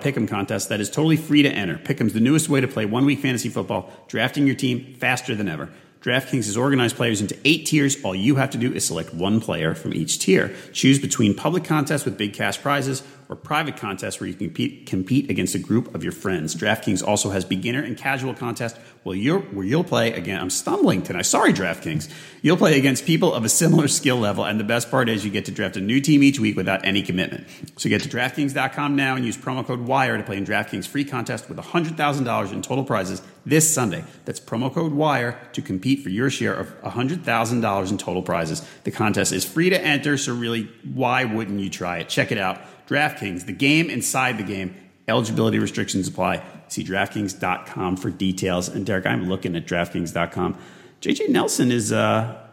pick'em 0.00 0.28
contest 0.28 0.68
that 0.68 0.80
is 0.80 0.88
totally 0.88 1.16
free 1.16 1.42
to 1.42 1.48
enter. 1.48 1.78
Pick'em's 1.78 2.12
the 2.12 2.20
newest 2.20 2.48
way 2.48 2.60
to 2.60 2.68
play 2.68 2.86
one 2.86 3.06
week 3.06 3.18
fantasy 3.18 3.48
football, 3.48 3.90
drafting 4.06 4.46
your 4.46 4.54
team 4.54 4.94
faster 4.94 5.34
than 5.34 5.48
ever. 5.48 5.68
DraftKings 6.00 6.46
has 6.46 6.56
organized 6.56 6.94
players 6.94 7.20
into 7.20 7.36
eight 7.44 7.66
tiers. 7.66 8.00
All 8.04 8.14
you 8.14 8.36
have 8.36 8.50
to 8.50 8.58
do 8.58 8.72
is 8.72 8.86
select 8.86 9.12
one 9.12 9.40
player 9.40 9.74
from 9.74 9.94
each 9.94 10.20
tier. 10.20 10.54
Choose 10.72 11.00
between 11.00 11.34
public 11.34 11.64
contests 11.64 12.04
with 12.04 12.16
big 12.16 12.34
cash 12.34 12.62
prizes 12.62 13.02
or 13.28 13.36
private 13.36 13.76
contests 13.76 14.20
where 14.20 14.28
you 14.28 14.34
compete, 14.34 14.86
compete 14.86 15.30
against 15.30 15.54
a 15.54 15.58
group 15.58 15.94
of 15.94 16.02
your 16.02 16.12
friends. 16.12 16.54
DraftKings 16.54 17.06
also 17.06 17.30
has 17.30 17.44
beginner 17.44 17.82
and 17.82 17.96
casual 17.96 18.34
contests 18.34 18.78
where, 19.02 19.16
you're, 19.16 19.40
where 19.40 19.66
you'll 19.66 19.84
play 19.84 20.12
again. 20.12 20.40
I'm 20.40 20.48
stumbling 20.48 21.02
tonight. 21.02 21.22
Sorry, 21.22 21.52
DraftKings. 21.52 22.10
You'll 22.40 22.56
play 22.56 22.78
against 22.78 23.04
people 23.04 23.34
of 23.34 23.44
a 23.44 23.48
similar 23.48 23.86
skill 23.98 24.16
level, 24.16 24.44
and 24.44 24.58
the 24.58 24.64
best 24.64 24.90
part 24.90 25.10
is 25.10 25.24
you 25.24 25.30
get 25.30 25.44
to 25.44 25.52
draft 25.52 25.76
a 25.76 25.80
new 25.80 26.00
team 26.00 26.22
each 26.22 26.40
week 26.40 26.56
without 26.56 26.84
any 26.84 27.02
commitment. 27.02 27.46
So 27.76 27.90
get 27.90 28.02
to 28.02 28.08
DraftKings.com 28.08 28.96
now 28.96 29.16
and 29.16 29.26
use 29.26 29.36
promo 29.36 29.64
code 29.64 29.80
WIRE 29.80 30.16
to 30.16 30.22
play 30.22 30.38
in 30.38 30.46
DraftKings 30.46 30.86
free 30.86 31.04
contest 31.04 31.50
with 31.50 31.58
$100,000 31.58 32.52
in 32.52 32.62
total 32.62 32.84
prizes 32.84 33.20
this 33.44 33.72
Sunday. 33.72 34.04
That's 34.24 34.40
promo 34.40 34.72
code 34.72 34.92
WIRE 34.92 35.38
to 35.52 35.62
compete 35.62 36.02
for 36.02 36.08
your 36.08 36.30
share 36.30 36.54
of 36.54 36.68
$100,000 36.82 37.90
in 37.90 37.98
total 37.98 38.22
prizes. 38.22 38.66
The 38.84 38.90
contest 38.90 39.32
is 39.32 39.44
free 39.44 39.70
to 39.70 39.80
enter, 39.80 40.16
so 40.16 40.34
really, 40.34 40.64
why 40.94 41.24
wouldn't 41.24 41.60
you 41.60 41.68
try 41.68 41.98
it? 41.98 42.08
Check 42.08 42.32
it 42.32 42.38
out. 42.38 42.60
DraftKings, 42.88 43.46
the 43.46 43.52
game 43.52 43.90
inside 43.90 44.38
the 44.38 44.42
game. 44.44 44.74
Eligibility 45.06 45.58
restrictions 45.58 46.08
apply. 46.08 46.42
See 46.68 46.84
DraftKings.com 46.84 47.96
for 47.96 48.10
details. 48.10 48.68
And 48.68 48.84
Derek, 48.84 49.06
I'm 49.06 49.28
looking 49.28 49.56
at 49.56 49.66
DraftKings.com. 49.66 50.56
JJ 51.00 51.28
Nelson 51.30 51.70
is 51.70 51.92
uh, 51.92 52.46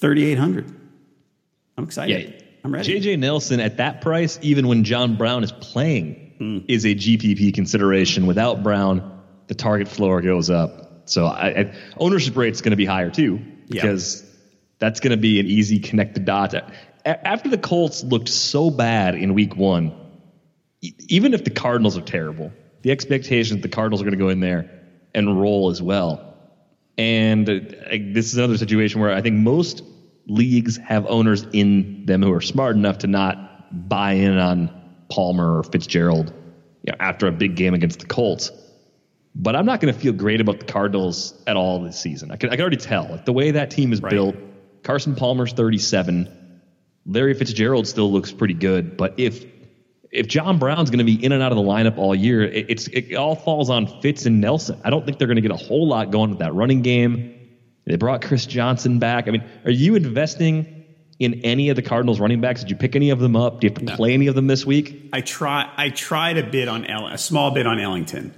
3,800. 0.00 0.74
I'm 1.76 1.84
excited. 1.84 2.30
Yeah. 2.34 2.40
I'm 2.64 2.72
ready. 2.74 3.00
JJ 3.00 3.18
Nelson 3.18 3.60
at 3.60 3.76
that 3.76 4.00
price, 4.00 4.38
even 4.42 4.66
when 4.66 4.82
John 4.84 5.16
Brown 5.16 5.44
is 5.44 5.52
playing, 5.52 6.24
Hmm. 6.38 6.58
is 6.68 6.84
a 6.86 6.94
GPP 6.94 7.52
consideration. 7.52 8.26
Without 8.26 8.62
Brown, 8.62 9.20
the 9.48 9.54
target 9.56 9.88
floor 9.88 10.20
goes 10.22 10.50
up. 10.50 11.02
So 11.06 11.26
I, 11.26 11.46
I, 11.48 11.74
ownership 11.96 12.36
rate's 12.36 12.60
going 12.60 12.70
to 12.70 12.76
be 12.76 12.84
higher 12.84 13.10
too 13.10 13.40
Yeah. 13.66 13.82
because 13.82 14.24
that's 14.78 15.00
going 15.00 15.10
to 15.10 15.16
be 15.16 15.40
an 15.40 15.46
easy 15.46 15.80
connect 15.80 16.14
the 16.14 16.20
dots. 16.20 16.54
After 17.04 17.48
the 17.48 17.58
Colts 17.58 18.02
looked 18.02 18.28
so 18.28 18.70
bad 18.70 19.14
in 19.14 19.34
Week 19.34 19.56
One, 19.56 19.92
even 21.08 21.34
if 21.34 21.44
the 21.44 21.50
Cardinals 21.50 21.96
are 21.96 22.02
terrible, 22.02 22.52
the 22.82 22.90
expectation 22.90 23.56
that 23.56 23.62
the 23.62 23.74
Cardinals 23.74 24.00
are 24.00 24.04
going 24.04 24.18
to 24.18 24.24
go 24.24 24.28
in 24.28 24.40
there 24.40 24.70
and 25.14 25.40
roll 25.40 25.70
as 25.70 25.82
well. 25.82 26.36
And 26.96 27.48
uh, 27.48 27.60
this 27.90 28.32
is 28.32 28.36
another 28.36 28.58
situation 28.58 29.00
where 29.00 29.12
I 29.12 29.22
think 29.22 29.36
most 29.36 29.82
leagues 30.26 30.76
have 30.76 31.06
owners 31.06 31.46
in 31.52 32.06
them 32.06 32.22
who 32.22 32.32
are 32.32 32.40
smart 32.40 32.76
enough 32.76 32.98
to 32.98 33.06
not 33.06 33.88
buy 33.88 34.12
in 34.12 34.36
on 34.36 34.70
Palmer 35.08 35.58
or 35.58 35.62
Fitzgerald 35.62 36.32
you 36.82 36.92
know, 36.92 36.96
after 37.00 37.26
a 37.26 37.32
big 37.32 37.56
game 37.56 37.74
against 37.74 38.00
the 38.00 38.06
Colts. 38.06 38.50
But 39.34 39.54
I'm 39.56 39.66
not 39.66 39.80
going 39.80 39.92
to 39.92 39.98
feel 39.98 40.12
great 40.12 40.40
about 40.40 40.58
the 40.58 40.66
Cardinals 40.66 41.40
at 41.46 41.56
all 41.56 41.80
this 41.80 41.98
season. 41.98 42.30
I 42.30 42.36
can, 42.36 42.50
I 42.50 42.52
can 42.52 42.62
already 42.62 42.76
tell. 42.76 43.08
Like 43.08 43.24
the 43.24 43.32
way 43.32 43.52
that 43.52 43.70
team 43.70 43.92
is 43.92 44.00
built, 44.00 44.36
Carson 44.82 45.14
Palmer's 45.14 45.52
37. 45.52 46.37
Larry 47.08 47.34
Fitzgerald 47.34 47.86
still 47.86 48.12
looks 48.12 48.30
pretty 48.30 48.54
good. 48.54 48.96
But 48.96 49.14
if 49.16 49.44
if 50.10 50.26
John 50.26 50.58
Brown's 50.58 50.90
going 50.90 50.98
to 50.98 51.04
be 51.04 51.22
in 51.22 51.32
and 51.32 51.42
out 51.42 51.52
of 51.52 51.56
the 51.56 51.64
lineup 51.64 51.98
all 51.98 52.14
year, 52.14 52.42
it, 52.44 52.66
it's 52.68 52.86
it 52.88 53.14
all 53.14 53.34
falls 53.34 53.70
on 53.70 53.86
Fitz 54.00 54.26
and 54.26 54.40
Nelson. 54.40 54.80
I 54.84 54.90
don't 54.90 55.04
think 55.04 55.18
they're 55.18 55.26
going 55.26 55.36
to 55.36 55.42
get 55.42 55.50
a 55.50 55.56
whole 55.56 55.88
lot 55.88 56.10
going 56.10 56.30
with 56.30 56.38
that 56.40 56.54
running 56.54 56.82
game. 56.82 57.34
They 57.86 57.96
brought 57.96 58.22
Chris 58.22 58.44
Johnson 58.44 58.98
back. 58.98 59.28
I 59.28 59.30
mean, 59.30 59.44
are 59.64 59.70
you 59.70 59.94
investing 59.94 60.84
in 61.18 61.34
any 61.42 61.70
of 61.70 61.76
the 61.76 61.82
Cardinals 61.82 62.20
running 62.20 62.40
backs? 62.40 62.60
Did 62.60 62.70
you 62.70 62.76
pick 62.76 62.94
any 62.94 63.10
of 63.10 63.18
them 63.18 63.34
up? 63.34 63.60
Do 63.60 63.66
you 63.66 63.72
have 63.74 63.86
to 63.86 63.96
play 63.96 64.12
any 64.12 64.26
of 64.26 64.34
them 64.34 64.46
this 64.46 64.66
week? 64.66 65.08
I 65.12 65.22
try. 65.22 65.72
I 65.76 65.88
tried 65.88 66.36
a 66.36 66.42
bit 66.42 66.68
on 66.68 66.84
El, 66.84 67.06
a 67.06 67.16
small 67.16 67.50
bid 67.52 67.66
on 67.66 67.80
Ellington, 67.80 68.34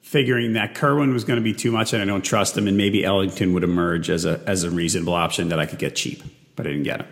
figuring 0.00 0.52
that 0.52 0.74
Kerwynn 0.74 1.12
was 1.12 1.24
going 1.24 1.38
to 1.38 1.44
be 1.44 1.52
too 1.52 1.72
much, 1.72 1.92
and 1.92 2.00
I 2.00 2.04
don't 2.04 2.24
trust 2.24 2.56
him, 2.56 2.68
and 2.68 2.76
maybe 2.76 3.04
Ellington 3.04 3.52
would 3.54 3.64
emerge 3.64 4.08
as 4.08 4.24
a 4.24 4.40
as 4.46 4.62
a 4.62 4.70
reasonable 4.70 5.14
option 5.14 5.48
that 5.48 5.58
I 5.58 5.66
could 5.66 5.80
get 5.80 5.96
cheap, 5.96 6.22
but 6.54 6.64
I 6.66 6.70
didn't 6.70 6.84
get 6.84 7.00
him. 7.00 7.08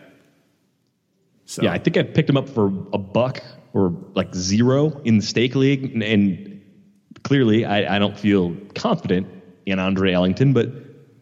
So 1.47 1.63
Yeah, 1.63 1.73
I 1.73 1.79
think 1.79 1.97
I 1.97 2.03
picked 2.03 2.29
him 2.29 2.37
up 2.37 2.49
for 2.49 2.67
a 2.93 2.99
buck 2.99 3.43
or 3.73 3.95
like 4.15 4.35
zero 4.35 5.01
in 5.05 5.19
the 5.19 5.23
stake 5.25 5.55
league, 5.55 5.85
and, 5.95 6.03
and 6.03 6.61
clearly 7.25 7.65
I, 7.65 7.97
I 7.97 7.99
don't 7.99 8.19
feel 8.19 8.57
confident 8.75 9.27
in 9.65 9.79
Andre 9.79 10.13
Ellington. 10.13 10.53
But 10.53 10.69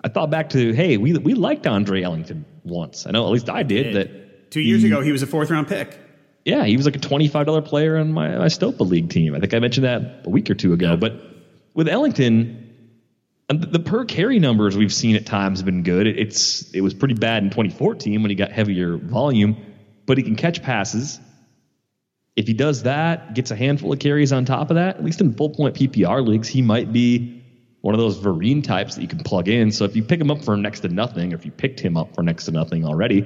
I 0.03 0.09
thought 0.09 0.31
back 0.31 0.51
to 0.51 0.73
hey, 0.73 0.97
we 0.97 1.13
we 1.15 1.35
liked 1.35 1.67
Andre 1.67 2.03
Ellington 2.03 2.45
once. 2.65 3.07
I 3.07 3.11
know 3.11 3.25
at 3.27 3.31
least 3.33 3.49
I 3.49 3.63
did. 3.63 3.95
That 3.95 4.51
two 4.51 4.61
years 4.61 4.85
ago 4.85 5.01
he 5.01 5.13
was 5.13 5.23
a 5.23 5.27
fourth 5.27 5.51
round 5.51 5.69
pick. 5.69 5.99
yeah, 6.45 6.65
he 6.65 6.77
was 6.77 6.87
like 6.87 6.97
a 6.97 7.01
twenty 7.01 7.29
five 7.29 7.47
dollar 7.47 7.63
player 7.63 7.97
on 7.97 8.13
my 8.13 8.37
my 8.37 8.47
Stopa 8.47 8.81
league 8.81 9.11
team. 9.11 9.35
I 9.35 9.41
think 9.41 9.55
I 9.55 9.59
mentioned 9.59 9.85
that 9.85 10.23
a 10.25 10.31
week 10.31 10.49
or 10.51 10.55
two 10.55 10.73
ago. 10.73 10.97
But 10.97 11.21
with 11.75 11.89
Ellington. 11.89 12.61
and 13.49 13.61
The 13.61 13.67
the 13.67 13.81
per 13.81 14.05
carry 14.05 14.39
numbers 14.39 14.77
we've 14.77 14.93
seen 14.95 15.17
at 15.17 15.27
times 15.27 15.59
have 15.59 15.67
been 15.67 15.83
good. 15.83 16.07
It's 16.07 16.71
it 16.73 16.81
was 16.81 16.95
pretty 16.95 17.15
bad 17.15 17.43
in 17.43 17.51
2014 17.51 18.23
when 18.23 18.31
he 18.31 18.37
got 18.37 18.53
heavier 18.53 18.97
volume, 18.97 19.57
but 20.07 20.19
he 20.19 20.25
can 20.25 20.37
catch 20.37 20.63
passes 20.63 21.21
if 22.37 22.49
he 22.49 22.53
does 22.53 22.83
that, 22.83 23.35
gets 23.35 23.51
a 23.51 23.57
handful 23.57 23.93
of 23.93 24.01
carries 24.01 24.33
on 24.33 24.45
top 24.45 24.71
of 24.71 24.75
that, 24.75 24.97
at 24.97 25.05
least 25.05 25.21
in 25.21 25.35
full 25.35 25.51
point 25.51 25.77
PPR 25.77 26.27
leagues, 26.27 26.49
he 26.49 26.63
might 26.63 26.93
be 26.93 27.43
one 27.81 27.95
of 27.95 28.01
those 28.01 28.19
Vereen 28.19 28.65
types 28.65 28.97
that 28.97 29.03
you 29.03 29.09
can 29.09 29.21
plug 29.21 29.49
in. 29.49 29.71
So 29.71 29.85
if 29.85 29.95
you 29.95 30.03
pick 30.03 30.21
him 30.21 30.31
up 30.31 30.43
for 30.43 30.57
next 30.57 30.81
to 30.81 30.89
nothing, 30.89 31.33
or 31.33 31.37
if 31.37 31.45
you 31.45 31.53
picked 31.53 31.79
him 31.79 31.97
up 31.97 32.15
for 32.15 32.23
next 32.23 32.47
to 32.47 32.51
nothing 32.51 32.85
already, 32.85 33.19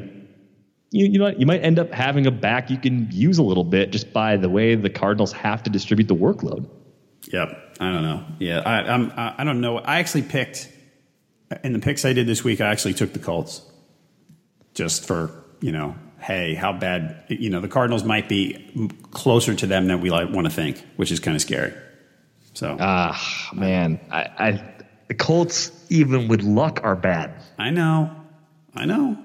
you 0.91 1.07
you 1.07 1.19
know 1.19 1.29
you 1.29 1.47
might 1.47 1.63
end 1.63 1.79
up 1.79 1.93
having 1.93 2.27
a 2.27 2.31
back 2.31 2.71
you 2.71 2.79
can 2.79 3.09
use 3.11 3.39
a 3.39 3.43
little 3.43 3.65
bit 3.65 3.93
just 3.93 4.13
by 4.13 4.37
the 4.37 4.49
way 4.49 4.75
the 4.75 4.91
Cardinals 4.91 5.33
have 5.33 5.63
to 5.63 5.71
distribute 5.71 6.09
the 6.09 6.17
workload. 6.17 6.69
Yep. 7.33 7.77
I 7.81 7.93
don't 7.93 8.03
know. 8.03 8.25
Yeah, 8.39 8.61
I, 8.61 8.93
I'm. 8.93 9.11
I 9.13 9.37
I 9.39 9.45
don't 9.45 9.61
know. 9.61 9.79
I 9.79 10.01
actually 10.01 10.23
picked 10.23 10.71
in 11.65 11.73
the 11.73 11.79
picks 11.79 12.05
I 12.05 12.13
did 12.13 12.27
this 12.27 12.45
week. 12.45 12.61
I 12.61 12.71
actually 12.71 12.95
took 12.95 13.13
the 13.13 13.19
Colts, 13.19 13.63
just 14.75 15.07
for 15.07 15.31
you 15.61 15.73
know. 15.73 15.95
Hey, 16.19 16.55
how 16.55 16.73
bad? 16.73 17.25
You 17.29 17.51
know, 17.51 17.61
the 17.61 17.69
Cardinals 17.69 18.05
might 18.05 18.29
be 18.29 18.91
closer 19.11 19.55
to 19.55 19.67
them 19.67 19.87
than 19.87 20.01
we 20.01 20.11
like 20.11 20.31
want 20.31 20.47
to 20.47 20.53
think, 20.53 20.85
which 20.97 21.13
is 21.13 21.21
kind 21.21 21.35
of 21.35 21.43
scary. 21.43 21.73
So 22.55 22.77
Ah 22.79 23.51
man, 23.53 24.01
I, 24.11 24.21
I 24.21 24.75
the 25.09 25.15
Colts 25.15 25.71
even 25.89 26.29
with 26.29 26.43
luck 26.43 26.81
are 26.83 26.97
bad. 26.97 27.43
I 27.59 27.71
know, 27.71 28.15
I 28.75 28.85
know. 28.85 29.17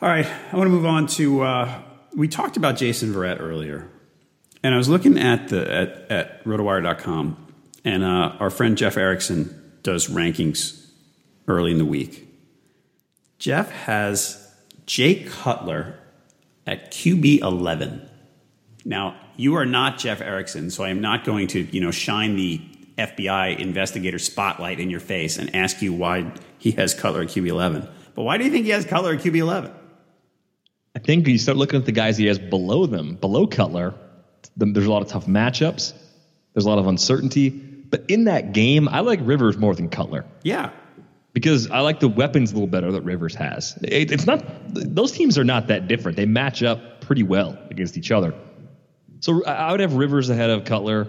All 0.00 0.08
right, 0.08 0.26
I 0.26 0.56
want 0.56 0.68
to 0.68 0.72
move 0.72 0.86
on 0.86 1.06
to. 1.08 1.42
Uh, 1.42 1.82
we 2.14 2.28
talked 2.28 2.56
about 2.56 2.76
Jason 2.76 3.12
Verrett 3.12 3.40
earlier, 3.40 3.90
and 4.62 4.74
I 4.74 4.78
was 4.78 4.88
looking 4.88 5.18
at 5.18 5.48
the 5.48 5.70
at, 5.70 6.10
at 6.10 6.44
rotowire.com, 6.44 7.52
and 7.84 8.04
uh, 8.04 8.36
our 8.38 8.50
friend 8.50 8.78
Jeff 8.78 8.96
Erickson 8.96 9.72
does 9.82 10.08
rankings 10.08 10.86
early 11.48 11.72
in 11.72 11.78
the 11.78 11.84
week. 11.84 12.28
Jeff 13.38 13.70
has 13.70 14.47
Jay 14.88 15.22
Cutler 15.22 15.98
at 16.66 16.90
QB 16.90 17.40
eleven. 17.40 18.08
Now 18.86 19.20
you 19.36 19.54
are 19.54 19.66
not 19.66 19.98
Jeff 19.98 20.22
Erickson, 20.22 20.70
so 20.70 20.82
I 20.82 20.88
am 20.88 21.00
not 21.02 21.24
going 21.24 21.46
to 21.48 21.60
you 21.60 21.80
know 21.80 21.90
shine 21.90 22.36
the 22.36 22.60
FBI 22.96 23.58
investigator 23.58 24.18
spotlight 24.18 24.80
in 24.80 24.88
your 24.88 24.98
face 24.98 25.38
and 25.38 25.54
ask 25.54 25.82
you 25.82 25.92
why 25.92 26.32
he 26.58 26.70
has 26.72 26.94
Cutler 26.94 27.22
at 27.22 27.28
QB 27.28 27.48
eleven. 27.48 27.86
But 28.14 28.22
why 28.22 28.38
do 28.38 28.44
you 28.44 28.50
think 28.50 28.64
he 28.64 28.72
has 28.72 28.86
Cutler 28.86 29.12
at 29.12 29.20
QB 29.20 29.36
eleven? 29.36 29.72
I 30.96 31.00
think 31.00 31.28
you 31.28 31.38
start 31.38 31.58
looking 31.58 31.78
at 31.78 31.84
the 31.84 31.92
guys 31.92 32.16
he 32.16 32.26
has 32.26 32.38
below 32.38 32.86
them, 32.86 33.16
below 33.16 33.46
Cutler. 33.46 33.94
There's 34.56 34.86
a 34.86 34.90
lot 34.90 35.02
of 35.02 35.08
tough 35.08 35.26
matchups. 35.26 35.92
There's 36.54 36.64
a 36.64 36.68
lot 36.68 36.78
of 36.78 36.86
uncertainty. 36.86 37.50
But 37.50 38.04
in 38.08 38.24
that 38.24 38.52
game, 38.52 38.88
I 38.88 39.00
like 39.00 39.20
Rivers 39.22 39.56
more 39.58 39.74
than 39.74 39.88
Cutler 39.90 40.24
Yeah, 40.42 40.70
because 41.38 41.70
I 41.70 41.78
like 41.80 42.00
the 42.00 42.08
weapons 42.08 42.50
a 42.50 42.54
little 42.54 42.66
better 42.66 42.90
that 42.90 43.02
Rivers 43.02 43.32
has. 43.36 43.78
It, 43.84 44.10
it's 44.10 44.26
not; 44.26 44.44
those 44.74 45.12
teams 45.12 45.38
are 45.38 45.44
not 45.44 45.68
that 45.68 45.86
different. 45.86 46.16
They 46.16 46.26
match 46.26 46.64
up 46.64 47.00
pretty 47.00 47.22
well 47.22 47.56
against 47.70 47.96
each 47.96 48.10
other. 48.10 48.34
So 49.20 49.44
I 49.44 49.70
would 49.70 49.78
have 49.78 49.94
Rivers 49.94 50.30
ahead 50.30 50.50
of 50.50 50.64
Cutler. 50.64 51.06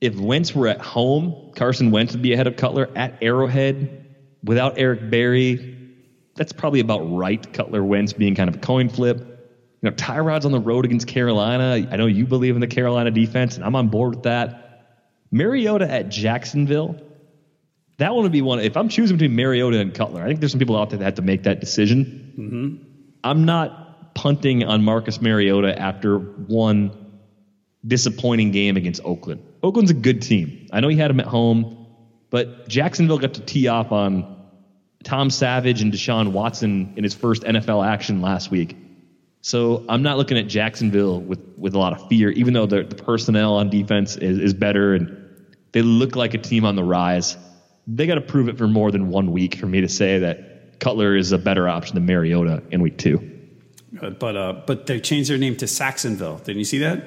If 0.00 0.18
Wentz 0.18 0.52
were 0.52 0.66
at 0.66 0.80
home, 0.80 1.52
Carson 1.54 1.92
Wentz 1.92 2.12
would 2.12 2.22
be 2.22 2.32
ahead 2.32 2.48
of 2.48 2.56
Cutler 2.56 2.90
at 2.96 3.22
Arrowhead 3.22 4.14
without 4.42 4.78
Eric 4.78 5.10
Berry. 5.10 5.94
That's 6.34 6.52
probably 6.52 6.80
about 6.80 7.00
right. 7.16 7.52
Cutler 7.52 7.84
Wentz 7.84 8.12
being 8.12 8.34
kind 8.34 8.48
of 8.48 8.56
a 8.56 8.58
coin 8.58 8.88
flip. 8.88 9.18
You 9.18 9.90
know, 9.90 9.96
Tyrod's 9.96 10.44
on 10.44 10.50
the 10.50 10.60
road 10.60 10.84
against 10.84 11.06
Carolina. 11.06 11.86
I 11.88 11.96
know 11.96 12.06
you 12.06 12.26
believe 12.26 12.56
in 12.56 12.60
the 12.60 12.66
Carolina 12.66 13.12
defense, 13.12 13.54
and 13.54 13.64
I'm 13.64 13.76
on 13.76 13.90
board 13.90 14.16
with 14.16 14.24
that. 14.24 15.06
Mariota 15.30 15.88
at 15.88 16.08
Jacksonville. 16.08 17.00
That 17.98 18.14
one 18.14 18.24
would 18.24 18.32
be 18.32 18.42
one. 18.42 18.60
If 18.60 18.76
I'm 18.76 18.88
choosing 18.88 19.16
between 19.16 19.34
Mariota 19.36 19.78
and 19.80 19.94
Cutler, 19.94 20.22
I 20.22 20.26
think 20.26 20.40
there's 20.40 20.52
some 20.52 20.58
people 20.58 20.76
out 20.76 20.90
there 20.90 20.98
that 20.98 21.04
have 21.04 21.14
to 21.14 21.22
make 21.22 21.44
that 21.44 21.60
decision. 21.60 22.34
Mm-hmm. 22.38 22.84
I'm 23.24 23.44
not 23.44 24.14
punting 24.14 24.64
on 24.64 24.84
Marcus 24.84 25.20
Mariota 25.20 25.78
after 25.78 26.18
one 26.18 27.20
disappointing 27.86 28.50
game 28.50 28.76
against 28.76 29.00
Oakland. 29.04 29.42
Oakland's 29.62 29.90
a 29.90 29.94
good 29.94 30.22
team. 30.22 30.68
I 30.72 30.80
know 30.80 30.88
he 30.88 30.96
had 30.96 31.10
him 31.10 31.20
at 31.20 31.26
home. 31.26 31.76
But 32.30 32.68
Jacksonville 32.68 33.18
got 33.18 33.34
to 33.34 33.40
tee 33.40 33.68
off 33.68 33.92
on 33.92 34.36
Tom 35.04 35.30
Savage 35.30 35.82
and 35.82 35.92
Deshaun 35.92 36.32
Watson 36.32 36.94
in 36.96 37.04
his 37.04 37.14
first 37.14 37.42
NFL 37.42 37.86
action 37.86 38.20
last 38.20 38.50
week. 38.50 38.76
So 39.42 39.84
I'm 39.88 40.02
not 40.02 40.16
looking 40.16 40.36
at 40.36 40.48
Jacksonville 40.48 41.20
with, 41.20 41.40
with 41.56 41.74
a 41.74 41.78
lot 41.78 41.92
of 41.92 42.08
fear, 42.08 42.30
even 42.30 42.52
though 42.52 42.66
the, 42.66 42.82
the 42.82 42.96
personnel 42.96 43.54
on 43.54 43.70
defense 43.70 44.16
is, 44.16 44.38
is 44.38 44.54
better 44.54 44.94
and 44.94 45.46
they 45.70 45.82
look 45.82 46.16
like 46.16 46.34
a 46.34 46.38
team 46.38 46.64
on 46.64 46.74
the 46.74 46.82
rise. 46.82 47.36
They 47.86 48.06
got 48.06 48.16
to 48.16 48.20
prove 48.20 48.48
it 48.48 48.58
for 48.58 48.66
more 48.66 48.90
than 48.90 49.08
one 49.08 49.32
week 49.32 49.56
for 49.56 49.66
me 49.66 49.80
to 49.80 49.88
say 49.88 50.20
that 50.20 50.78
Cutler 50.80 51.16
is 51.16 51.32
a 51.32 51.38
better 51.38 51.68
option 51.68 51.94
than 51.94 52.06
Mariota 52.06 52.62
in 52.70 52.82
week 52.82 52.98
two. 52.98 53.32
But 53.92 54.36
uh, 54.36 54.62
but 54.66 54.86
they 54.86 55.00
changed 55.00 55.30
their 55.30 55.38
name 55.38 55.56
to 55.56 55.66
Sacksonville. 55.66 56.38
Didn't 56.38 56.58
you 56.58 56.64
see 56.64 56.78
that? 56.78 57.04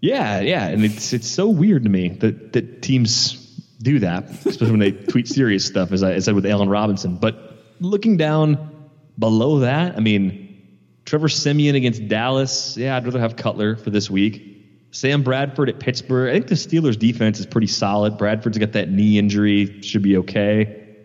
Yeah, 0.00 0.40
yeah, 0.40 0.68
and 0.68 0.84
it's 0.84 1.12
it's 1.12 1.28
so 1.28 1.48
weird 1.48 1.84
to 1.84 1.88
me 1.88 2.10
that 2.20 2.52
that 2.52 2.82
teams 2.82 3.34
do 3.80 3.98
that, 4.00 4.30
especially 4.30 4.70
when 4.70 4.80
they 4.80 4.92
tweet 5.12 5.26
serious 5.26 5.64
stuff, 5.64 5.92
as 5.92 6.02
I, 6.02 6.12
as 6.12 6.24
I 6.24 6.26
said 6.26 6.34
with 6.34 6.46
Allen 6.46 6.68
Robinson. 6.68 7.16
But 7.16 7.56
looking 7.80 8.16
down 8.16 8.90
below 9.18 9.60
that, 9.60 9.96
I 9.96 10.00
mean, 10.00 10.78
Trevor 11.04 11.28
Siemian 11.28 11.74
against 11.74 12.06
Dallas. 12.06 12.76
Yeah, 12.76 12.96
I'd 12.96 13.04
rather 13.04 13.20
have 13.20 13.36
Cutler 13.36 13.76
for 13.76 13.90
this 13.90 14.10
week. 14.10 14.57
Sam 14.90 15.22
Bradford 15.22 15.68
at 15.68 15.80
Pittsburgh. 15.80 16.30
I 16.30 16.32
think 16.34 16.48
the 16.48 16.54
Steelers' 16.54 16.98
defense 16.98 17.40
is 17.40 17.46
pretty 17.46 17.66
solid. 17.66 18.16
Bradford's 18.16 18.58
got 18.58 18.72
that 18.72 18.90
knee 18.90 19.18
injury, 19.18 19.82
should 19.82 20.02
be 20.02 20.18
okay. 20.18 20.96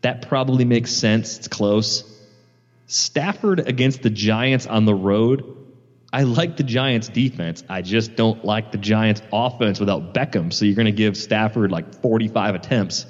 That 0.00 0.28
probably 0.28 0.64
makes 0.64 0.90
sense. 0.90 1.38
It's 1.38 1.48
close. 1.48 2.12
Stafford 2.86 3.68
against 3.68 4.02
the 4.02 4.10
Giants 4.10 4.66
on 4.66 4.84
the 4.84 4.94
road. 4.94 5.56
I 6.12 6.22
like 6.22 6.56
the 6.56 6.62
Giants 6.62 7.08
defense. 7.08 7.64
I 7.68 7.82
just 7.82 8.16
don't 8.16 8.44
like 8.44 8.72
the 8.72 8.78
Giants 8.78 9.20
offense 9.32 9.80
without 9.80 10.14
Beckham. 10.14 10.52
So 10.52 10.64
you're 10.64 10.76
going 10.76 10.86
to 10.86 10.92
give 10.92 11.16
Stafford 11.16 11.72
like 11.72 12.00
45 12.00 12.54
attempts 12.54 13.04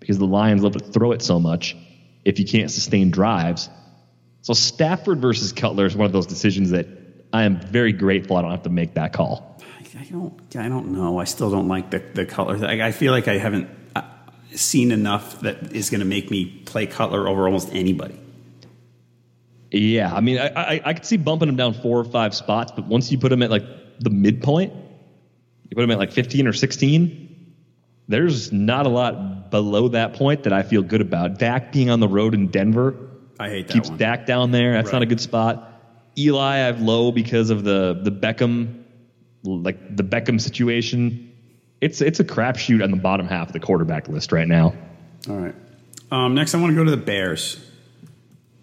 because 0.00 0.18
the 0.18 0.26
Lions 0.26 0.62
love 0.62 0.72
to 0.72 0.80
throw 0.80 1.12
it 1.12 1.22
so 1.22 1.38
much 1.38 1.76
if 2.24 2.38
you 2.38 2.46
can't 2.46 2.70
sustain 2.70 3.10
drives. 3.10 3.68
So 4.42 4.54
Stafford 4.54 5.20
versus 5.20 5.52
Cutler 5.52 5.84
is 5.84 5.94
one 5.94 6.06
of 6.06 6.12
those 6.12 6.26
decisions 6.26 6.70
that 6.70 6.86
I 7.32 7.44
am 7.44 7.60
very 7.60 7.92
grateful 7.92 8.36
I 8.36 8.42
don't 8.42 8.50
have 8.50 8.62
to 8.62 8.70
make 8.70 8.94
that 8.94 9.12
call. 9.12 9.49
I 9.98 10.04
don't. 10.04 10.56
I 10.56 10.68
don't 10.68 10.92
know. 10.92 11.18
I 11.18 11.24
still 11.24 11.50
don't 11.50 11.68
like 11.68 11.90
the 11.90 12.02
the 12.14 12.26
Cutler. 12.26 12.64
I, 12.64 12.88
I 12.88 12.92
feel 12.92 13.12
like 13.12 13.28
I 13.28 13.38
haven't 13.38 13.68
uh, 13.96 14.02
seen 14.54 14.92
enough 14.92 15.40
that 15.40 15.72
is 15.72 15.90
going 15.90 16.00
to 16.00 16.06
make 16.06 16.30
me 16.30 16.62
play 16.66 16.86
Cutler 16.86 17.28
over 17.28 17.46
almost 17.46 17.70
anybody. 17.72 18.18
Yeah, 19.72 20.12
I 20.12 20.20
mean, 20.20 20.38
I, 20.38 20.48
I, 20.48 20.80
I 20.84 20.94
could 20.94 21.06
see 21.06 21.16
bumping 21.16 21.48
him 21.48 21.56
down 21.56 21.74
four 21.74 21.98
or 22.00 22.04
five 22.04 22.34
spots, 22.34 22.72
but 22.74 22.86
once 22.86 23.12
you 23.12 23.18
put 23.18 23.30
him 23.30 23.42
at 23.42 23.50
like 23.50 23.64
the 24.00 24.10
midpoint, 24.10 24.72
you 25.68 25.76
put 25.76 25.84
him 25.84 25.90
at 25.92 25.98
like 25.98 26.10
15 26.10 26.48
or 26.48 26.52
16, 26.52 27.54
there's 28.08 28.50
not 28.50 28.86
a 28.86 28.88
lot 28.88 29.52
below 29.52 29.88
that 29.88 30.14
point 30.14 30.42
that 30.42 30.52
I 30.52 30.62
feel 30.64 30.82
good 30.82 31.00
about. 31.00 31.38
Dak 31.38 31.70
being 31.72 31.88
on 31.88 32.00
the 32.00 32.08
road 32.08 32.34
in 32.34 32.48
Denver 32.48 32.96
I 33.38 33.48
hate 33.48 33.68
that 33.68 33.72
keeps 33.72 33.88
one. 33.88 33.98
Dak 33.98 34.26
down 34.26 34.50
there. 34.50 34.72
That's 34.72 34.86
Right. 34.86 34.94
not 34.94 35.02
a 35.02 35.06
good 35.06 35.20
spot. 35.20 35.66
Eli, 36.18 36.54
I 36.54 36.58
have 36.58 36.82
low 36.82 37.12
because 37.12 37.50
of 37.50 37.62
the 37.62 37.98
the 38.02 38.10
Beckham, 38.10 38.79
like 39.42 39.96
the 39.96 40.02
Beckham 40.02 40.40
situation. 40.40 41.32
It's 41.80 42.00
it's 42.00 42.20
a 42.20 42.24
crapshoot 42.24 42.82
on 42.82 42.90
the 42.90 42.96
bottom 42.96 43.26
half 43.26 43.48
of 43.48 43.52
the 43.52 43.60
quarterback 43.60 44.08
list 44.08 44.32
right 44.32 44.48
now. 44.48 44.74
All 45.28 45.36
right. 45.36 45.54
Um, 46.10 46.34
next, 46.34 46.54
I 46.54 46.60
want 46.60 46.72
to 46.72 46.76
go 46.76 46.84
to 46.84 46.90
the 46.90 46.96
Bears. 46.96 47.64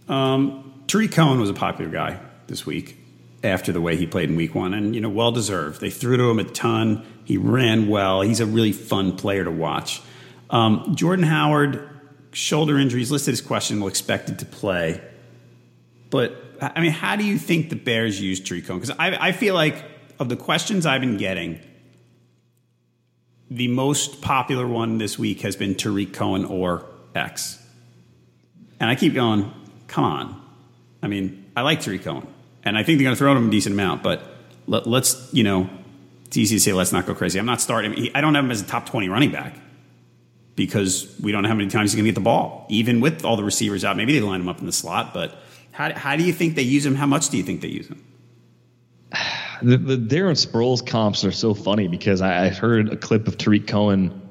Um, 0.08 0.84
Tarik 0.88 1.12
Cohen 1.12 1.40
was 1.40 1.50
a 1.50 1.54
popular 1.54 1.90
guy 1.90 2.20
this 2.48 2.66
week 2.66 2.98
after 3.44 3.72
the 3.72 3.82
way 3.82 3.96
he 3.96 4.06
played 4.06 4.30
in 4.30 4.36
Week 4.36 4.54
One, 4.54 4.74
and 4.74 4.94
you 4.94 5.02
know, 5.02 5.10
well 5.10 5.32
deserved. 5.32 5.82
They 5.82 5.90
threw 5.90 6.18
to 6.18 6.30
him 6.30 6.40
a 6.40 6.44
ton. 6.44 7.06
He 7.26 7.38
ran 7.38 7.88
well. 7.88 8.22
He's 8.22 8.40
a 8.40 8.46
really 8.46 8.72
fun 8.72 9.16
player 9.16 9.44
to 9.44 9.52
watch. 9.52 10.02
Um, 10.50 10.96
Jordan 10.96 11.26
Howard, 11.26 11.90
shoulder 12.32 12.78
injuries 12.78 13.12
listed 13.12 13.34
as 13.34 13.42
questionable, 13.42 13.88
expected 13.88 14.40
to 14.40 14.46
play. 14.46 15.02
But 16.10 16.36
I 16.62 16.82
mean, 16.82 16.92
how 16.92 17.16
do 17.16 17.24
you 17.24 17.38
think 17.38 17.70
the 17.70 17.76
Bears 17.76 18.22
use 18.22 18.40
Tarik 18.40 18.66
Cohen? 18.66 18.80
Because 18.80 18.96
I, 18.98 19.28
I 19.28 19.32
feel 19.32 19.54
like 19.54 19.84
of 20.20 20.30
the 20.30 20.36
questions 20.36 20.86
I've 20.86 21.02
been 21.02 21.18
getting, 21.18 21.60
the 23.50 23.68
most 23.68 24.22
popular 24.22 24.68
one 24.68 24.98
this 24.98 25.18
week 25.18 25.42
has 25.42 25.56
been 25.56 25.76
Tarik 25.76 26.14
Cohen 26.14 26.46
or 26.46 26.86
X. 27.16 27.64
And 28.80 28.90
I 28.90 28.96
keep 28.96 29.14
going, 29.14 29.52
come 29.88 30.04
on. 30.04 30.42
I 31.02 31.08
mean, 31.08 31.46
I 31.56 31.62
like 31.62 31.82
Tarik 31.82 32.04
Cohen. 32.04 32.28
And 32.64 32.78
I 32.78 32.84
think 32.84 32.98
they're 32.98 33.06
going 33.06 33.16
to 33.16 33.18
throw 33.18 33.36
him 33.36 33.48
a 33.48 33.52
decent 33.52 33.74
amount, 33.74 34.04
but 34.04 34.22
let, 34.68 34.86
us 34.88 35.34
you 35.34 35.44
know, 35.44 35.70
it's 36.26 36.38
easy 36.38 36.58
to 36.58 36.60
say, 36.60 36.74
let's 36.74 36.92
not 36.92 37.06
go 37.06 37.16
crazy. 37.16 37.40
I'm 37.40 37.46
not 37.46 37.62
starting. 37.62 37.94
He, 37.94 38.14
I 38.14 38.22
don't 38.22 38.36
have 38.36 38.44
him 38.44 38.52
as 38.52 38.62
a 38.62 38.66
top 38.66 38.86
20 38.88 39.08
running 39.08 39.32
back 39.32 39.58
because 40.56 41.16
we 41.22 41.32
don't 41.32 41.44
know 41.44 41.50
how 41.50 41.56
many 41.56 41.70
times 41.70 41.92
he's 41.92 41.96
going 41.96 42.06
to 42.06 42.12
get 42.12 42.16
the 42.16 42.22
ball, 42.24 42.66
even 42.70 43.00
with 43.00 43.24
all 43.24 43.38
the 43.38 43.44
receivers 43.44 43.86
out. 43.86 43.96
Maybe 43.96 44.14
they 44.14 44.26
line 44.26 44.42
him 44.42 44.50
up 44.50 44.60
in 44.60 44.66
the 44.66 44.72
slot, 44.74 45.14
but 45.14 45.38
how, 45.72 45.94
how 45.94 46.16
do 46.18 46.24
you 46.24 46.34
think 46.34 46.56
they 46.56 46.64
use 46.64 46.86
him? 46.86 46.96
How 46.96 47.06
much 47.06 47.30
do 47.30 47.38
you 47.38 47.44
think 47.44 47.62
they 47.62 47.68
use 47.70 47.88
him? 47.88 48.04
The, 49.62 49.78
the 49.78 49.98
Darren 49.98 50.36
Sproles 50.36 50.86
comps 50.86 51.24
are 51.26 51.32
so 51.32 51.54
funny 51.54 51.88
because 51.88 52.22
I, 52.22 52.46
I 52.46 52.50
heard 52.50 52.92
a 52.94 52.98
clip 52.98 53.28
of 53.28 53.38
Tarik 53.38 53.68
Cohen 53.68 54.22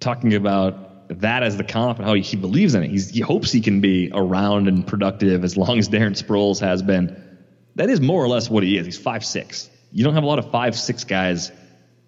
talking 0.00 0.34
about 0.34 0.84
that 1.20 1.42
as 1.42 1.56
the 1.56 1.64
comp 1.64 1.98
and 1.98 2.06
how 2.06 2.14
he, 2.14 2.22
he 2.22 2.36
believes 2.36 2.74
in 2.74 2.82
it. 2.82 2.90
He's, 2.90 3.10
he 3.10 3.20
hopes 3.20 3.52
he 3.52 3.60
can 3.60 3.80
be 3.80 4.10
around 4.12 4.68
and 4.68 4.86
productive 4.86 5.44
as 5.44 5.56
long 5.56 5.78
as 5.78 5.88
Darren 5.88 6.20
Sproles 6.20 6.60
has 6.60 6.82
been. 6.82 7.38
That 7.76 7.90
is 7.90 8.00
more 8.00 8.22
or 8.22 8.28
less 8.28 8.48
what 8.48 8.62
he 8.62 8.78
is. 8.78 8.86
He's 8.86 8.98
five 8.98 9.24
six. 9.24 9.68
You 9.92 10.04
don't 10.04 10.14
have 10.14 10.24
a 10.24 10.26
lot 10.26 10.38
of 10.38 10.50
five 10.50 10.76
six 10.76 11.04
guys 11.04 11.52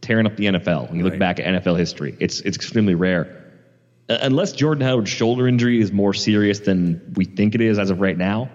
tearing 0.00 0.26
up 0.26 0.36
the 0.36 0.46
NFL 0.46 0.88
when 0.88 0.98
you 0.98 1.04
look 1.04 1.18
back 1.18 1.40
at 1.40 1.46
NFL 1.46 1.78
history. 1.78 2.16
It's 2.20 2.40
it's 2.40 2.56
extremely 2.56 2.94
rare. 2.94 3.44
Uh, 4.08 4.18
unless 4.22 4.52
Jordan 4.52 4.84
Howard's 4.84 5.10
shoulder 5.10 5.48
injury 5.48 5.80
is 5.80 5.90
more 5.90 6.14
serious 6.14 6.60
than 6.60 7.14
we 7.16 7.24
think 7.24 7.54
it 7.54 7.60
is 7.60 7.78
as 7.78 7.90
of 7.90 8.00
right 8.00 8.16
now, 8.16 8.50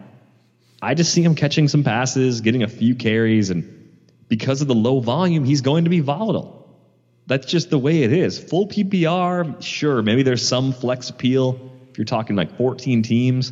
I 0.81 0.93
just 0.93 1.13
see 1.13 1.21
him 1.21 1.35
catching 1.35 1.67
some 1.67 1.83
passes, 1.83 2.41
getting 2.41 2.63
a 2.63 2.67
few 2.67 2.95
carries, 2.95 3.49
and 3.49 3.80
because 4.31 4.61
of 4.61 4.69
the 4.69 4.73
low 4.73 5.01
volume, 5.01 5.43
he's 5.43 5.59
going 5.59 5.83
to 5.83 5.89
be 5.89 5.99
volatile. 5.99 6.65
That's 7.27 7.45
just 7.45 7.69
the 7.69 7.77
way 7.77 8.03
it 8.03 8.13
is. 8.13 8.39
Full 8.39 8.65
PPR, 8.65 9.61
sure, 9.61 10.01
maybe 10.01 10.23
there's 10.23 10.47
some 10.47 10.71
flex 10.71 11.09
appeal 11.09 11.69
if 11.89 11.97
you're 11.97 12.05
talking 12.05 12.37
like 12.37 12.55
14 12.55 13.03
teams, 13.03 13.51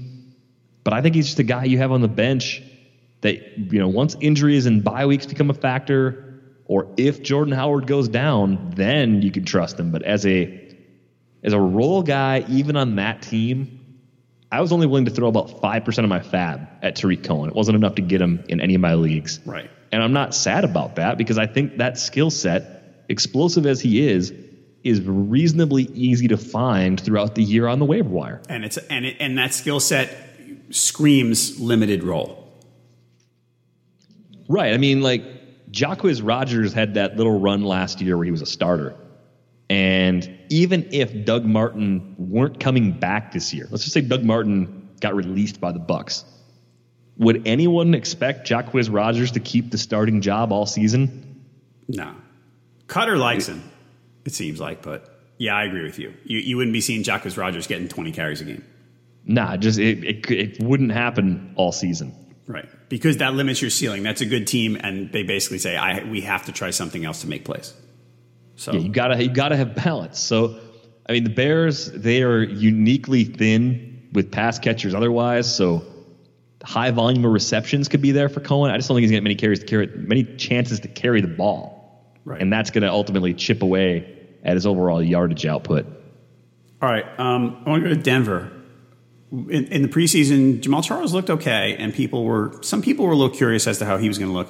but 0.86 0.94
I 0.94 1.02
think 1.02 1.16
he's 1.16 1.26
just 1.26 1.40
a 1.40 1.44
guy 1.44 1.66
you 1.66 1.80
have 1.80 1.92
on 1.92 2.00
the 2.00 2.08
bench 2.08 2.64
that, 3.20 3.58
you 3.58 3.78
know, 3.78 3.90
once 3.90 4.16
injuries 4.22 4.68
and 4.68 4.82
bye 4.82 5.06
weeks 5.06 5.26
become 5.26 5.50
a 5.50 5.54
factor, 5.54 6.40
or 6.64 6.88
if 6.96 7.24
Jordan 7.24 7.54
Howard 7.54 7.86
goes 7.86 8.08
down, 8.08 8.72
then 8.78 9.22
you 9.22 9.32
can 9.32 9.44
trust 9.44 9.78
him. 9.78 9.92
But 9.92 10.04
as 10.04 10.26
a 10.26 10.78
as 11.44 11.52
a 11.52 11.60
role 11.60 12.04
guy, 12.04 12.46
even 12.48 12.78
on 12.78 12.96
that 12.96 13.22
team, 13.22 14.06
I 14.50 14.62
was 14.62 14.72
only 14.72 14.88
willing 14.88 15.06
to 15.06 15.12
throw 15.12 15.28
about 15.28 15.60
five 15.60 15.84
percent 15.84 16.06
of 16.06 16.10
my 16.10 16.20
FAAB 16.20 16.70
at 16.82 16.96
Tarik 16.96 17.26
Cohen. 17.26 17.50
It 17.50 17.56
wasn't 17.56 17.76
enough 17.76 17.96
to 17.96 18.02
get 18.02 18.22
him 18.22 18.46
in 18.48 18.62
any 18.62 18.76
of 18.76 18.82
my 18.82 18.94
leagues. 18.94 19.42
Right. 19.46 19.70
And 19.92 20.04
I'm 20.04 20.14
not 20.14 20.36
sad 20.36 20.64
about 20.64 20.96
that 20.98 21.18
because 21.18 21.38
I 21.38 21.48
think 21.48 21.78
that 21.78 21.98
skill 21.98 22.30
set, 22.30 23.04
explosive 23.10 23.66
as 23.66 23.82
he 23.82 24.08
is, 24.08 24.34
is 24.84 25.02
reasonably 25.02 25.84
easy 25.94 26.28
to 26.30 26.38
find 26.38 27.00
throughout 27.00 27.36
the 27.36 27.44
year 27.44 27.68
on 27.68 27.80
the 27.80 27.86
waiver 27.86 28.10
wire. 28.10 28.42
And 28.48 28.64
it's 28.64 28.78
and 28.78 29.06
it, 29.06 29.18
and 29.20 29.38
that 29.38 29.54
skill 29.54 29.80
set 29.80 30.16
screams 30.70 31.60
limited 31.60 32.04
role. 32.04 32.46
Right. 34.48 34.74
I 34.74 34.78
mean, 34.78 35.02
like 35.02 35.24
Jacquizz 35.72 36.22
Rodgers 36.24 36.74
had 36.74 36.96
that 36.96 37.18
little 37.18 37.40
run 37.40 37.64
last 37.64 38.02
year 38.02 38.18
where 38.18 38.26
he 38.26 38.32
was 38.32 38.42
a 38.42 38.48
starter. 38.48 38.96
And 39.70 40.40
even 40.50 40.88
if 40.92 41.26
Doug 41.26 41.46
Martin 41.46 42.16
weren't 42.18 42.60
coming 42.60 42.92
back 42.92 43.32
this 43.32 43.54
year, 43.54 43.68
let's 43.70 43.84
just 43.84 43.94
say 43.94 44.02
Doug 44.02 44.24
Martin 44.24 44.90
got 45.00 45.16
released 45.16 45.62
by 45.62 45.72
the 45.72 45.80
Bucs. 45.80 46.24
Would 47.20 47.44
anyone 47.46 47.94
expect 47.94 48.48
Jacquizz 48.48 48.92
Rodgers 48.92 49.32
to 49.32 49.40
keep 49.40 49.72
the 49.72 49.78
starting 49.78 50.22
job 50.22 50.52
all 50.52 50.66
season? 50.66 51.44
No. 51.88 52.16
Koetter 52.88 53.18
likes 53.18 53.48
him, 53.48 53.62
it 54.26 54.34
seems 54.34 54.60
like, 54.60 54.82
but 54.82 55.22
yeah, 55.38 55.56
I 55.56 55.66
agree 55.66 55.84
with 55.84 56.00
you. 56.00 56.14
You, 56.24 56.40
you 56.40 56.58
wouldn't 56.58 56.74
be 56.74 56.82
seeing 56.82 57.04
Jacquizz 57.04 57.38
Rodgers 57.38 57.68
getting 57.68 57.88
20 57.88 58.12
carries 58.14 58.42
a 58.42 58.46
game. 58.46 58.64
Nah, 59.26 59.58
just 59.58 59.78
it, 59.78 60.04
it, 60.04 60.32
it 60.32 60.64
wouldn't 60.64 60.92
happen 60.92 61.54
all 61.56 61.72
season. 61.72 62.16
Right. 62.48 62.68
Because 62.90 63.18
that 63.18 63.34
limits 63.36 63.62
your 63.62 63.70
ceiling. 63.70 64.02
That's 64.02 64.22
a 64.22 64.26
good 64.26 64.48
team, 64.48 64.76
and 64.82 65.12
they 65.12 65.24
basically 65.24 65.60
say, 65.60 65.76
I, 65.76 66.04
we 66.04 66.22
have 66.22 66.46
to 66.46 66.52
try 66.52 66.72
something 66.72 67.06
else 67.06 67.22
to 67.22 67.28
make 67.28 67.46
plays. 67.46 67.74
So, 68.56 68.74
Yeah, 68.74 68.80
you 68.80 68.90
gotta 68.90 69.24
you 69.24 69.30
gotta 69.30 69.56
have 69.56 69.76
balance. 69.76 70.20
So, 70.20 70.60
I 71.08 71.14
mean, 71.14 71.24
the 71.26 71.30
Bears 71.30 71.92
they 71.92 72.24
are 72.24 72.42
uniquely 72.42 73.24
thin 73.24 74.10
with 74.14 74.32
pass 74.32 74.58
catchers 74.58 74.96
otherwise. 74.96 75.54
So, 75.54 75.86
high 76.64 76.92
volume 76.92 77.24
of 77.26 77.32
receptions 77.32 77.88
could 77.88 78.02
be 78.02 78.12
there 78.12 78.30
for 78.30 78.40
Cohen. 78.40 78.72
I 78.72 78.78
just 78.78 78.88
don't 78.90 78.96
think 78.96 79.04
he's 79.04 79.12
gonna 79.12 79.18
get 79.20 79.24
many 79.24 79.36
carries 79.36 79.60
to 79.60 79.66
carry 79.66 79.88
many 79.88 80.24
chances 80.24 80.80
to 80.82 80.88
carry 80.88 81.22
the 81.22 81.28
ball, 81.28 82.14
Right. 82.26 82.42
and 82.42 82.52
that's 82.52 82.70
gonna 82.72 82.92
ultimately 82.92 83.34
chip 83.34 83.62
away 83.62 84.16
at 84.44 84.54
his 84.56 84.66
overall 84.66 85.02
yardage 85.02 85.46
output. 85.46 85.86
all 86.82 86.90
right. 86.90 87.06
Um, 87.20 87.62
I 87.66 87.70
want 87.70 87.84
to 87.84 87.90
go 87.90 87.96
to 87.96 88.02
Denver. 88.02 88.52
In, 89.32 89.66
in 89.68 89.82
the 89.84 89.88
preseason, 89.90 90.60
Jamaal 90.62 90.84
Charles 90.84 91.14
looked 91.14 91.30
okay, 91.30 91.76
and 91.78 91.94
people 91.94 92.24
were 92.24 92.54
some 92.62 92.82
people 92.82 93.06
were 93.06 93.12
a 93.12 93.16
little 93.18 93.36
curious 93.36 93.68
as 93.68 93.78
to 93.80 93.86
how 93.86 93.98
he 93.98 94.08
was 94.08 94.18
going 94.18 94.32
to 94.32 94.38
look 94.38 94.48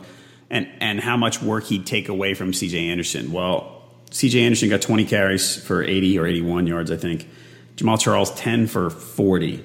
and, 0.50 0.68
and 0.80 1.00
how 1.02 1.18
much 1.18 1.42
work 1.42 1.66
he'd 1.66 1.86
take 1.88 2.08
away 2.08 2.34
from 2.36 2.52
CJ 2.52 2.88
Anderson. 2.90 3.32
Well, 3.32 3.82
CJ 4.12 4.42
Anderson 4.42 4.70
got 4.70 4.82
20 4.82 5.06
carries 5.06 5.56
for 5.56 5.84
80 5.84 6.18
or 6.20 6.26
81 6.28 6.68
yards, 6.68 6.92
I 6.92 6.98
think. 6.98 7.28
Jamaal 7.76 8.00
Charles 8.00 8.32
10 8.36 8.68
for 8.68 8.90
40. 8.90 9.64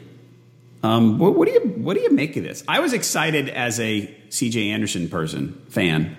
Um, 0.84 1.18
what, 1.18 1.34
what, 1.34 1.48
do 1.48 1.54
you 1.54 1.60
what 1.60 1.96
do 1.96 2.02
you 2.02 2.10
make 2.10 2.36
of 2.36 2.44
this? 2.44 2.62
I 2.68 2.80
was 2.80 2.92
excited 2.92 3.48
as 3.48 3.80
a 3.80 4.06
CJ 4.28 4.68
Anderson 4.68 5.08
person, 5.08 5.54
fan, 5.70 6.14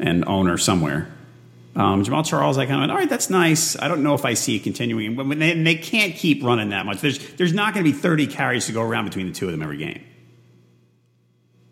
and 0.00 0.24
owner 0.26 0.58
somewhere. 0.58 1.06
Um, 1.76 2.02
Jamaal 2.02 2.26
Charles, 2.26 2.58
I 2.58 2.66
kind 2.66 2.74
of 2.74 2.80
went, 2.80 2.90
all 2.90 2.98
right, 2.98 3.08
that's 3.08 3.30
nice. 3.30 3.78
I 3.78 3.86
don't 3.86 4.02
know 4.02 4.14
if 4.14 4.24
I 4.24 4.34
see 4.34 4.56
it 4.56 4.64
continuing, 4.64 5.14
but 5.14 5.38
they, 5.38 5.62
they 5.62 5.76
can't 5.76 6.16
keep 6.16 6.42
running 6.42 6.70
that 6.70 6.84
much. 6.84 7.00
There's 7.00 7.20
there's 7.34 7.52
not 7.52 7.74
going 7.74 7.86
to 7.86 7.92
be 7.92 7.96
30 7.96 8.26
carries 8.26 8.66
to 8.66 8.72
go 8.72 8.82
around 8.82 9.04
between 9.04 9.28
the 9.28 9.32
two 9.32 9.46
of 9.46 9.52
them 9.52 9.62
every 9.62 9.78
game. 9.78 10.04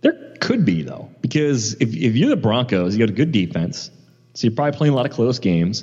There 0.02 0.36
could 0.40 0.64
be 0.64 0.82
though, 0.82 1.10
because 1.22 1.74
if 1.74 1.92
if 1.92 2.14
you're 2.14 2.30
the 2.30 2.36
Broncos, 2.36 2.94
you 2.94 3.04
got 3.04 3.10
a 3.10 3.16
good 3.16 3.32
defense, 3.32 3.90
so 4.34 4.46
you're 4.46 4.54
probably 4.54 4.78
playing 4.78 4.92
a 4.92 4.96
lot 4.96 5.04
of 5.04 5.10
close 5.10 5.40
games. 5.40 5.82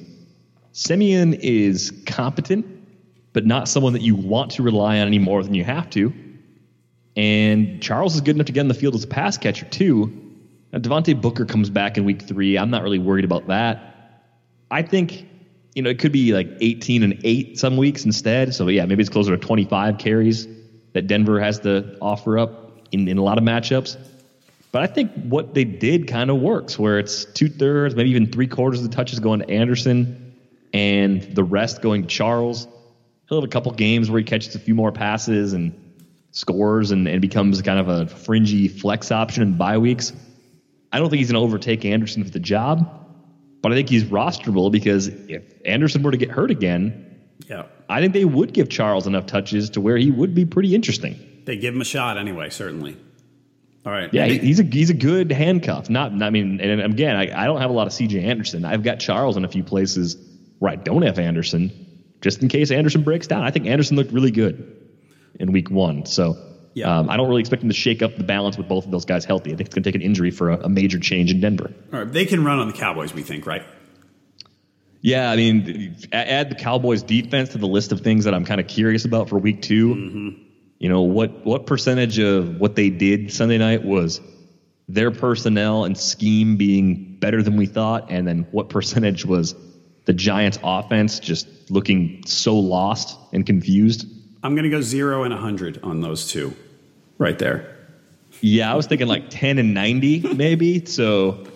Siemian 0.71 1.33
is 1.33 1.91
competent, 2.05 2.65
but 3.33 3.45
not 3.45 3.67
someone 3.67 3.91
that 3.91 4.01
you 4.01 4.15
want 4.15 4.51
to 4.51 4.63
rely 4.63 4.99
on 4.99 5.07
any 5.07 5.19
more 5.19 5.43
than 5.43 5.53
you 5.53 5.65
have 5.65 5.89
to. 5.89 6.13
And 7.17 7.81
Charles 7.81 8.13
is 8.13 8.21
good 8.21 8.35
enough 8.35 8.45
to 8.45 8.53
get 8.53 8.61
in 8.61 8.67
the 8.67 8.75
field 8.75 8.93
as 8.93 9.03
a 9.03 9.07
pass 9.07 9.37
catcher 9.37 9.65
too. 9.65 10.35
Now, 10.71 10.79
Devontae 10.79 11.19
Booker 11.19 11.45
comes 11.45 11.71
back 11.71 11.97
in 11.97 12.05
week 12.05 12.21
three. 12.21 12.57
I'm 12.57 12.69
not 12.69 12.83
really 12.83 12.99
worried 12.99 13.25
about 13.25 13.47
that. 13.47 14.23
I 14.69 14.83
think, 14.83 15.25
you 15.73 15.81
know, 15.81 15.89
it 15.89 15.97
could 15.97 16.11
be 16.11 16.33
like 16.33 16.47
18 16.61 17.01
and 17.01 17.19
8 17.23 17.57
some 17.57 17.75
weeks 17.75 18.05
instead. 18.05 18.53
So, 18.53 18.67
yeah, 18.67 18.85
maybe 18.85 19.01
it's 19.01 19.09
closer 19.09 19.35
to 19.35 19.43
25 19.43 19.97
carries 19.97 20.47
that 20.93 21.07
Denver 21.07 21.39
has 21.39 21.59
to 21.61 21.97
offer 22.01 22.37
up 22.37 22.87
in, 22.91 23.07
in 23.07 23.17
a 23.17 23.23
lot 23.23 23.39
of 23.39 23.43
matchups. 23.43 23.97
But 24.71 24.83
I 24.83 24.87
think 24.87 25.11
what 25.23 25.55
they 25.55 25.63
did 25.63 26.07
kind 26.07 26.29
of 26.29 26.39
works, 26.39 26.77
where 26.77 26.99
it's 26.99 27.25
two 27.25 27.49
thirds, 27.49 27.95
maybe 27.95 28.11
even 28.11 28.31
three 28.31 28.47
quarters 28.47 28.83
of 28.83 28.91
the 28.91 28.95
touches 28.95 29.19
going 29.19 29.39
to 29.39 29.49
Anderson 29.49 30.35
and 30.71 31.23
the 31.23 31.43
rest 31.43 31.81
going 31.81 32.03
to 32.03 32.07
Charles. 32.07 32.67
He'll 33.27 33.39
have 33.41 33.49
a 33.49 33.51
couple 33.51 33.71
games 33.71 34.11
where 34.11 34.19
he 34.19 34.25
catches 34.25 34.53
a 34.53 34.59
few 34.59 34.75
more 34.75 34.91
passes 34.91 35.53
and 35.53 35.86
scores 36.37 36.91
and, 36.91 37.07
and 37.07 37.19
becomes 37.19 37.59
kind 37.63 37.79
of 37.79 37.87
a 37.87 38.05
fringy 38.05 38.67
flex 38.67 39.11
option 39.11 39.41
in 39.41 39.57
bye 39.57 39.79
weeks. 39.79 40.13
I 40.91 40.99
don't 40.99 41.09
think 41.09 41.17
he's 41.17 41.31
going 41.31 41.41
to 41.41 41.45
overtake 41.45 41.83
Anderson 41.83 42.23
for 42.23 42.29
the 42.29 42.39
job, 42.39 43.07
but 43.61 43.71
I 43.71 43.75
think 43.75 43.89
he's 43.89 44.03
rosterable 44.03 44.71
because 44.71 45.07
if 45.07 45.43
Anderson 45.65 46.03
were 46.03 46.11
to 46.11 46.17
get 46.17 46.29
hurt 46.29 46.51
again, 46.51 47.19
yeah, 47.47 47.63
I 47.89 48.01
think 48.01 48.13
they 48.13 48.23
would 48.23 48.53
give 48.53 48.69
Charles 48.69 49.07
enough 49.07 49.25
touches 49.25 49.71
to 49.71 49.81
where 49.81 49.97
he 49.97 50.11
would 50.11 50.35
be 50.35 50.45
pretty 50.45 50.75
interesting. 50.75 51.19
They 51.45 51.57
give 51.57 51.73
him 51.73 51.81
a 51.81 51.85
shot 51.85 52.17
anyway, 52.17 52.51
certainly. 52.51 52.97
All 53.83 53.91
right. 53.91 54.13
Yeah, 54.13 54.25
he's 54.27 54.59
a 54.59 54.63
he's 54.63 54.91
a 54.91 54.93
good 54.93 55.31
handcuff. 55.31 55.89
Not, 55.89 56.11
I 56.21 56.29
mean, 56.29 56.61
and 56.61 56.81
again, 56.81 57.15
I, 57.15 57.43
I 57.43 57.45
don't 57.45 57.61
have 57.61 57.71
a 57.71 57.73
lot 57.73 57.87
of 57.87 57.93
C.J. 57.93 58.21
Anderson. 58.21 58.63
I've 58.63 58.83
got 58.83 58.99
Charles 58.99 59.37
in 59.37 59.45
a 59.45 59.47
few 59.47 59.63
places 59.63 60.17
where 60.59 60.71
I 60.71 60.75
don't 60.75 61.01
have 61.01 61.17
Anderson, 61.17 61.71
just 62.21 62.43
in 62.43 62.47
case 62.49 62.69
Anderson 62.69 63.01
breaks 63.01 63.25
down. 63.25 63.43
I 63.43 63.49
think 63.49 63.65
Anderson 63.65 63.97
looked 63.97 64.11
really 64.11 64.31
good 64.31 64.86
in 65.39 65.51
Week 65.51 65.69
One, 65.69 66.05
so 66.05 66.37
yeah. 66.77 66.99
Um, 66.99 67.09
I 67.09 67.17
don't 67.17 67.27
really 67.27 67.39
expect 67.39 67.63
him 67.63 67.69
to 67.69 67.75
shake 67.75 68.03
up 68.03 68.17
the 68.17 68.23
balance 68.23 68.55
with 68.55 68.67
both 68.67 68.85
of 68.85 68.91
those 68.91 69.05
guys 69.05 69.25
healthy. 69.25 69.51
I 69.51 69.55
think 69.55 69.67
it's 69.67 69.73
going 69.73 69.81
to 69.81 69.91
take 69.91 69.95
an 69.95 70.03
injury 70.03 70.29
for 70.29 70.51
a, 70.51 70.65
a, 70.65 70.69
major 70.69 70.99
change 70.99 71.31
in 71.31 71.39
Denver. 71.39 71.73
All 71.91 72.03
right, 72.03 72.11
they 72.11 72.25
can 72.25 72.45
run 72.45 72.59
on 72.59 72.67
the 72.67 72.73
Cowboys, 72.73 73.15
we 73.15 73.23
think, 73.23 73.47
right? 73.47 73.63
Yeah, 75.01 75.31
I 75.31 75.35
mean, 75.37 75.95
add 76.11 76.51
the 76.51 76.55
Cowboys' 76.55 77.01
defense 77.01 77.49
to 77.49 77.57
the 77.57 77.67
list 77.67 77.91
of 77.91 78.01
things 78.01 78.25
that 78.25 78.35
I'm 78.35 78.45
kind 78.45 78.61
of 78.61 78.67
curious 78.67 79.05
about 79.05 79.27
for 79.27 79.39
Week 79.39 79.61
2 79.61 79.95
mm-hmm. 79.95 80.43
You 80.79 80.89
know, 80.89 81.01
what 81.01 81.43
what 81.43 81.65
percentage 81.65 82.19
of 82.19 82.59
what 82.59 82.75
they 82.75 82.91
did 82.91 83.33
Sunday 83.33 83.57
night 83.57 83.83
was 83.83 84.21
their 84.87 85.09
personnel 85.09 85.85
and 85.85 85.97
scheme 85.97 86.57
being 86.57 87.17
better 87.19 87.41
than 87.41 87.57
we 87.57 87.65
thought, 87.65 88.11
and 88.11 88.27
then 88.27 88.45
what 88.51 88.69
percentage 88.69 89.25
was 89.25 89.55
the 90.05 90.13
Giants' 90.13 90.59
offense 90.63 91.19
just 91.19 91.47
looking 91.71 92.23
so 92.27 92.59
lost 92.59 93.17
and 93.33 93.43
confused? 93.43 94.05
I'm 94.43 94.55
going 94.55 94.63
to 94.63 94.69
go 94.69 94.81
zero 94.81 95.23
and 95.23 95.33
100 95.33 95.81
on 95.83 96.01
those 96.01 96.29
two 96.29 96.55
right 97.17 97.37
there. 97.37 97.75
Yeah, 98.41 98.71
I 98.71 98.75
was 98.75 98.85
thinking 98.85 99.07
like 99.07 99.29
10 99.29 99.57
and 99.57 99.73
90 99.73 100.33
maybe. 100.35 100.85
so 100.85 101.47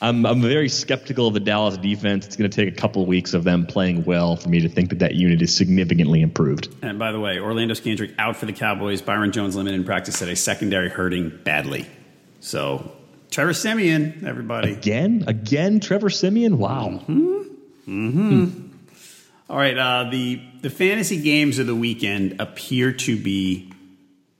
I'm, 0.00 0.26
I'm 0.26 0.42
very 0.42 0.68
skeptical 0.68 1.28
of 1.28 1.34
the 1.34 1.40
Dallas 1.40 1.76
defense. 1.78 2.26
It's 2.26 2.36
going 2.36 2.50
to 2.50 2.54
take 2.54 2.72
a 2.72 2.76
couple 2.76 3.02
of 3.02 3.08
weeks 3.08 3.34
of 3.34 3.44
them 3.44 3.66
playing 3.66 4.04
well 4.04 4.36
for 4.36 4.48
me 4.48 4.60
to 4.60 4.68
think 4.68 4.90
that 4.90 4.98
that 4.98 5.14
unit 5.14 5.40
is 5.40 5.56
significantly 5.56 6.20
improved. 6.20 6.68
And 6.82 6.98
by 6.98 7.12
the 7.12 7.20
way, 7.20 7.38
Orlando 7.38 7.74
Scandrick 7.74 8.14
out 8.18 8.36
for 8.36 8.46
the 8.46 8.52
Cowboys. 8.52 9.00
Byron 9.00 9.32
Jones 9.32 9.56
limited 9.56 9.76
in 9.76 9.84
practice 9.84 10.20
at 10.20 10.28
a 10.28 10.36
secondary 10.36 10.90
hurting 10.90 11.40
badly. 11.44 11.86
So 12.40 12.92
Trevor 13.30 13.54
Siemian, 13.54 14.24
everybody. 14.26 14.72
Again? 14.72 15.24
Again, 15.26 15.80
Trevor 15.80 16.10
Siemian? 16.10 16.58
Wow. 16.58 17.02
Mm-hmm. 17.08 17.36
Mm-hmm. 17.86 18.44
Hmm. 18.44 18.65
All 19.48 19.56
right. 19.56 19.76
Uh, 19.76 20.10
the, 20.10 20.42
the 20.62 20.70
fantasy 20.70 21.20
games 21.20 21.58
of 21.58 21.66
the 21.66 21.74
weekend 21.74 22.40
appear 22.40 22.92
to 22.92 23.16
be 23.16 23.72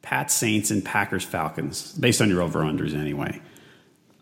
Pat 0.02 0.30
Saints 0.30 0.70
and 0.70 0.84
Packers 0.84 1.24
Falcons, 1.24 1.92
based 1.92 2.20
on 2.20 2.28
your 2.28 2.42
over 2.42 2.60
unders 2.60 2.94
anyway. 2.94 3.40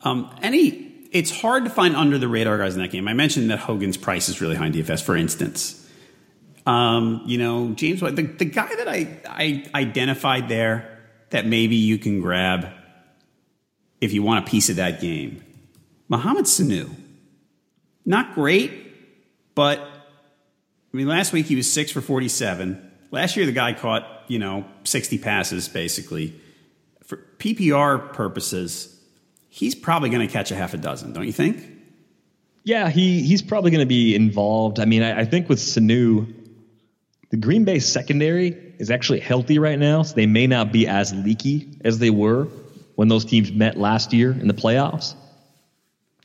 Um, 0.02 0.34
any, 0.42 0.92
it's 1.12 1.30
hard 1.30 1.64
to 1.64 1.70
find 1.70 1.96
under 1.96 2.18
the 2.18 2.28
radar 2.28 2.58
guys 2.58 2.74
in 2.74 2.82
that 2.82 2.90
game. 2.90 3.08
I 3.08 3.14
mentioned 3.14 3.50
that 3.50 3.58
Hogan's 3.58 3.96
price 3.96 4.28
is 4.28 4.40
really 4.40 4.56
high 4.56 4.66
in 4.66 4.72
DFS, 4.72 5.02
for 5.02 5.16
instance. 5.16 5.80
Um, 6.66 7.22
you 7.26 7.38
know, 7.38 7.72
James 7.72 8.00
White, 8.02 8.16
the, 8.16 8.22
the 8.22 8.44
guy 8.44 8.74
that 8.76 8.88
I, 8.88 9.20
I 9.26 9.66
identified 9.74 10.48
there 10.48 10.98
that 11.30 11.46
maybe 11.46 11.76
you 11.76 11.98
can 11.98 12.20
grab 12.20 12.68
if 14.00 14.12
you 14.12 14.22
want 14.22 14.46
a 14.46 14.50
piece 14.50 14.68
of 14.68 14.76
that 14.76 15.00
game, 15.00 15.42
Mohamed 16.08 16.44
Sanu. 16.44 16.94
Not 18.06 18.34
great, 18.34 19.54
but 19.54 19.80
I 20.94 20.96
mean, 20.96 21.08
last 21.08 21.32
week 21.32 21.46
he 21.46 21.56
was 21.56 21.70
six 21.70 21.90
for 21.90 22.00
47. 22.00 22.92
Last 23.10 23.36
year, 23.36 23.46
the 23.46 23.52
guy 23.52 23.72
caught, 23.72 24.06
you 24.28 24.38
know, 24.38 24.64
60 24.84 25.18
passes 25.18 25.68
basically. 25.68 26.40
For 27.02 27.16
PPR 27.38 28.12
purposes, 28.12 28.96
he's 29.48 29.74
probably 29.74 30.08
going 30.08 30.24
to 30.24 30.32
catch 30.32 30.52
a 30.52 30.54
half 30.54 30.72
a 30.72 30.76
dozen, 30.76 31.12
don't 31.12 31.26
you 31.26 31.32
think? 31.32 31.66
Yeah, 32.62 32.90
he, 32.90 33.22
he's 33.22 33.42
probably 33.42 33.72
going 33.72 33.80
to 33.80 33.86
be 33.86 34.14
involved. 34.14 34.78
I 34.78 34.84
mean, 34.84 35.02
I, 35.02 35.22
I 35.22 35.24
think 35.24 35.48
with 35.48 35.58
Sanu, 35.58 36.32
the 37.30 37.38
Green 37.38 37.64
Bay 37.64 37.80
secondary 37.80 38.74
is 38.78 38.92
actually 38.92 39.18
healthy 39.18 39.58
right 39.58 39.78
now, 39.78 40.04
so 40.04 40.14
they 40.14 40.26
may 40.26 40.46
not 40.46 40.70
be 40.70 40.86
as 40.86 41.12
leaky 41.12 41.76
as 41.84 41.98
they 41.98 42.10
were 42.10 42.44
when 42.94 43.08
those 43.08 43.24
teams 43.24 43.50
met 43.50 43.76
last 43.76 44.12
year 44.12 44.30
in 44.30 44.46
the 44.46 44.54
playoffs. 44.54 45.16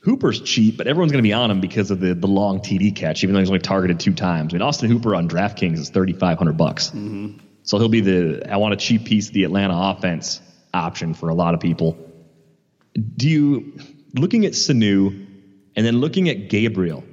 Hooper's 0.02 0.40
cheap, 0.40 0.78
but 0.78 0.88
everyone's 0.88 1.12
going 1.12 1.24
to 1.24 1.28
be 1.28 1.34
on 1.34 1.52
him 1.52 1.60
because 1.60 1.92
of 1.92 2.00
the, 2.00 2.14
the 2.14 2.28
long 2.28 2.60
TD 2.60 2.96
catch, 2.96 3.24
even 3.24 3.34
though 3.34 3.40
he's 3.40 3.50
only 3.50 3.60
targeted 3.60 4.00
two 4.00 4.14
times. 4.14 4.54
I 4.54 4.58
mean, 4.58 4.62
Austin 4.62 4.90
Hooper 4.90 5.14
on 5.14 5.28
DraftKings 5.28 5.78
is 5.78 5.90
thirty 5.90 6.14
five 6.14 6.38
hundred 6.38 6.58
bucks, 6.58 6.88
mm-hmm. 6.88 7.38
so 7.64 7.78
he'll 7.78 7.90
be 7.90 8.02
the 8.02 8.50
I 8.50 8.58
want 8.58 8.74
a 8.74 8.78
cheap 8.78 9.06
piece 9.06 9.28
of 9.28 9.34
the 9.34 9.44
Atlanta 9.44 9.74
offense 9.76 10.42
option 10.74 11.14
for 11.14 11.30
a 11.30 11.34
lot 11.34 11.54
of 11.54 11.60
people. 11.60 11.98
Do 12.94 13.28
you 13.28 13.78
looking 14.14 14.46
at 14.46 14.54
Sanu 14.54 15.28
and 15.76 15.86
then 15.86 16.00
looking 16.00 16.30
at 16.30 16.50
Gabriel? 16.50 17.04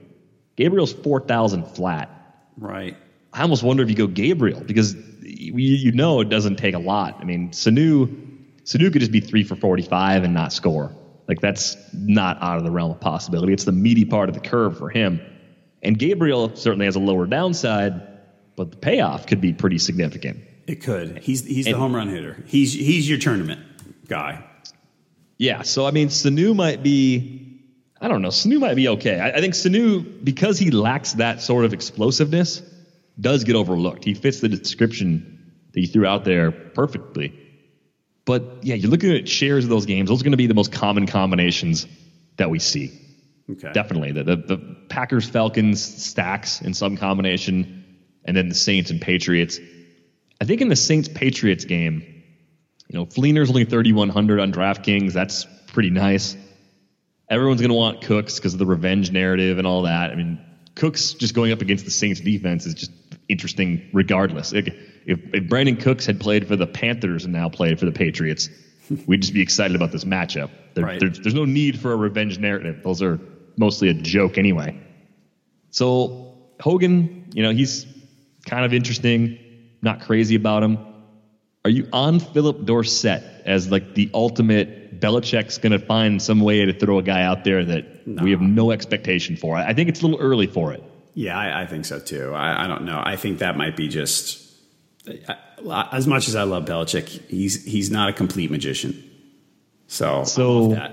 Gabriel's 0.55 0.93
four 0.93 1.21
thousand 1.21 1.65
flat. 1.65 2.11
Right. 2.57 2.97
I 3.33 3.43
almost 3.43 3.65
wonder 3.65 3.83
if 3.83 3.91
you 3.91 3.97
go 3.97 4.07
Gabriel 4.07 4.61
because 4.61 4.95
you, 5.23 5.55
you 5.57 5.93
know 5.93 6.21
it 6.21 6.29
doesn't 6.29 6.57
take 6.57 6.75
a 6.75 6.79
lot. 6.79 7.19
I 7.21 7.25
mean, 7.25 7.51
Sanu 7.51 8.45
Sanu 8.63 8.93
could 8.93 9.01
just 9.01 9.13
be 9.13 9.21
three 9.21 9.43
for 9.43 9.57
forty 9.57 9.83
five 9.83 10.23
and 10.23 10.33
not 10.33 10.53
score. 10.53 10.95
Like 11.29 11.41
that's 11.41 11.77
not 11.93 12.39
out 12.41 12.59
of 12.59 12.65
the 12.65 12.71
realm 12.71 12.93
of 12.93 13.01
possibility. 13.01 13.53
It's 13.53 13.65
the 13.65 13.73
meaty 13.73 14.05
part 14.05 14.29
of 14.29 14.35
the 14.35 14.41
curve 14.41 14.79
for 14.79 14.89
him. 14.89 15.21
And 15.83 15.99
Gabriel 15.99 16.55
certainly 16.57 16.87
has 16.87 16.97
a 16.97 17.01
lower 17.01 17.27
downside, 17.27 18.01
but 18.57 18.71
the 18.71 18.77
payoff 18.77 19.27
could 19.27 19.41
be 19.41 19.53
pretty 19.53 19.79
significant. 19.79 20.41
It 20.67 20.83
could. 20.83 21.19
He's 21.19 21.45
he's 21.45 21.67
and, 21.67 21.75
the 21.75 21.79
home 21.79 21.95
run 21.95 22.09
hitter. 22.09 22.43
He's 22.47 22.73
he's 22.73 23.09
your 23.09 23.19
tournament 23.19 23.61
guy. 24.09 24.45
Yeah. 25.39 25.63
So 25.63 25.87
I 25.87 25.91
mean, 25.91 26.09
Sanu 26.09 26.55
might 26.55 26.83
be. 26.83 27.43
I 28.01 28.09
don't 28.09 28.21
know. 28.21 28.29
Sanu 28.29 28.61
might 28.61 28.75
be 28.75 28.89
okay. 28.89 29.19
I, 29.19 29.31
I 29.31 29.41
think 29.41 29.55
Sanu, 29.55 30.23
because 30.23 30.59
he 30.59 30.71
lacks 30.71 31.15
that 31.15 31.41
sort 31.41 31.65
of 31.65 31.73
explosiveness, 31.73 32.63
does 33.19 33.45
get 33.45 33.57
overlooked. 33.57 34.05
He 34.05 34.15
fits 34.15 34.41
the 34.41 34.49
description 34.49 35.55
that 35.73 35.81
you 35.81 35.87
threw 35.87 36.05
out 36.05 36.25
there 36.25 36.51
perfectly. 36.51 37.46
But 38.27 38.59
yeah, 38.63 38.75
you're 38.75 38.91
looking 38.91 39.13
at 39.13 39.29
shares 39.29 39.65
of 39.65 39.71
those 39.71 39.87
games. 39.87 40.11
Those 40.11 40.21
are 40.21 40.25
going 40.25 40.33
to 40.33 40.37
be 40.37 40.49
the 40.49 40.55
most 40.55 40.73
common 40.73 41.07
combinations 41.07 41.87
that 42.37 42.51
we 42.51 42.59
see. 42.59 43.01
Okay. 43.51 43.73
Definitely. 43.73 44.13
The, 44.13 44.25
the, 44.25 44.37
the 44.37 44.77
Packers 44.89 45.29
Falcons 45.29 45.81
stacks 45.81 46.61
in 46.61 46.75
some 46.75 46.97
combination, 46.97 47.85
and 48.25 48.37
then 48.37 48.49
the 48.49 48.55
Saints 48.55 48.91
and 48.91 49.01
Patriots. 49.01 49.61
I 50.41 50.45
think 50.45 50.61
in 50.61 50.69
the 50.69 50.77
Saints 50.77 51.09
Patriots 51.09 51.65
game, 51.65 52.03
you 52.89 52.99
know, 52.99 53.07
Fleener's 53.07 53.49
only 53.49 53.65
3,100 53.65 54.41
on 54.41 54.53
DraftKings. 54.53 55.13
That's 55.13 55.47
pretty 55.69 55.91
nice. 55.91 56.37
Everyone's 57.31 57.61
going 57.61 57.71
to 57.71 57.77
want 57.77 58.03
Cooks 58.03 58.37
because 58.37 58.53
of 58.53 58.59
the 58.59 58.67
revenge 58.67 59.13
narrative 59.13 59.59
and 59.59 59.67
all 59.67 59.83
that. 59.83 60.11
I 60.11 60.17
mean, 60.17 60.41
Cooks 60.75 61.15
just 61.15 61.35
going 61.35 61.53
up 61.53 61.63
against 61.63 61.85
the 61.85 61.91
Saints 61.93 62.21
defense 62.21 62.67
is 62.67 62.75
just 62.75 62.93
interesting 63.29 63.89
regardless. 63.93 64.53
If, 65.07 65.21
if 65.33 65.45
Brandin 65.45 65.81
Cooks 65.81 66.05
had 66.05 66.21
played 66.21 66.47
for 66.47 66.57
the 66.57 66.67
Panthers 66.67 67.25
and 67.25 67.33
now 67.33 67.49
played 67.49 67.79
for 67.79 67.87
the 67.87 67.93
Patriots, 67.93 68.51
we'd 69.07 69.23
just 69.23 69.33
be 69.33 69.41
excited 69.41 69.77
about 69.77 69.93
this 69.93 70.05
matchup. 70.05 70.51
There, 70.75 70.85
right. 70.85 71.01
there's, 71.01 71.21
there's 71.21 71.35
no 71.35 71.45
need 71.45 71.79
for 71.79 71.93
a 71.93 71.97
revenge 71.97 72.39
narrative. 72.39 72.83
Those 72.83 73.03
are 73.03 73.19
mostly 73.57 73.89
a 73.89 73.95
joke 73.95 74.37
anyway. 74.37 74.79
So 75.71 76.37
Hogan, 76.61 77.31
you 77.33 77.43
know, 77.43 77.51
he's 77.51 77.87
kind 78.45 78.65
of 78.65 78.75
interesting, 78.75 79.39
not 79.81 80.03
crazy 80.03 80.35
about 80.35 80.63
him. 80.63 80.79
Are 81.65 81.71
you 81.71 81.89
on 81.93 82.21
Phillip 82.21 82.65
Dorsett 82.65 83.23
as 83.45 83.71
like 83.71 83.95
the 83.95 84.11
ultimate 84.15 85.01
Belichick's 85.01 85.59
going 85.59 85.73
to 85.73 85.85
find 85.85 86.23
some 86.23 86.41
way 86.41 86.65
to 86.65 86.73
throw 86.73 86.99
a 86.99 87.03
guy 87.03 87.23
out 87.23 87.45
there 87.45 87.65
that 87.65 88.07
we 88.07 88.31
have 88.31 88.41
no 88.41 88.71
expectation 88.71 89.37
for? 89.37 89.57
I 89.57 89.75
think 89.75 89.89
it's 89.89 90.01
a 90.01 90.07
little 90.07 90.21
early 90.21 90.47
for 90.47 90.73
it. 90.73 90.83
Yeah, 91.15 91.37
I, 91.37 91.63
I 91.63 91.67
think 91.67 91.85
so 91.85 91.99
too. 91.99 92.35
I, 92.35 92.65
I, 92.65 92.67
don't 92.67 92.85
know. 92.85 93.03
I 93.05 93.17
think 93.17 93.39
that 93.39 93.57
might 93.57 93.75
be 93.75 93.89
just 93.89 94.46
as 95.93 96.07
much 96.07 96.29
as 96.29 96.37
I 96.37 96.43
love 96.45 96.65
Belichick, 96.65 97.09
he's 97.29 97.65
he's 97.65 97.91
not 97.91 98.09
a 98.09 98.13
complete 98.13 98.51
magician. 98.51 99.03
So, 99.87 100.25
so 100.25 100.69
that. 100.71 100.93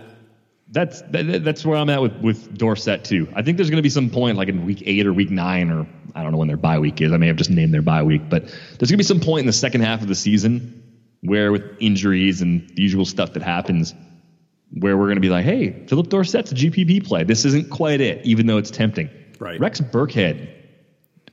that's 0.70 1.02
that, 1.04 1.44
that's 1.44 1.66
where 1.66 1.78
I'm 1.78 1.90
at 1.90 2.02
with 2.02 2.16
with 2.18 2.58
Dorsett 2.58 3.04
too. 3.04 3.28
I 3.36 3.42
think 3.42 3.58
there's 3.58 3.70
going 3.70 3.78
to 3.78 3.84
be 3.84 3.90
some 3.90 4.10
point 4.10 4.38
like 4.38 4.50
in 4.50 4.66
week 4.66 4.84
eight 4.86 5.06
or 5.08 5.14
week 5.14 5.32
nine 5.32 5.70
or 5.72 5.88
I 6.16 6.22
don't 6.24 6.32
know 6.32 6.38
when 6.38 6.48
their 6.48 6.58
bye 6.58 6.80
week 6.80 7.02
is. 7.02 7.12
I 7.12 7.18
may 7.18 7.28
have 7.28 7.38
just 7.38 7.50
named 7.50 7.74
their 7.74 7.82
bye 7.82 8.04
week, 8.04 8.30
but 8.30 8.44
there's 8.46 8.78
going 8.80 8.88
to 8.90 8.98
be 8.98 9.04
some 9.04 9.20
point 9.20 9.42
in 9.42 9.48
the 9.48 9.54
second 9.54 9.82
half 9.82 10.02
of 10.02 10.08
the 10.08 10.16
season 10.16 10.84
where 11.24 11.52
with 11.52 11.64
injuries 11.80 12.42
and 12.42 12.70
the 12.70 12.82
usual 12.82 13.06
stuff 13.06 13.34
that 13.34 13.42
happens, 13.42 13.94
where 14.72 14.98
we're 14.98 15.06
going 15.06 15.16
to 15.16 15.22
be 15.22 15.30
like, 15.30 15.46
hey, 15.46 15.86
Phillip 15.88 16.08
Dorsett's 16.08 16.52
a 16.52 16.56
GPP 16.56 17.06
play. 17.06 17.24
This 17.24 17.46
isn't 17.46 17.70
quite 17.70 18.02
it, 18.02 18.26
even 18.26 18.46
though 18.46 18.58
it's 18.58 18.72
tempting. 18.72 19.10
Right. 19.40 19.60
Rex 19.60 19.80
Burkhead 19.80 20.50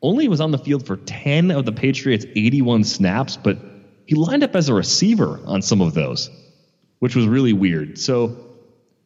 only 0.03 0.29
was 0.29 0.41
on 0.41 0.51
the 0.51 0.59
field 0.59 0.87
for 0.87 0.97
10 0.97 1.51
of 1.51 1.65
the 1.65 1.73
Patriots' 1.73 2.25
81 2.35 2.85
snaps, 2.85 3.37
but 3.37 3.59
he 4.07 4.15
lined 4.15 4.43
up 4.43 4.57
as 4.57 4.69
a 4.69 4.75
receiver 4.75 5.41
on 5.45 5.63
some 5.63 5.81
of 5.81 5.95
those, 5.95 6.31
which 6.99 7.15
was 7.15 7.27
really 7.27 7.53
weird. 7.53 7.99
So 7.99 8.37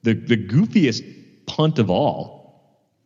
the, 0.03 0.15
the 0.15 0.37
goofiest 0.37 1.47
punt 1.47 1.79
of 1.79 1.91
all, 1.91 2.45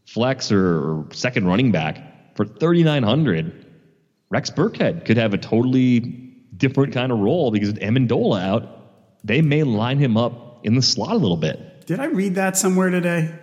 flex 0.07 0.53
or, 0.53 0.79
or 0.79 1.07
second 1.13 1.47
running 1.47 1.73
back 1.73 2.37
for 2.37 2.45
3,900, 2.45 3.67
Rex 4.31 4.51
Burkhead 4.51 5.05
could 5.07 5.17
have 5.17 5.35
a 5.35 5.39
totally 5.39 6.01
different 6.57 6.93
kind 6.93 7.11
of 7.13 7.19
role 7.19 7.51
because 7.51 7.73
with 7.73 7.81
Amendola 7.81 8.43
out, 8.43 8.69
they 9.25 9.43
may 9.43 9.63
line 9.63 9.99
him 9.99 10.17
up 10.17 10.65
in 10.65 10.75
the 10.75 10.83
slot 10.83 11.13
a 11.13 11.17
little 11.17 11.37
bit. 11.37 11.87
Did 11.87 12.01
I 12.01 12.07
read 12.07 12.35
that 12.35 12.57
somewhere 12.57 12.91
today? 12.91 13.35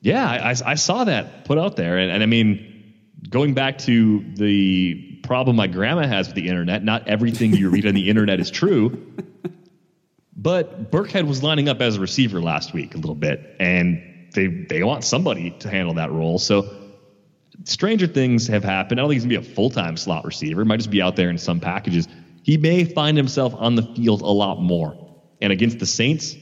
Yeah, 0.00 0.28
I, 0.28 0.50
I 0.50 0.74
saw 0.74 1.04
that 1.04 1.44
put 1.44 1.58
out 1.58 1.76
there. 1.76 1.96
And, 1.96 2.10
and 2.10 2.22
I 2.22 2.26
mean, 2.26 2.71
going 3.28 3.54
back 3.54 3.78
to 3.78 4.24
the 4.34 5.20
problem 5.22 5.56
my 5.56 5.66
grandma 5.66 6.06
has 6.06 6.26
with 6.26 6.36
the 6.36 6.48
internet, 6.48 6.82
not 6.82 7.06
everything 7.06 7.54
you 7.54 7.70
read 7.70 7.86
on 7.86 7.94
the 7.94 8.08
internet 8.08 8.40
is 8.40 8.50
true. 8.50 9.14
But 10.36 10.90
Burkhead 10.90 11.28
was 11.28 11.42
lining 11.42 11.68
up 11.68 11.80
as 11.80 11.96
a 11.96 12.00
receiver 12.00 12.42
last 12.42 12.74
week 12.74 12.94
a 12.94 12.98
little 12.98 13.14
bit, 13.14 13.54
and 13.60 14.02
they 14.34 14.48
they 14.48 14.82
want 14.82 15.04
somebody 15.04 15.50
to 15.60 15.70
handle 15.70 15.94
that 15.94 16.10
role. 16.10 16.38
So 16.40 16.68
stranger 17.64 18.08
things 18.08 18.48
have 18.48 18.64
happened. 18.64 18.98
I 18.98 19.02
don't 19.02 19.10
think 19.10 19.22
he's 19.22 19.24
gonna 19.24 19.40
be 19.40 19.52
a 19.52 19.54
full 19.54 19.70
time 19.70 19.96
slot 19.96 20.24
receiver. 20.24 20.64
Might 20.64 20.78
just 20.78 20.90
be 20.90 21.00
out 21.00 21.14
there 21.14 21.30
in 21.30 21.38
some 21.38 21.60
packages. 21.60 22.08
He 22.42 22.56
may 22.56 22.84
find 22.84 23.16
himself 23.16 23.54
on 23.56 23.76
the 23.76 23.82
field 23.94 24.22
a 24.22 24.26
lot 24.26 24.60
more. 24.60 24.96
And 25.40 25.52
against 25.52 25.78
the 25.78 25.86
Saints, 25.86 26.34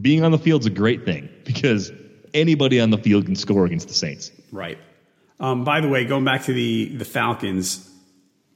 being 0.00 0.24
on 0.24 0.32
the 0.32 0.38
field 0.38 0.62
is 0.62 0.66
a 0.66 0.70
great 0.70 1.04
thing 1.04 1.28
because 1.44 1.92
anybody 2.34 2.80
on 2.80 2.90
the 2.90 2.98
field 2.98 3.26
can 3.26 3.36
score 3.36 3.64
against 3.64 3.86
the 3.86 3.94
Saints. 3.94 4.32
Right. 4.50 4.78
Um, 5.38 5.64
by 5.64 5.80
the 5.80 5.88
way, 5.88 6.04
going 6.04 6.24
back 6.24 6.44
to 6.44 6.52
the 6.52 6.96
the 6.96 7.04
Falcons, 7.04 7.90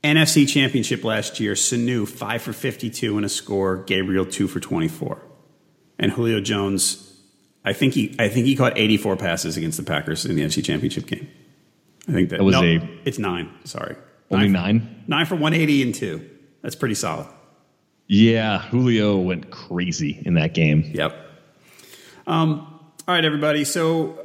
NFC 0.03 0.49
Championship 0.49 1.05
last 1.05 1.41
year, 1.41 1.53
Sanu 1.53 2.09
five 2.09 2.43
for 2.43 2.53
fifty 2.53 2.91
two 2.91 3.19
in 3.19 3.25
a 3.25 3.29
score, 3.29 3.79
Gabriel 3.85 4.25
two 4.25 4.49
for 4.49 4.61
twenty 4.61 4.89
four, 4.89 5.23
and 5.99 6.13
Julio 6.13 6.41
Jones. 6.41 7.07
I 7.65 7.75
think 7.75 7.93
he 7.93 8.17
I 8.19 8.29
think 8.29 8.47
he 8.47 8.57
caught 8.57 8.79
eighty 8.79 8.97
four 8.97 9.17
passes 9.17 9.57
against 9.57 9.77
the 9.77 9.85
Packers 9.85 10.25
in 10.25 10.37
the 10.37 10.43
NFC 10.43 10.65
Championship 10.65 11.07
game. 11.07 11.29
I 12.09 12.13
think 12.13 12.31
that, 12.31 12.39
that 12.39 12.45
was 12.45 12.55
no, 12.55 12.63
a 12.63 13.01
it's 13.05 13.19
nine. 13.19 13.51
Sorry, 13.65 13.97
only 14.31 14.49
nine. 14.49 14.79
nine. 14.79 15.05
Nine 15.07 15.27
for 15.27 15.37
one 15.37 15.53
eighty 15.53 15.83
and 15.83 15.95
two. 15.95 16.27
That's 16.63 16.75
pretty 16.75 16.95
solid. 16.95 17.27
Yeah, 18.07 18.59
Julio 18.59 19.19
went 19.19 19.51
crazy 19.51 20.21
in 20.25 20.35
that 20.35 20.55
game. 20.55 20.91
Yep. 20.95 21.15
Um, 22.27 22.61
all 23.07 23.15
right, 23.15 23.25
everybody. 23.25 23.65
So 23.65 24.19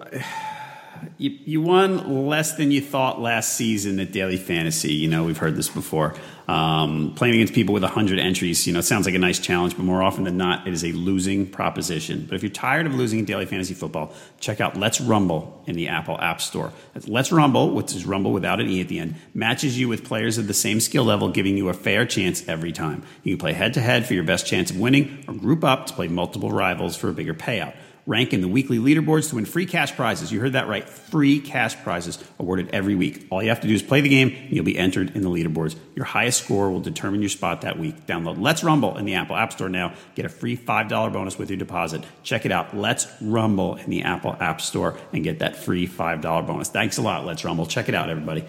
you, 1.17 1.37
you 1.45 1.61
won 1.61 2.27
less 2.27 2.53
than 2.53 2.71
you 2.71 2.81
thought 2.81 3.19
last 3.21 3.53
season 3.53 3.99
at 3.99 4.11
Daily 4.11 4.37
Fantasy. 4.37 4.93
You 4.93 5.07
know, 5.07 5.23
we've 5.23 5.37
heard 5.37 5.55
this 5.55 5.69
before. 5.69 6.15
Um, 6.47 7.13
playing 7.15 7.35
against 7.35 7.53
people 7.53 7.73
with 7.73 7.81
100 7.81 8.19
entries, 8.19 8.67
you 8.67 8.73
know, 8.73 8.79
it 8.79 8.83
sounds 8.83 9.05
like 9.05 9.15
a 9.15 9.19
nice 9.19 9.39
challenge, 9.39 9.75
but 9.75 9.83
more 9.83 10.03
often 10.03 10.25
than 10.25 10.37
not, 10.37 10.67
it 10.67 10.73
is 10.73 10.83
a 10.83 10.91
losing 10.91 11.49
proposition. 11.49 12.25
But 12.27 12.35
if 12.35 12.43
you're 12.43 12.51
tired 12.51 12.85
of 12.85 12.93
losing 12.93 13.19
in 13.19 13.25
Daily 13.25 13.45
Fantasy 13.45 13.73
Football, 13.73 14.13
check 14.39 14.61
out 14.61 14.77
Let's 14.77 15.01
Rumble 15.01 15.63
in 15.65 15.75
the 15.75 15.87
Apple 15.87 16.19
App 16.21 16.41
Store. 16.41 16.71
That's 16.93 17.07
Let's 17.07 17.31
Rumble, 17.31 17.71
which 17.71 17.95
is 17.95 18.05
Rumble 18.05 18.31
without 18.31 18.59
an 18.59 18.69
E 18.69 18.79
at 18.79 18.87
the 18.87 18.99
end, 18.99 19.15
matches 19.33 19.79
you 19.79 19.89
with 19.89 20.03
players 20.03 20.37
of 20.37 20.47
the 20.47 20.53
same 20.53 20.79
skill 20.79 21.03
level, 21.03 21.29
giving 21.29 21.57
you 21.57 21.69
a 21.69 21.73
fair 21.73 22.05
chance 22.05 22.47
every 22.47 22.71
time. 22.71 23.01
You 23.23 23.35
can 23.35 23.39
play 23.39 23.53
head 23.53 23.73
to 23.73 23.81
head 23.81 24.05
for 24.05 24.13
your 24.13 24.23
best 24.23 24.45
chance 24.45 24.69
of 24.69 24.79
winning, 24.79 25.23
or 25.27 25.33
group 25.33 25.63
up 25.63 25.87
to 25.87 25.93
play 25.93 26.07
multiple 26.07 26.51
rivals 26.51 26.95
for 26.95 27.09
a 27.09 27.13
bigger 27.13 27.33
payout 27.33 27.73
rank 28.07 28.33
in 28.33 28.41
the 28.41 28.47
weekly 28.47 28.77
leaderboards 28.77 29.29
to 29.29 29.35
win 29.35 29.45
free 29.45 29.65
cash 29.65 29.95
prizes. 29.95 30.31
You 30.31 30.39
heard 30.39 30.53
that 30.53 30.67
right. 30.67 30.87
Free 30.87 31.39
cash 31.39 31.75
prizes 31.83 32.23
awarded 32.39 32.69
every 32.73 32.95
week. 32.95 33.27
All 33.29 33.41
you 33.41 33.49
have 33.49 33.61
to 33.61 33.67
do 33.67 33.73
is 33.73 33.81
play 33.81 34.01
the 34.01 34.09
game 34.09 34.29
and 34.29 34.51
you'll 34.51 34.65
be 34.65 34.77
entered 34.77 35.15
in 35.15 35.21
the 35.21 35.29
leaderboards. 35.29 35.75
Your 35.95 36.05
highest 36.05 36.43
score 36.43 36.69
will 36.69 36.81
determine 36.81 37.21
your 37.21 37.29
spot 37.29 37.61
that 37.61 37.79
week. 37.79 38.05
Download 38.05 38.39
Let's 38.39 38.63
Rumble 38.63 38.97
in 38.97 39.05
the 39.05 39.15
Apple 39.15 39.35
App 39.35 39.53
Store 39.53 39.69
now. 39.69 39.93
Get 40.15 40.25
a 40.25 40.29
free 40.29 40.55
$5 40.55 41.13
bonus 41.13 41.37
with 41.37 41.49
your 41.49 41.57
deposit. 41.57 42.03
Check 42.23 42.45
it 42.45 42.51
out. 42.51 42.75
Let's 42.75 43.07
Rumble 43.21 43.75
in 43.75 43.89
the 43.89 44.03
Apple 44.03 44.35
App 44.39 44.61
Store 44.61 44.97
and 45.11 45.23
get 45.23 45.39
that 45.39 45.55
free 45.55 45.87
$5 45.87 46.21
bonus. 46.21 46.69
Thanks 46.69 46.97
a 46.97 47.01
lot, 47.01 47.25
Let's 47.25 47.43
Rumble. 47.43 47.65
Check 47.65 47.89
it 47.89 47.95
out, 47.95 48.09
everybody. 48.09 48.45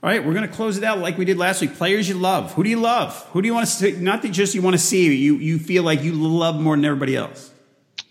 All 0.00 0.08
right, 0.08 0.24
we're 0.24 0.34
going 0.34 0.48
to 0.48 0.54
close 0.54 0.78
it 0.78 0.84
out 0.84 0.98
like 1.00 1.18
we 1.18 1.24
did 1.24 1.38
last 1.38 1.60
week. 1.60 1.74
Players 1.74 2.08
you 2.08 2.14
love. 2.14 2.54
Who 2.54 2.62
do 2.62 2.70
you 2.70 2.78
love? 2.78 3.20
Who 3.32 3.42
do 3.42 3.48
you 3.48 3.54
want 3.54 3.66
to 3.66 3.72
see? 3.72 3.92
Not 3.92 4.22
that 4.22 4.28
just 4.28 4.54
you 4.54 4.62
want 4.62 4.74
to 4.74 4.78
see, 4.78 5.12
you, 5.12 5.34
you 5.34 5.58
feel 5.58 5.82
like 5.82 6.04
you 6.04 6.12
love 6.12 6.60
more 6.60 6.76
than 6.76 6.84
everybody 6.84 7.16
else. 7.16 7.52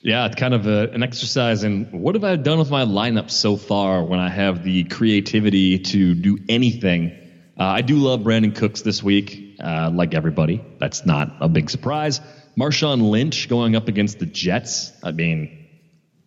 Yeah, 0.02 0.28
it's 0.28 0.36
kind 0.36 0.54
of 0.54 0.68
a, 0.68 0.90
an 0.92 1.02
exercise 1.02 1.64
in 1.64 1.86
what 1.86 2.16
have 2.16 2.24
I 2.24 2.36
done 2.36 2.60
with 2.60 2.70
my 2.70 2.86
lineup 2.86 3.32
so 3.32 3.58
far 3.58 4.04
when 4.04 4.20
I 4.20 4.30
have 4.30 4.64
the 4.64 4.84
creativity 4.84 5.80
to 5.80 6.14
do 6.14 6.38
anything. 6.48 7.12
Uh, 7.60 7.64
I 7.64 7.82
do 7.82 7.96
love 7.96 8.22
Brandin 8.22 8.56
Cooks 8.56 8.82
this 8.82 9.02
week, 9.02 9.56
uh, 9.60 9.90
like 9.92 10.14
everybody. 10.14 10.64
That's 10.80 11.06
not 11.06 11.38
a 11.42 11.50
big 11.50 11.70
surprise. 11.70 12.22
Marshawn 12.58 13.10
Lynch 13.10 13.50
going 13.50 13.76
up 13.76 13.88
against 13.88 14.20
the 14.20 14.28
Jets. 14.28 14.92
I 15.04 15.12
mean, 15.12 15.68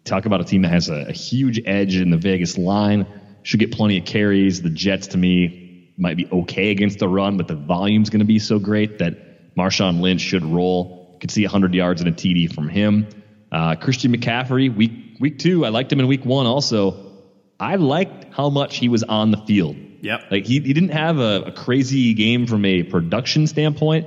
talk 0.05 0.27
about 0.27 0.41
a 0.41 0.45
team 0.45 0.63
that 0.63 0.73
has 0.73 0.89
a, 0.89 1.07
a 1.09 1.13
huge 1.13 1.61
edge 1.65 1.97
in 1.97 2.11
the 2.11 2.17
Vegas 2.17 2.59
line. 2.59 3.07
Should 3.45 3.61
get 3.61 3.73
plenty 3.73 3.99
of 3.99 4.05
carries. 4.05 4.63
The 4.63 4.71
Jets, 4.71 5.09
to 5.09 5.19
me, 5.19 5.93
might 5.97 6.17
be 6.17 6.27
okay 6.31 6.71
against 6.73 6.99
the 6.99 7.09
run, 7.09 7.37
but 7.37 7.47
the 7.47 7.55
volume's 7.55 8.11
going 8.11 8.21
to 8.21 8.27
be 8.27 8.41
so 8.41 8.59
great 8.59 8.99
that 8.99 9.55
Marshawn 9.57 10.01
Lynch 10.01 10.21
should 10.21 10.45
roll. 10.45 11.17
Could 11.21 11.31
see 11.31 11.45
100 11.45 11.75
yards 11.75 12.01
and 12.01 12.11
a 12.11 12.13
TD 12.13 12.53
from 12.53 12.69
him. 12.69 13.07
Uh, 13.53 13.75
Christian 13.75 14.15
McCaffrey, 14.15 14.75
week 14.75 15.17
week 15.19 15.39
two, 15.39 15.65
I 15.65 15.69
liked 15.71 15.93
him 15.93 16.01
in 16.01 16.07
week 16.07 16.25
one. 16.25 16.47
Also, 16.47 17.11
I 17.59 17.77
liked 17.77 18.33
how 18.33 18.49
much 18.49 18.77
he 18.77 18.89
was 18.89 19.03
on 19.03 19.31
the 19.31 19.37
field. 19.39 19.77
Yep. 20.03 20.21
Like 20.31 20.47
he, 20.47 20.61
he 20.61 20.73
didn't 20.73 20.91
have 20.91 21.19
a, 21.19 21.43
a 21.47 21.53
crazy 21.53 22.15
game 22.15 22.47
from 22.47 22.65
a 22.65 22.83
production 22.83 23.47
standpoint, 23.47 24.07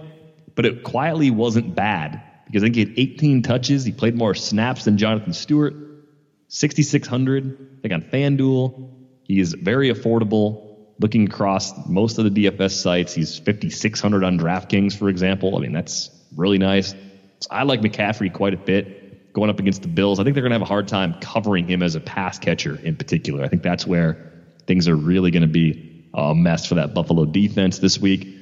but 0.56 0.66
it 0.66 0.84
quietly 0.84 1.30
wasn't 1.30 1.76
bad 1.76 2.22
because 2.46 2.64
I 2.64 2.66
think 2.66 2.76
he 2.76 2.86
had 2.86 2.94
18 2.98 3.44
touches. 3.44 3.86
He 3.86 3.92
played 3.92 4.16
more 4.16 4.34
snaps 4.34 4.86
than 4.86 4.98
Jonathan 4.98 5.34
Stewart. 5.34 5.76
6,600. 6.48 7.78
I 7.80 7.82
think 7.82 7.94
on 7.94 8.02
FanDuel, 8.02 8.92
he 9.24 9.40
is 9.40 9.54
very 9.54 9.92
affordable. 9.92 10.70
Looking 11.00 11.26
across 11.26 11.88
most 11.88 12.20
of 12.20 12.32
the 12.32 12.46
DFS 12.46 12.72
sites, 12.72 13.14
he's 13.14 13.40
5,600 13.40 14.24
on 14.24 14.38
DraftKings, 14.38 14.96
for 14.96 15.10
example. 15.10 15.58
I 15.58 15.62
mean, 15.62 15.74
that's 15.74 16.12
really 16.36 16.60
nice. 16.60 16.92
So 17.40 17.48
I 17.50 17.64
like 17.64 17.82
McCaffrey 17.82 18.32
quite 18.32 18.54
a 18.54 18.58
bit 18.58 19.03
going 19.34 19.50
up 19.50 19.60
against 19.60 19.82
the 19.82 19.88
Bills. 19.88 20.20
I 20.20 20.24
think 20.24 20.36
they're 20.36 20.44
going 20.44 20.52
to 20.52 20.56
have 20.56 20.62
a 20.62 20.66
hard 20.66 20.88
time 20.88 21.16
covering 21.20 21.68
him 21.68 21.84
as 21.84 21.96
a 21.96 22.00
pass 22.00 22.40
catcher 22.40 22.80
in 22.84 22.96
particular. 22.96 23.44
I 23.44 23.48
think 23.48 23.64
that's 23.64 23.86
where 23.86 24.32
things 24.68 24.88
are 24.88 24.96
really 24.96 25.32
going 25.32 25.42
to 25.42 25.48
be 25.48 26.08
a 26.14 26.34
mess 26.36 26.66
for 26.66 26.76
that 26.76 26.94
Buffalo 26.94 27.26
defense 27.26 27.80
this 27.80 28.00
week. 28.00 28.38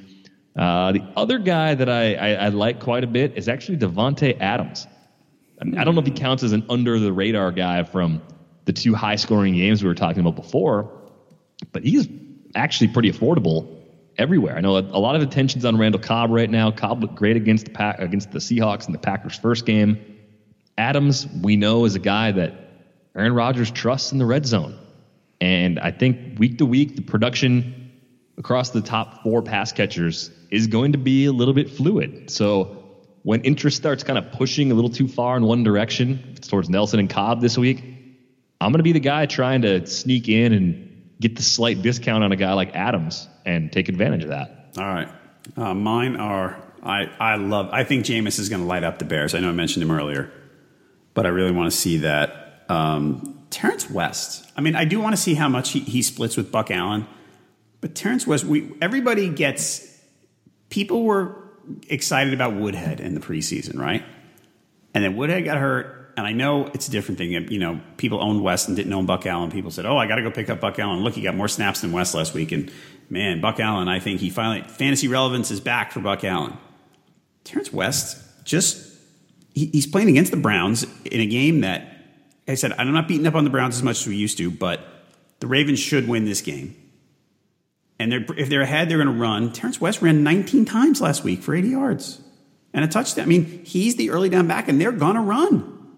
Uh, 0.54 0.92
the 0.92 1.02
other 1.16 1.38
guy 1.38 1.74
that 1.74 1.88
I, 1.88 2.14
I, 2.14 2.32
I, 2.34 2.48
like 2.48 2.80
quite 2.80 3.04
a 3.04 3.06
bit 3.06 3.38
is 3.38 3.48
actually 3.48 3.78
Davante 3.78 4.38
Adams. 4.38 4.86
I, 5.58 5.64
mean, 5.64 5.78
I 5.78 5.84
don't 5.84 5.94
know 5.94 6.02
if 6.02 6.06
he 6.06 6.12
counts 6.12 6.42
as 6.42 6.52
an 6.52 6.66
under 6.68 6.98
the 6.98 7.10
radar 7.10 7.52
guy 7.52 7.84
from 7.84 8.20
the 8.66 8.72
two 8.74 8.94
high 8.94 9.16
scoring 9.16 9.54
games 9.54 9.82
we 9.82 9.88
were 9.88 9.94
talking 9.94 10.20
about 10.20 10.36
before, 10.36 10.92
but 11.72 11.82
he's 11.82 12.06
actually 12.54 12.88
pretty 12.88 13.10
affordable 13.10 13.82
everywhere. 14.18 14.56
I 14.56 14.60
know 14.60 14.76
a, 14.76 14.80
a 14.80 15.00
lot 15.00 15.16
of 15.16 15.22
attention's 15.22 15.64
on 15.64 15.78
Randall 15.78 16.02
Cobb 16.02 16.30
right 16.30 16.50
now. 16.50 16.70
Cobb 16.70 17.00
looked 17.00 17.14
great 17.14 17.36
against 17.36 17.64
the 17.64 17.70
pack, 17.70 17.98
against 17.98 18.30
the 18.30 18.38
Seahawks 18.38 18.86
in 18.86 18.92
the 18.92 18.98
Packers' 18.98 19.38
first 19.38 19.64
game. 19.64 20.11
Adams, 20.76 21.26
we 21.26 21.56
know, 21.56 21.84
is 21.84 21.94
a 21.94 22.00
guy 22.00 22.32
that 22.32 22.54
Aaron 23.14 23.34
Rodgers 23.34 23.70
trusts 23.70 24.12
in 24.12 24.18
the 24.18 24.26
red 24.26 24.46
zone. 24.46 24.78
And 25.40 25.78
I 25.78 25.90
think 25.90 26.38
week 26.38 26.58
to 26.58 26.66
week, 26.66 26.96
the 26.96 27.02
production 27.02 27.90
across 28.38 28.70
the 28.70 28.80
top 28.80 29.22
four 29.22 29.42
pass 29.42 29.72
catchers 29.72 30.30
is 30.50 30.68
going 30.68 30.92
to 30.92 30.98
be 30.98 31.26
a 31.26 31.32
little 31.32 31.54
bit 31.54 31.70
fluid. 31.70 32.30
So 32.30 32.84
when 33.22 33.42
interest 33.42 33.76
starts 33.76 34.04
kind 34.04 34.18
of 34.18 34.32
pushing 34.32 34.72
a 34.72 34.74
little 34.74 34.90
too 34.90 35.08
far 35.08 35.36
in 35.36 35.44
one 35.44 35.62
direction, 35.64 36.34
towards 36.40 36.68
Nelson 36.68 36.98
and 36.98 37.10
Cobb 37.10 37.40
this 37.40 37.58
week, 37.58 37.82
I'm 38.60 38.70
going 38.70 38.78
to 38.78 38.84
be 38.84 38.92
the 38.92 39.00
guy 39.00 39.26
trying 39.26 39.62
to 39.62 39.86
sneak 39.86 40.28
in 40.28 40.52
and 40.52 41.12
get 41.20 41.36
the 41.36 41.42
slight 41.42 41.82
discount 41.82 42.24
on 42.24 42.32
a 42.32 42.36
guy 42.36 42.52
like 42.52 42.74
Adams 42.74 43.28
and 43.44 43.72
take 43.72 43.88
advantage 43.88 44.24
of 44.24 44.30
that. 44.30 44.74
All 44.76 44.84
right. 44.84 45.08
Uh, 45.56 45.74
mine 45.74 46.16
are 46.16 46.62
I, 46.82 47.04
I 47.18 47.36
love 47.36 47.70
I 47.72 47.84
think 47.84 48.04
Jameis 48.04 48.38
is 48.38 48.48
going 48.48 48.62
to 48.62 48.68
light 48.68 48.84
up 48.84 48.98
the 48.98 49.04
Bears. 49.04 49.34
I 49.34 49.40
know 49.40 49.48
I 49.48 49.52
mentioned 49.52 49.82
him 49.82 49.90
earlier, 49.90 50.32
but 51.14 51.26
I 51.26 51.30
really 51.30 51.52
want 51.52 51.70
to 51.70 51.76
see 51.76 51.98
that. 51.98 52.64
Um, 52.68 53.38
Terrence 53.50 53.90
West. 53.90 54.50
I 54.56 54.62
mean, 54.62 54.74
I 54.74 54.84
do 54.84 54.98
want 55.00 55.14
to 55.14 55.20
see 55.20 55.34
how 55.34 55.48
much 55.48 55.70
he, 55.70 55.80
he 55.80 56.00
splits 56.00 56.36
with 56.36 56.50
Buck 56.50 56.70
Allen, 56.70 57.06
but 57.80 57.94
Terrence 57.94 58.26
West. 58.26 58.44
We 58.44 58.72
everybody 58.80 59.28
gets. 59.28 59.88
People 60.70 61.04
were 61.04 61.36
excited 61.88 62.32
about 62.32 62.54
Woodhead 62.54 63.00
in 63.00 63.14
the 63.14 63.20
preseason, 63.20 63.78
right? 63.78 64.02
And 64.94 65.04
then 65.04 65.16
Woodhead 65.16 65.44
got 65.44 65.58
hurt 65.58 66.02
and 66.16 66.26
I 66.26 66.32
know 66.32 66.66
it's 66.74 66.88
a 66.88 66.90
different 66.90 67.18
thing. 67.18 67.30
You 67.50 67.58
know, 67.58 67.80
people 67.96 68.22
owned 68.22 68.42
West 68.42 68.68
and 68.68 68.76
didn't 68.76 68.92
own 68.92 69.06
Buck 69.06 69.26
Allen. 69.26 69.50
People 69.50 69.70
said, 69.70 69.86
"Oh, 69.86 69.96
I 69.96 70.06
got 70.06 70.16
to 70.16 70.22
go 70.22 70.30
pick 70.30 70.50
up 70.50 70.60
Buck 70.60 70.78
Allen." 70.78 71.02
Look, 71.02 71.14
he 71.14 71.22
got 71.22 71.34
more 71.34 71.48
snaps 71.48 71.80
than 71.80 71.92
West 71.92 72.14
last 72.14 72.34
week, 72.34 72.52
and 72.52 72.70
man, 73.08 73.40
Buck 73.40 73.60
Allen. 73.60 73.88
I 73.88 73.98
think 73.98 74.20
he 74.20 74.30
finally 74.30 74.62
fantasy 74.68 75.08
relevance 75.08 75.50
is 75.50 75.60
back 75.60 75.92
for 75.92 76.00
Buck 76.00 76.24
Allen. 76.24 76.56
Terrence 77.44 77.72
West 77.72 78.44
just 78.44 78.91
he, 79.54 79.66
he's 79.66 79.86
playing 79.86 80.08
against 80.08 80.30
the 80.30 80.36
Browns 80.36 80.84
in 81.04 81.20
a 81.20 81.26
game 81.26 81.60
that 81.60 81.88
I 82.48 82.54
said 82.54 82.72
I'm 82.78 82.92
not 82.92 83.08
beating 83.08 83.26
up 83.26 83.34
on 83.34 83.44
the 83.44 83.50
Browns 83.50 83.76
as 83.76 83.82
much 83.82 84.00
as 84.00 84.06
we 84.06 84.16
used 84.16 84.38
to, 84.38 84.50
but 84.50 84.80
the 85.40 85.46
Ravens 85.46 85.78
should 85.78 86.08
win 86.08 86.24
this 86.24 86.40
game. 86.40 86.76
And 87.98 88.10
they're, 88.10 88.24
if 88.36 88.48
they're 88.48 88.62
ahead, 88.62 88.88
they're 88.88 89.02
going 89.02 89.14
to 89.14 89.20
run. 89.20 89.52
Terrence 89.52 89.80
West 89.80 90.02
ran 90.02 90.24
19 90.24 90.64
times 90.64 91.00
last 91.00 91.22
week 91.22 91.42
for 91.42 91.54
80 91.54 91.68
yards 91.68 92.20
and 92.72 92.84
a 92.84 92.88
touchdown. 92.88 93.24
I 93.24 93.28
mean, 93.28 93.64
he's 93.64 93.96
the 93.96 94.10
early 94.10 94.28
down 94.28 94.48
back, 94.48 94.68
and 94.68 94.80
they're 94.80 94.92
going 94.92 95.14
to 95.14 95.20
run. 95.20 95.96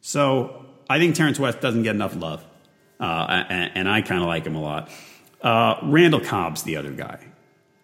So 0.00 0.66
I 0.88 0.98
think 0.98 1.14
Terrence 1.14 1.38
West 1.38 1.60
doesn't 1.60 1.82
get 1.82 1.94
enough 1.94 2.16
love, 2.16 2.44
uh, 2.98 3.44
and, 3.48 3.72
and, 3.74 3.88
I 3.88 4.02
kind 4.02 4.20
of 4.20 4.26
like 4.26 4.46
him 4.46 4.56
a 4.56 4.60
lot. 4.60 4.90
Uh, 5.42 5.76
Randall 5.84 6.20
Cobb's 6.20 6.62
the 6.62 6.76
other 6.76 6.90
guy. 6.90 7.20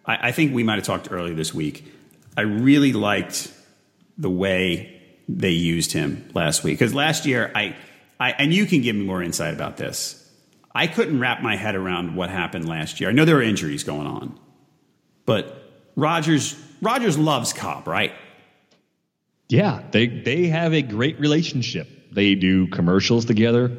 I, 0.04 0.28
I 0.28 0.32
think 0.32 0.54
we 0.54 0.62
might 0.62 0.76
have 0.76 0.84
talked 0.84 1.08
earlier 1.10 1.34
this 1.34 1.54
week. 1.54 1.92
I 2.36 2.42
really 2.42 2.92
liked 2.92 3.52
the 4.18 4.30
way 4.30 4.93
they 5.28 5.50
used 5.50 5.92
him 5.92 6.28
last 6.34 6.64
week 6.64 6.78
because 6.78 6.94
last 6.94 7.26
year 7.26 7.50
I, 7.54 7.76
I 8.20 8.32
and 8.32 8.52
you 8.52 8.66
can 8.66 8.82
give 8.82 8.96
me 8.96 9.04
more 9.04 9.22
insight 9.22 9.54
about 9.54 9.76
this. 9.76 10.20
I 10.74 10.86
couldn't 10.86 11.20
wrap 11.20 11.40
my 11.40 11.56
head 11.56 11.76
around 11.76 12.16
what 12.16 12.30
happened 12.30 12.68
last 12.68 13.00
year. 13.00 13.08
I 13.08 13.12
know 13.12 13.24
there 13.24 13.36
were 13.36 13.42
injuries 13.42 13.84
going 13.84 14.06
on, 14.06 14.38
but 15.24 15.64
Rodgers, 15.96 16.60
Rodgers 16.82 17.16
loves 17.16 17.52
Cobb, 17.52 17.86
right? 17.86 18.12
Yeah, 19.48 19.82
they 19.92 20.06
they 20.08 20.46
have 20.46 20.74
a 20.74 20.82
great 20.82 21.20
relationship. 21.20 21.88
They 22.12 22.34
do 22.34 22.66
commercials 22.68 23.24
together. 23.24 23.70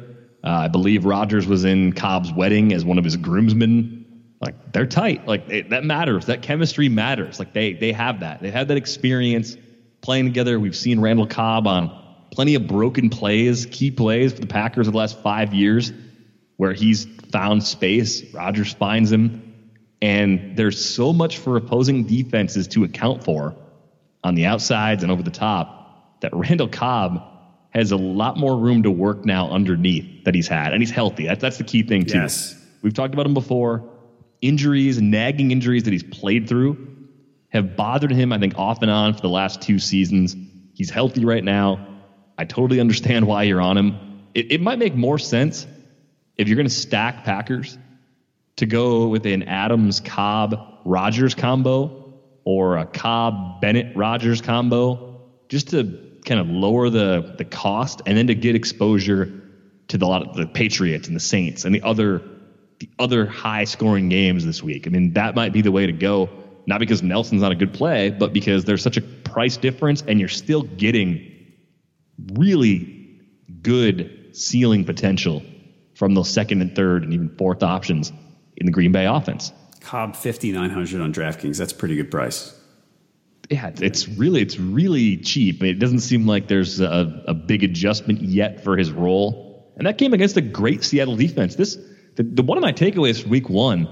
Uh, 0.42 0.50
I 0.50 0.68
believe 0.68 1.04
Rodgers 1.04 1.46
was 1.46 1.64
in 1.64 1.92
Cobb's 1.92 2.32
wedding 2.32 2.72
as 2.72 2.84
one 2.84 2.98
of 2.98 3.04
his 3.04 3.16
groomsmen. 3.16 4.04
Like 4.40 4.72
they're 4.72 4.86
tight. 4.86 5.26
Like 5.26 5.48
it, 5.48 5.70
that 5.70 5.84
matters. 5.84 6.26
That 6.26 6.42
chemistry 6.42 6.88
matters. 6.88 7.38
Like 7.38 7.52
they 7.52 7.72
they 7.72 7.92
have 7.92 8.20
that. 8.20 8.40
They 8.40 8.50
have 8.50 8.68
that 8.68 8.76
experience 8.76 9.56
playing 10.06 10.24
together. 10.24 10.58
We've 10.60 10.76
seen 10.76 11.00
Randall 11.00 11.26
Cobb 11.26 11.66
on 11.66 11.90
plenty 12.30 12.54
of 12.54 12.68
broken 12.68 13.10
plays, 13.10 13.66
key 13.66 13.90
plays 13.90 14.32
for 14.32 14.40
the 14.40 14.46
Packers 14.46 14.86
of 14.86 14.92
the 14.92 14.98
last 14.98 15.20
five 15.20 15.52
years, 15.52 15.92
where 16.56 16.72
he's 16.72 17.06
found 17.32 17.64
space. 17.64 18.32
Rodgers 18.32 18.72
finds 18.72 19.10
him, 19.10 19.72
and 20.00 20.56
there's 20.56 20.82
so 20.82 21.12
much 21.12 21.38
for 21.38 21.56
opposing 21.56 22.04
defenses 22.04 22.68
to 22.68 22.84
account 22.84 23.24
for 23.24 23.56
on 24.22 24.36
the 24.36 24.46
outsides 24.46 25.02
and 25.02 25.10
over 25.10 25.24
the 25.24 25.30
top 25.32 26.20
that 26.20 26.30
Randall 26.32 26.68
Cobb 26.68 27.22
has 27.70 27.90
a 27.90 27.96
lot 27.96 28.36
more 28.36 28.56
room 28.56 28.84
to 28.84 28.92
work 28.92 29.24
now 29.24 29.50
underneath 29.50 30.24
that 30.24 30.36
he's 30.36 30.46
had, 30.46 30.72
and 30.72 30.80
he's 30.80 30.92
healthy. 30.92 31.26
That's 31.26 31.42
that's 31.42 31.58
the 31.58 31.64
key 31.64 31.82
thing 31.82 32.04
too. 32.04 32.18
Yes. 32.18 32.54
We've 32.80 32.94
talked 32.94 33.12
about 33.12 33.26
him 33.26 33.34
before. 33.34 33.82
Injuries, 34.40 35.00
nagging 35.00 35.50
injuries 35.50 35.82
that 35.82 35.92
he's 35.92 36.04
played 36.04 36.48
through 36.48 36.95
have 37.50 37.76
bothered 37.76 38.10
him, 38.10 38.32
I 38.32 38.38
think, 38.38 38.58
off 38.58 38.82
and 38.82 38.90
on 38.90 39.14
for 39.14 39.20
the 39.20 39.28
last 39.28 39.62
two 39.62 39.78
seasons. 39.78 40.36
He's 40.74 40.90
healthy 40.90 41.24
right 41.24 41.44
now. 41.44 41.86
I 42.38 42.44
totally 42.44 42.80
understand 42.80 43.26
why 43.26 43.44
you're 43.44 43.60
on 43.60 43.78
him. 43.78 44.22
It, 44.34 44.52
it 44.52 44.60
might 44.60 44.78
make 44.78 44.94
more 44.94 45.18
sense 45.18 45.66
if 46.36 46.48
you're 46.48 46.56
going 46.56 46.68
to 46.68 46.74
stack 46.74 47.24
Packers 47.24 47.78
to 48.56 48.66
go 48.66 49.08
with 49.08 49.26
an 49.26 49.44
Adams 49.44 50.00
Cobb 50.00 50.80
Rodgers 50.84 51.34
combo 51.34 52.14
or 52.44 52.78
a 52.78 52.86
Cobb 52.86 53.60
Bennett 53.60 53.96
Rodgers 53.96 54.40
combo 54.40 55.20
just 55.48 55.70
to 55.70 55.98
kind 56.24 56.40
of 56.40 56.48
lower 56.48 56.90
the 56.90 57.34
the 57.38 57.44
cost 57.44 58.02
and 58.06 58.16
then 58.16 58.26
to 58.26 58.34
get 58.34 58.54
exposure 58.54 59.32
to 59.88 59.98
the 59.98 60.06
lot 60.06 60.26
of 60.26 60.36
the 60.36 60.46
Patriots 60.46 61.06
and 61.06 61.16
the 61.16 61.20
Saints 61.20 61.64
and 61.64 61.74
the 61.74 61.82
other 61.82 62.22
the 62.78 62.88
other 62.98 63.26
high 63.26 63.64
scoring 63.64 64.08
games 64.08 64.44
this 64.44 64.62
week. 64.62 64.86
I 64.86 64.90
mean, 64.90 65.14
that 65.14 65.34
might 65.34 65.52
be 65.52 65.62
the 65.62 65.72
way 65.72 65.86
to 65.86 65.92
go. 65.92 66.28
Not 66.66 66.80
because 66.80 67.02
Nelson's 67.02 67.42
not 67.42 67.52
a 67.52 67.54
good 67.54 67.72
play, 67.72 68.10
but 68.10 68.32
because 68.32 68.64
there's 68.64 68.82
such 68.82 68.96
a 68.96 69.02
price 69.02 69.56
difference 69.56 70.02
and 70.06 70.18
you're 70.18 70.28
still 70.28 70.62
getting 70.62 71.32
really 72.34 73.20
good 73.62 74.30
ceiling 74.32 74.84
potential 74.84 75.42
from 75.94 76.14
those 76.14 76.28
second 76.28 76.60
and 76.60 76.74
third 76.74 77.04
and 77.04 77.14
even 77.14 77.34
fourth 77.36 77.62
options 77.62 78.12
in 78.56 78.66
the 78.66 78.72
Green 78.72 78.92
Bay 78.92 79.06
offense. 79.06 79.52
Cobb 79.80 80.16
5900 80.16 81.00
on 81.00 81.12
DraftKings. 81.12 81.58
That's 81.58 81.72
a 81.72 81.76
pretty 81.76 81.96
good 81.96 82.10
price 82.10 82.56
yeah, 83.50 83.70
it's 83.80 84.08
really 84.08 84.42
it's 84.42 84.58
really 84.58 85.18
cheap. 85.18 85.62
It 85.62 85.74
doesn't 85.74 86.00
seem 86.00 86.26
like 86.26 86.48
there's 86.48 86.80
a, 86.80 87.24
a 87.26 87.34
big 87.34 87.62
adjustment 87.62 88.22
yet 88.22 88.64
for 88.64 88.76
his 88.76 88.90
role. 88.90 89.72
And 89.76 89.86
that 89.86 89.98
came 89.98 90.14
against 90.14 90.36
a 90.36 90.40
great 90.40 90.82
Seattle 90.82 91.16
defense. 91.16 91.54
This 91.54 91.76
the, 92.16 92.22
the 92.22 92.42
one 92.42 92.58
of 92.58 92.62
my 92.62 92.72
takeaways 92.72 93.20
from 93.20 93.30
week 93.30 93.48
one, 93.48 93.82
you 93.82 93.88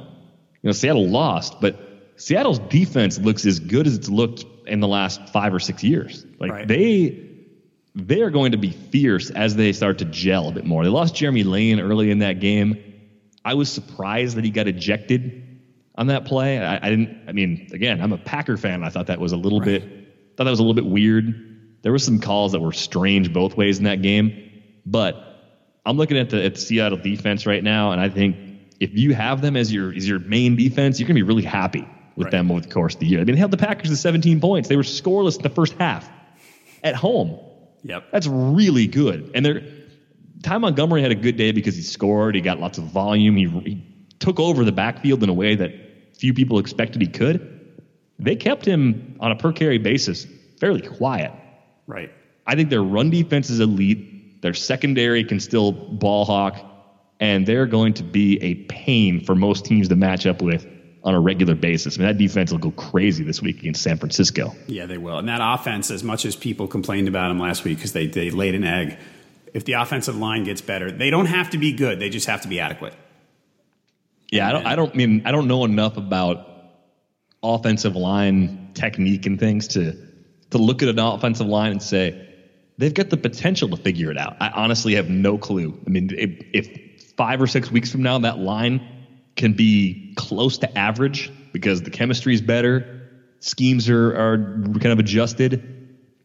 know, 0.62 0.72
Seattle 0.72 1.08
lost, 1.08 1.60
but 1.60 1.78
Seattle's 2.16 2.58
defense 2.58 3.18
looks 3.18 3.44
as 3.44 3.60
good 3.60 3.86
as 3.86 3.96
it's 3.96 4.08
looked 4.08 4.44
in 4.66 4.80
the 4.80 4.88
last 4.88 5.28
five 5.30 5.52
or 5.52 5.60
six 5.60 5.82
years. 5.82 6.24
Like 6.38 6.52
right. 6.52 6.68
they 6.68 7.30
they 7.94 8.22
are 8.22 8.30
going 8.30 8.52
to 8.52 8.58
be 8.58 8.70
fierce 8.70 9.30
as 9.30 9.54
they 9.56 9.72
start 9.72 9.98
to 9.98 10.04
gel 10.04 10.48
a 10.48 10.52
bit 10.52 10.64
more. 10.64 10.82
They 10.82 10.90
lost 10.90 11.14
Jeremy 11.14 11.44
Lane 11.44 11.80
early 11.80 12.10
in 12.10 12.20
that 12.20 12.40
game. 12.40 12.82
I 13.44 13.54
was 13.54 13.70
surprised 13.70 14.36
that 14.36 14.44
he 14.44 14.50
got 14.50 14.66
ejected 14.66 15.60
on 15.94 16.08
that 16.08 16.24
play. 16.24 16.58
I, 16.58 16.76
I, 16.84 16.90
didn't. 16.90 17.28
I 17.28 17.32
mean, 17.32 17.68
again, 17.72 18.00
I'm 18.00 18.12
a 18.12 18.18
Packer 18.18 18.56
fan. 18.56 18.82
I 18.82 18.88
thought 18.88 19.08
that 19.08 19.20
was 19.20 19.32
a 19.32 19.36
little 19.36 19.60
right. 19.60 19.82
bit. 19.82 20.36
Thought 20.36 20.44
that 20.44 20.50
was 20.50 20.58
a 20.58 20.62
little 20.62 20.74
bit 20.74 20.86
weird. 20.86 21.78
There 21.82 21.92
were 21.92 21.98
some 21.98 22.20
calls 22.20 22.52
that 22.52 22.60
were 22.60 22.72
strange 22.72 23.32
both 23.32 23.56
ways 23.56 23.78
in 23.78 23.84
that 23.84 24.02
game, 24.02 24.50
but 24.86 25.22
I'm 25.84 25.96
looking 25.96 26.16
at 26.16 26.30
the, 26.30 26.42
at 26.42 26.54
the 26.54 26.60
Seattle 26.60 26.98
defense 26.98 27.46
right 27.46 27.62
now, 27.62 27.92
and 27.92 28.00
I 28.00 28.08
think 28.08 28.36
if 28.80 28.94
you 28.94 29.14
have 29.14 29.42
them 29.42 29.56
as 29.56 29.72
your 29.72 29.94
as 29.94 30.08
your 30.08 30.18
main 30.18 30.56
defense, 30.56 30.98
you're 30.98 31.06
gonna 31.06 31.18
be 31.18 31.22
really 31.22 31.44
happy 31.44 31.86
with 32.16 32.26
right. 32.26 32.30
them 32.30 32.50
over 32.50 32.60
the 32.60 32.68
course 32.68 32.94
of 32.94 33.00
the 33.00 33.06
year. 33.06 33.20
I 33.20 33.24
mean, 33.24 33.34
they 33.34 33.38
held 33.38 33.50
the 33.50 33.56
Packers 33.56 33.90
to 33.90 33.96
17 33.96 34.40
points. 34.40 34.68
They 34.68 34.76
were 34.76 34.82
scoreless 34.82 35.36
in 35.36 35.42
the 35.42 35.48
first 35.48 35.74
half 35.74 36.08
at 36.82 36.94
home. 36.94 37.38
Yep, 37.82 38.04
that's 38.12 38.26
really 38.26 38.86
good. 38.86 39.30
And 39.34 39.44
they're 39.44 39.62
Ty 40.42 40.58
Montgomery 40.58 41.00
had 41.00 41.10
a 41.10 41.16
good 41.16 41.36
day 41.36 41.52
because 41.52 41.74
he 41.74 41.82
scored. 41.82 42.34
He 42.34 42.42
got 42.42 42.60
lots 42.60 42.76
of 42.76 42.84
volume. 42.84 43.36
He, 43.36 43.48
he 43.48 43.82
took 44.18 44.38
over 44.38 44.64
the 44.64 44.72
backfield 44.72 45.22
in 45.22 45.30
a 45.30 45.34
way 45.34 45.54
that 45.54 45.72
few 46.18 46.34
people 46.34 46.58
expected 46.58 47.00
he 47.00 47.08
could, 47.08 47.50
they 48.18 48.36
kept 48.36 48.64
him 48.64 49.16
on 49.20 49.32
a 49.32 49.36
per 49.36 49.52
carry 49.52 49.78
basis 49.78 50.26
fairly 50.60 50.82
quiet. 50.82 51.32
Right. 51.86 52.12
I 52.46 52.54
think 52.54 52.70
their 52.70 52.82
run 52.82 53.10
defense 53.10 53.50
is 53.50 53.60
elite. 53.60 54.42
Their 54.42 54.54
secondary 54.54 55.24
can 55.24 55.40
still 55.40 55.72
ball 55.72 56.24
hawk, 56.24 56.58
and 57.20 57.46
they're 57.46 57.66
going 57.66 57.94
to 57.94 58.02
be 58.02 58.38
a 58.42 58.54
pain 58.66 59.24
for 59.24 59.34
most 59.34 59.64
teams 59.64 59.88
to 59.88 59.96
match 59.96 60.26
up 60.26 60.42
with 60.42 60.66
on 61.04 61.14
a 61.14 61.20
regular 61.20 61.54
basis. 61.54 61.96
I 61.96 62.00
mean, 62.00 62.08
that 62.08 62.18
defense 62.18 62.50
will 62.50 62.58
go 62.58 62.70
crazy 62.70 63.24
this 63.24 63.42
week 63.42 63.60
against 63.60 63.82
San 63.82 63.98
Francisco. 63.98 64.56
Yeah, 64.66 64.86
they 64.86 64.96
will. 64.96 65.18
And 65.18 65.28
that 65.28 65.40
offense, 65.42 65.90
as 65.90 66.02
much 66.02 66.24
as 66.24 66.34
people 66.34 66.66
complained 66.66 67.08
about 67.08 67.28
them 67.28 67.38
last 67.38 67.62
week 67.62 67.76
because 67.76 67.92
they, 67.92 68.06
they 68.06 68.30
laid 68.30 68.54
an 68.54 68.64
egg, 68.64 68.98
if 69.52 69.66
the 69.66 69.74
offensive 69.74 70.16
line 70.16 70.44
gets 70.44 70.62
better, 70.62 70.90
they 70.90 71.10
don't 71.10 71.26
have 71.26 71.50
to 71.50 71.58
be 71.58 71.72
good. 71.72 72.00
They 72.00 72.08
just 72.08 72.26
have 72.26 72.40
to 72.42 72.48
be 72.48 72.58
adequate. 72.58 72.94
Yeah, 74.30 74.48
I 74.48 74.52
don't. 74.52 74.66
I 74.66 74.76
don't 74.76 74.94
mean 74.96 75.22
I 75.26 75.30
don't 75.30 75.46
know 75.46 75.64
enough 75.64 75.96
about 75.96 76.48
offensive 77.42 77.94
line 77.94 78.70
technique 78.74 79.26
and 79.26 79.38
things 79.38 79.68
to 79.68 79.96
to 80.50 80.58
look 80.58 80.82
at 80.82 80.88
an 80.88 80.98
offensive 80.98 81.46
line 81.46 81.70
and 81.70 81.80
say 81.80 82.28
they've 82.78 82.94
got 82.94 83.10
the 83.10 83.16
potential 83.16 83.68
to 83.68 83.76
figure 83.76 84.10
it 84.10 84.18
out. 84.18 84.36
I 84.40 84.48
honestly 84.48 84.94
have 84.94 85.08
no 85.08 85.38
clue. 85.38 85.78
I 85.86 85.90
mean, 85.90 86.10
if, 86.16 86.46
if 86.52 87.12
five 87.16 87.40
or 87.40 87.46
six 87.46 87.70
weeks 87.70 87.92
from 87.92 88.02
now 88.02 88.18
that 88.18 88.38
line 88.38 88.80
can 89.36 89.52
be 89.52 90.14
close 90.16 90.58
to 90.58 90.78
average 90.78 91.32
because 91.52 91.82
the 91.82 91.90
chemistry 91.90 92.34
is 92.34 92.42
better, 92.42 93.10
schemes 93.40 93.88
are 93.88 94.16
are 94.16 94.36
kind 94.64 94.86
of 94.92 94.98
adjusted. 94.98 95.70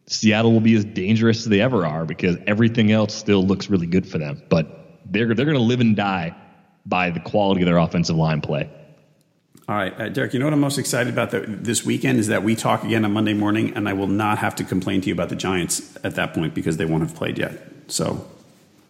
Seattle 0.06 0.52
will 0.52 0.60
be 0.60 0.74
as 0.74 0.84
dangerous 0.84 1.40
as 1.40 1.46
they 1.46 1.60
ever 1.60 1.86
are 1.86 2.04
because 2.04 2.36
everything 2.46 2.90
else 2.90 3.14
still 3.14 3.44
looks 3.44 3.70
really 3.70 3.86
good 3.86 4.06
for 4.06 4.18
them. 4.18 4.42
But 4.48 5.00
they're 5.06 5.34
they're 5.34 5.46
going 5.46 5.56
to 5.56 5.62
live 5.62 5.80
and 5.80 5.96
die 5.96 6.36
by 6.86 7.10
the 7.10 7.20
quality 7.20 7.62
of 7.62 7.66
their 7.66 7.78
offensive 7.78 8.16
line 8.16 8.40
play. 8.40 8.70
All 9.68 9.76
right, 9.76 10.00
uh, 10.00 10.08
Derek, 10.08 10.32
you 10.32 10.40
know 10.40 10.46
what 10.46 10.52
I'm 10.52 10.60
most 10.60 10.78
excited 10.78 11.12
about 11.12 11.30
the, 11.30 11.42
this 11.42 11.84
weekend 11.84 12.18
is 12.18 12.26
that 12.26 12.42
we 12.42 12.56
talk 12.56 12.82
again 12.82 13.04
on 13.04 13.12
Monday 13.12 13.34
morning, 13.34 13.74
and 13.76 13.88
I 13.88 13.92
will 13.92 14.08
not 14.08 14.38
have 14.38 14.56
to 14.56 14.64
complain 14.64 15.00
to 15.02 15.06
you 15.06 15.14
about 15.14 15.28
the 15.28 15.36
Giants 15.36 15.96
at 16.02 16.16
that 16.16 16.34
point 16.34 16.54
because 16.54 16.76
they 16.76 16.84
won't 16.84 17.04
have 17.04 17.14
played 17.14 17.38
yet. 17.38 17.56
So 17.86 18.26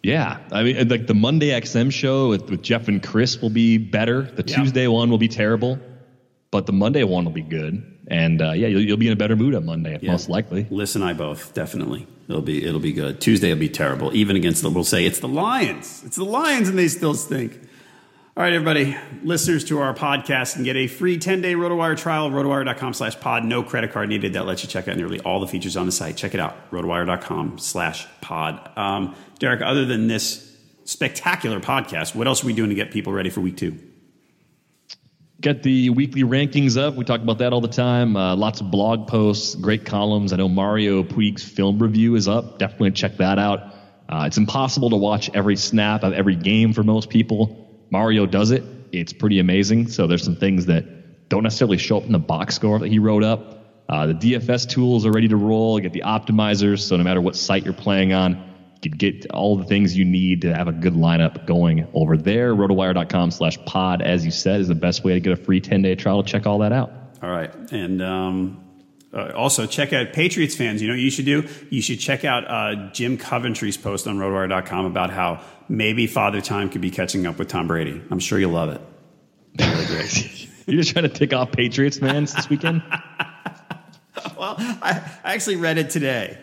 Yeah, 0.02 0.38
I 0.50 0.62
mean, 0.62 0.88
like 0.88 1.06
the 1.06 1.14
Monday 1.14 1.48
XM 1.48 1.92
show 1.92 2.30
with, 2.30 2.48
with 2.50 2.62
Jeff 2.62 2.88
and 2.88 3.02
Chris 3.02 3.40
will 3.42 3.50
be 3.50 3.76
better. 3.76 4.22
The 4.22 4.44
Yeah. 4.46 4.56
Tuesday 4.56 4.86
one 4.86 5.10
will 5.10 5.18
be 5.18 5.28
terrible, 5.28 5.78
but 6.50 6.66
the 6.66 6.72
Monday 6.72 7.04
one 7.04 7.24
will 7.24 7.32
be 7.32 7.42
good. 7.42 7.82
And 8.08 8.40
uh, 8.42 8.52
yeah, 8.52 8.66
you'll, 8.66 8.80
you'll 8.80 8.96
be 8.96 9.06
in 9.06 9.12
a 9.12 9.16
better 9.16 9.36
mood 9.36 9.54
on 9.54 9.66
Monday, 9.66 9.98
Yeah. 10.00 10.12
most 10.12 10.28
likely. 10.28 10.66
Liz 10.70 10.96
and 10.96 11.04
I 11.04 11.12
both 11.12 11.52
definitely. 11.54 12.06
It'll 12.28 12.40
be 12.42 12.64
it'll 12.64 12.80
be 12.80 12.92
good. 12.92 13.20
Tuesday 13.20 13.52
will 13.52 13.60
be 13.60 13.68
terrible. 13.68 14.14
Even 14.14 14.36
against 14.36 14.62
the 14.62 14.70
we'll 14.70 14.84
say 14.84 15.04
it's 15.04 15.20
the 15.20 15.28
Lions. 15.28 16.02
It's 16.06 16.16
the 16.16 16.24
Lions, 16.24 16.68
and 16.68 16.78
they 16.78 16.88
still 16.88 17.14
stink. 17.14 17.58
All 18.40 18.44
right, 18.44 18.54
everybody, 18.54 18.96
listeners 19.22 19.64
to 19.64 19.80
our 19.80 19.92
podcast 19.92 20.54
can 20.54 20.62
get 20.62 20.74
a 20.74 20.86
free 20.86 21.18
10-day 21.18 21.56
RotoWire 21.56 21.94
trial, 21.94 22.30
rotowire.com 22.30 22.94
slash 22.94 23.20
pod. 23.20 23.44
No 23.44 23.62
credit 23.62 23.92
card 23.92 24.08
needed. 24.08 24.32
That 24.32 24.46
lets 24.46 24.62
you 24.62 24.68
check 24.70 24.88
out 24.88 24.96
nearly 24.96 25.20
all 25.20 25.40
the 25.40 25.46
features 25.46 25.76
on 25.76 25.84
the 25.84 25.92
site. 25.92 26.16
Check 26.16 26.32
it 26.32 26.40
out, 26.40 26.70
rotowire.com 26.70 27.58
slash 27.58 28.06
pod. 28.22 28.70
Um, 28.78 29.14
Derek, 29.38 29.60
other 29.60 29.84
than 29.84 30.06
this 30.06 30.56
spectacular 30.84 31.60
podcast, 31.60 32.14
what 32.14 32.26
else 32.26 32.42
are 32.42 32.46
we 32.46 32.54
doing 32.54 32.70
to 32.70 32.74
get 32.74 32.92
people 32.92 33.12
ready 33.12 33.28
for 33.28 33.42
week 33.42 33.58
two? 33.58 33.78
Got 35.42 35.62
the 35.62 35.90
weekly 35.90 36.22
rankings 36.22 36.78
up. 36.78 36.94
We 36.94 37.04
talk 37.04 37.20
about 37.20 37.36
that 37.40 37.52
all 37.52 37.60
the 37.60 37.68
time. 37.68 38.16
Uh, 38.16 38.36
lots 38.36 38.62
of 38.62 38.70
blog 38.70 39.06
posts, 39.06 39.54
great 39.54 39.84
columns. 39.84 40.32
I 40.32 40.36
know 40.36 40.48
Mario 40.48 41.02
Puig's 41.02 41.44
film 41.44 41.78
review 41.78 42.14
is 42.14 42.26
up. 42.26 42.58
Definitely 42.58 42.92
check 42.92 43.18
that 43.18 43.38
out. 43.38 43.74
Uh, 44.08 44.24
it's 44.26 44.38
impossible 44.38 44.88
to 44.88 44.96
watch 44.96 45.28
every 45.34 45.56
snap 45.56 46.04
of 46.04 46.14
every 46.14 46.36
game 46.36 46.72
for 46.72 46.82
most 46.82 47.10
people. 47.10 47.66
Mario 47.90 48.26
does 48.26 48.50
it. 48.50 48.62
It's 48.92 49.12
pretty 49.12 49.38
amazing. 49.38 49.88
So 49.88 50.06
there's 50.06 50.24
some 50.24 50.36
things 50.36 50.66
that 50.66 51.28
don't 51.28 51.42
necessarily 51.42 51.78
show 51.78 51.98
up 51.98 52.04
in 52.04 52.12
the 52.12 52.18
box 52.18 52.56
score 52.56 52.78
that 52.78 52.88
he 52.88 52.98
wrote 52.98 53.22
up. 53.22 53.56
Uh, 53.88 54.06
the 54.06 54.14
DFS 54.14 54.68
tools 54.68 55.04
are 55.04 55.10
ready 55.10 55.28
to 55.28 55.36
roll. 55.36 55.78
You 55.78 55.82
get 55.82 55.92
the 55.92 56.02
optimizers, 56.06 56.80
so 56.80 56.96
no 56.96 57.02
matter 57.02 57.20
what 57.20 57.34
site 57.36 57.64
you're 57.64 57.74
playing 57.74 58.12
on, 58.12 58.50
you 58.82 58.90
can 58.90 58.98
get 58.98 59.30
all 59.30 59.56
the 59.56 59.64
things 59.64 59.96
you 59.96 60.04
need 60.04 60.42
to 60.42 60.54
have 60.54 60.68
a 60.68 60.72
good 60.72 60.94
lineup 60.94 61.46
going 61.46 61.86
over 61.92 62.16
there. 62.16 62.54
Rotowire.com 62.54 63.30
slash 63.30 63.58
pod, 63.64 64.00
as 64.00 64.24
you 64.24 64.30
said, 64.30 64.60
is 64.60 64.68
the 64.68 64.74
best 64.74 65.04
way 65.04 65.14
to 65.14 65.20
get 65.20 65.32
a 65.32 65.36
free 65.36 65.60
10 65.60 65.82
day 65.82 65.94
trial. 65.96 66.22
Check 66.22 66.46
all 66.46 66.58
that 66.58 66.72
out. 66.72 66.92
All 67.22 67.30
right, 67.30 67.52
and 67.72 68.00
um, 68.00 68.64
uh, 69.12 69.32
also 69.34 69.66
check 69.66 69.92
out 69.92 70.12
Patriots 70.12 70.54
fans. 70.54 70.80
You 70.80 70.88
know 70.88 70.94
what 70.94 71.00
you 71.00 71.10
should 71.10 71.24
do? 71.24 71.48
You 71.68 71.82
should 71.82 71.98
check 71.98 72.24
out 72.24 72.44
uh, 72.48 72.90
Jim 72.92 73.18
Coventry's 73.18 73.76
post 73.76 74.06
on 74.06 74.18
RotoWire.com 74.18 74.84
about 74.84 75.10
how 75.10 75.42
maybe 75.68 76.06
Father 76.06 76.40
Time 76.40 76.70
could 76.70 76.80
be 76.80 76.90
catching 76.90 77.26
up 77.26 77.38
with 77.38 77.48
Tom 77.48 77.66
Brady. 77.66 78.00
I'm 78.10 78.20
sure 78.20 78.38
you'll 78.38 78.52
love 78.52 78.70
it. 78.70 78.80
Really 79.58 79.86
great. 79.86 80.48
You're 80.66 80.80
just 80.80 80.92
trying 80.92 81.04
to 81.04 81.08
tick 81.08 81.32
off 81.32 81.50
Patriots 81.50 81.98
fans 81.98 82.32
this 82.32 82.48
weekend? 82.48 82.82
well, 84.38 84.54
I, 84.58 85.02
I 85.24 85.34
actually 85.34 85.56
read 85.56 85.78
it 85.78 85.90
today. 85.90 86.38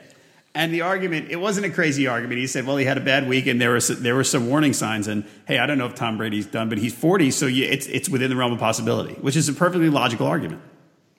And 0.53 0.73
the 0.73 0.81
argument, 0.81 1.29
it 1.29 1.35
wasn't 1.35 1.67
a 1.67 1.69
crazy 1.69 2.07
argument. 2.07 2.39
He 2.39 2.47
said, 2.47 2.65
well, 2.65 2.77
he 2.77 2.85
had 2.85 2.97
a 2.97 3.01
bad 3.01 3.27
week 3.29 3.47
and 3.47 3.61
there 3.61 3.69
were, 3.69 3.79
some, 3.79 4.01
there 4.01 4.15
were 4.15 4.23
some 4.23 4.49
warning 4.49 4.73
signs. 4.73 5.07
And 5.07 5.23
hey, 5.47 5.59
I 5.59 5.67
don't 5.67 5.77
know 5.77 5.85
if 5.85 5.95
Tom 5.95 6.17
Brady's 6.17 6.47
done, 6.47 6.67
but 6.67 6.79
he's 6.79 6.95
40, 6.95 7.31
so 7.31 7.45
you, 7.45 7.65
it's, 7.65 7.85
it's 7.85 8.09
within 8.09 8.29
the 8.29 8.35
realm 8.35 8.51
of 8.51 8.59
possibility, 8.59 9.13
which 9.13 9.35
is 9.35 9.47
a 9.47 9.53
perfectly 9.53 9.89
logical 9.89 10.25
argument. 10.25 10.61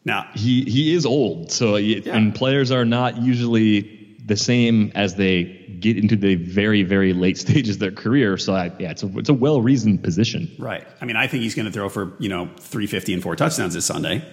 Now, 0.08 0.26
he 0.34 0.62
he 0.64 0.94
is 0.94 1.04
old, 1.04 1.52
so 1.52 1.72
y 1.74 2.02
and 2.06 2.34
players 2.34 2.70
are 2.70 2.86
not 2.86 3.18
usually 3.18 4.16
the 4.24 4.36
same 4.36 4.90
as 4.94 5.14
they 5.16 5.44
get 5.80 5.96
into 5.98 6.16
the 6.16 6.34
very 6.34 6.82
very 6.82 7.12
late 7.12 7.36
stages 7.46 7.76
of 7.76 7.80
their 7.80 7.92
career. 7.92 8.38
So 8.38 8.54
I, 8.54 8.72
yeah, 8.78 8.90
it's 8.92 9.02
a 9.02 9.18
it's 9.18 9.28
a 9.28 9.34
well 9.34 9.60
reasoned 9.60 10.02
position. 10.02 10.50
Right. 10.58 10.86
I 11.00 11.04
mean, 11.04 11.16
I 11.16 11.26
think 11.26 11.42
he's 11.42 11.54
going 11.54 11.66
to 11.66 11.72
throw 11.72 11.90
for, 11.90 12.14
you 12.18 12.30
know, 12.30 12.46
350 12.58 13.12
and 13.12 13.22
four 13.22 13.36
touchdowns 13.36 13.74
this 13.74 13.84
Sunday. 13.84 14.24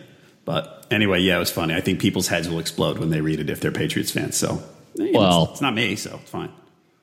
But 0.46 0.88
anyway, 0.92 1.20
yeah, 1.20 1.36
it 1.36 1.40
was 1.40 1.52
funny. 1.52 1.74
I 1.76 1.82
think 1.82 2.00
people's 2.00 2.28
heads 2.30 2.48
will 2.48 2.60
explode 2.60 2.98
when 2.98 3.10
they 3.10 3.20
read 3.20 3.40
it 3.42 3.50
if 3.50 3.60
they're 3.60 3.72
Patriots 3.72 4.12
fans. 4.12 4.38
So, 4.38 4.64
eh, 5.00 5.04
you 5.04 5.12
know, 5.12 5.20
Well- 5.20 5.44
it's, 5.44 5.52
it's 5.54 5.62
not 5.62 5.74
me, 5.74 5.96
so 5.98 6.20
it's 6.22 6.32
fine. 6.32 6.52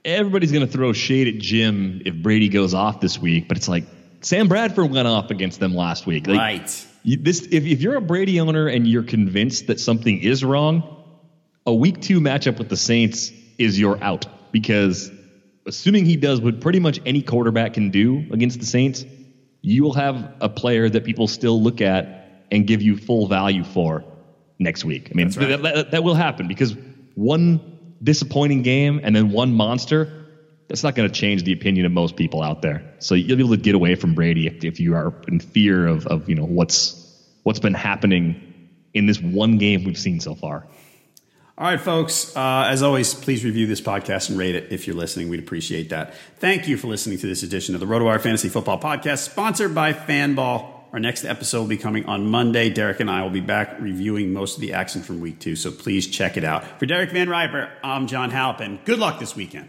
Everybody's 0.04 0.50
going 0.50 0.66
to 0.66 0.72
throw 0.72 0.92
shade 0.92 1.28
at 1.28 1.38
Jim 1.40 2.02
if 2.06 2.14
Brady 2.14 2.48
goes 2.48 2.72
off 2.74 3.00
this 3.00 3.18
week, 3.18 3.46
but 3.48 3.56
it's 3.56 3.68
like 3.68 3.84
Sam 4.20 4.48
Bradford 4.48 4.90
went 4.90 5.06
off 5.06 5.30
against 5.30 5.60
them 5.60 5.74
last 5.74 6.06
week. 6.06 6.26
Like, 6.26 6.38
right. 6.38 6.86
This 7.05 7.42
if, 7.50 7.64
if 7.64 7.82
you're 7.82 7.96
a 7.96 8.00
Brady 8.00 8.40
owner 8.40 8.68
and 8.68 8.86
you're 8.86 9.03
convinced 9.03 9.66
that 9.66 9.80
something 9.80 10.20
is 10.20 10.44
wrong, 10.44 11.05
a 11.66 11.74
week 11.74 12.00
two 12.00 12.20
matchup 12.20 12.59
with 12.59 12.68
the 12.68 12.76
Saints 12.76 13.32
is 13.59 13.78
your 13.78 14.03
out 14.03 14.26
because 14.53 15.11
assuming 15.66 16.05
he 16.05 16.16
does 16.16 16.40
what 16.40 16.61
pretty 16.61 16.80
much 16.80 17.00
any 17.07 17.22
quarterback 17.22 17.74
can 17.74 17.90
do 17.90 18.24
against 18.32 18.61
the 18.61 18.66
Saints, 18.66 19.05
you 19.62 19.82
will 19.82 19.94
have 19.94 20.34
a 20.40 20.48
player 20.48 20.88
that 20.88 21.05
people 21.05 21.28
still 21.28 21.61
look 21.61 21.80
at 21.80 22.46
and 22.50 22.66
give 22.66 22.82
you 22.82 22.96
full 22.96 23.26
value 23.26 23.64
for 23.64 24.05
next 24.59 24.84
week. 24.84 25.09
I 25.11 25.14
mean, 25.14 25.28
right. 25.28 25.48
that, 25.48 25.62
that, 25.62 25.90
that 25.92 26.05
will 26.05 26.14
happen 26.14 26.48
because 26.48 26.76
one 27.14 27.94
disappointing 28.03 28.62
game 28.62 29.00
and 29.03 29.14
then 29.14 29.30
one 29.30 29.53
monster. 29.55 30.21
That's 30.72 30.82
not 30.82 30.94
going 30.94 31.06
to 31.06 31.14
change 31.14 31.42
the 31.42 31.52
opinion 31.52 31.84
of 31.84 31.92
most 31.92 32.16
people 32.16 32.42
out 32.42 32.62
there. 32.62 32.94
So 32.98 33.14
you'll 33.14 33.36
be 33.36 33.42
able 33.42 33.54
to 33.56 33.60
get 33.60 33.74
away 33.74 33.94
from 33.94 34.14
Brady 34.14 34.46
if, 34.46 34.64
if 34.64 34.80
you 34.80 34.94
are 34.94 35.12
in 35.28 35.38
fear 35.38 35.86
of, 35.86 36.06
of 36.06 36.30
you 36.30 36.34
know 36.34 36.46
what's 36.46 36.98
what's 37.42 37.58
been 37.58 37.74
happening 37.74 38.70
in 38.94 39.04
this 39.04 39.20
one 39.20 39.58
game 39.58 39.84
we've 39.84 39.98
seen 39.98 40.18
so 40.18 40.34
far. 40.34 40.66
All 41.58 41.66
right, 41.66 41.78
folks. 41.78 42.34
Uh, 42.34 42.68
as 42.68 42.82
always, 42.82 43.12
please 43.12 43.44
review 43.44 43.66
this 43.66 43.82
podcast 43.82 44.30
and 44.30 44.38
rate 44.38 44.54
it 44.54 44.72
if 44.72 44.86
you're 44.86 44.96
listening. 44.96 45.28
We'd 45.28 45.40
appreciate 45.40 45.90
that. 45.90 46.14
Thank 46.38 46.66
you 46.66 46.78
for 46.78 46.86
listening 46.86 47.18
to 47.18 47.26
this 47.26 47.42
edition 47.42 47.74
of 47.74 47.82
the 47.82 47.86
RotoWire 47.86 48.22
Fantasy 48.22 48.48
Football 48.48 48.80
Podcast, 48.80 49.18
sponsored 49.18 49.74
by 49.74 49.92
Fanball. 49.92 50.72
Our 50.94 51.00
next 51.00 51.26
episode 51.26 51.60
will 51.60 51.68
be 51.68 51.76
coming 51.76 52.06
on 52.06 52.26
Monday. 52.28 52.70
Derek 52.70 52.98
and 53.00 53.10
I 53.10 53.22
will 53.24 53.28
be 53.30 53.40
back 53.40 53.76
reviewing 53.78 54.32
most 54.32 54.54
of 54.54 54.62
the 54.62 54.72
action 54.72 55.02
from 55.02 55.20
week 55.20 55.38
two, 55.38 55.54
so 55.54 55.70
please 55.70 56.06
check 56.06 56.38
it 56.38 56.44
out. 56.44 56.64
For 56.78 56.86
Derek 56.86 57.10
Van 57.10 57.28
Riper, 57.28 57.70
I'm 57.84 58.06
John 58.06 58.30
Halpin. 58.30 58.80
Good 58.86 58.98
luck 58.98 59.20
this 59.20 59.36
weekend. 59.36 59.68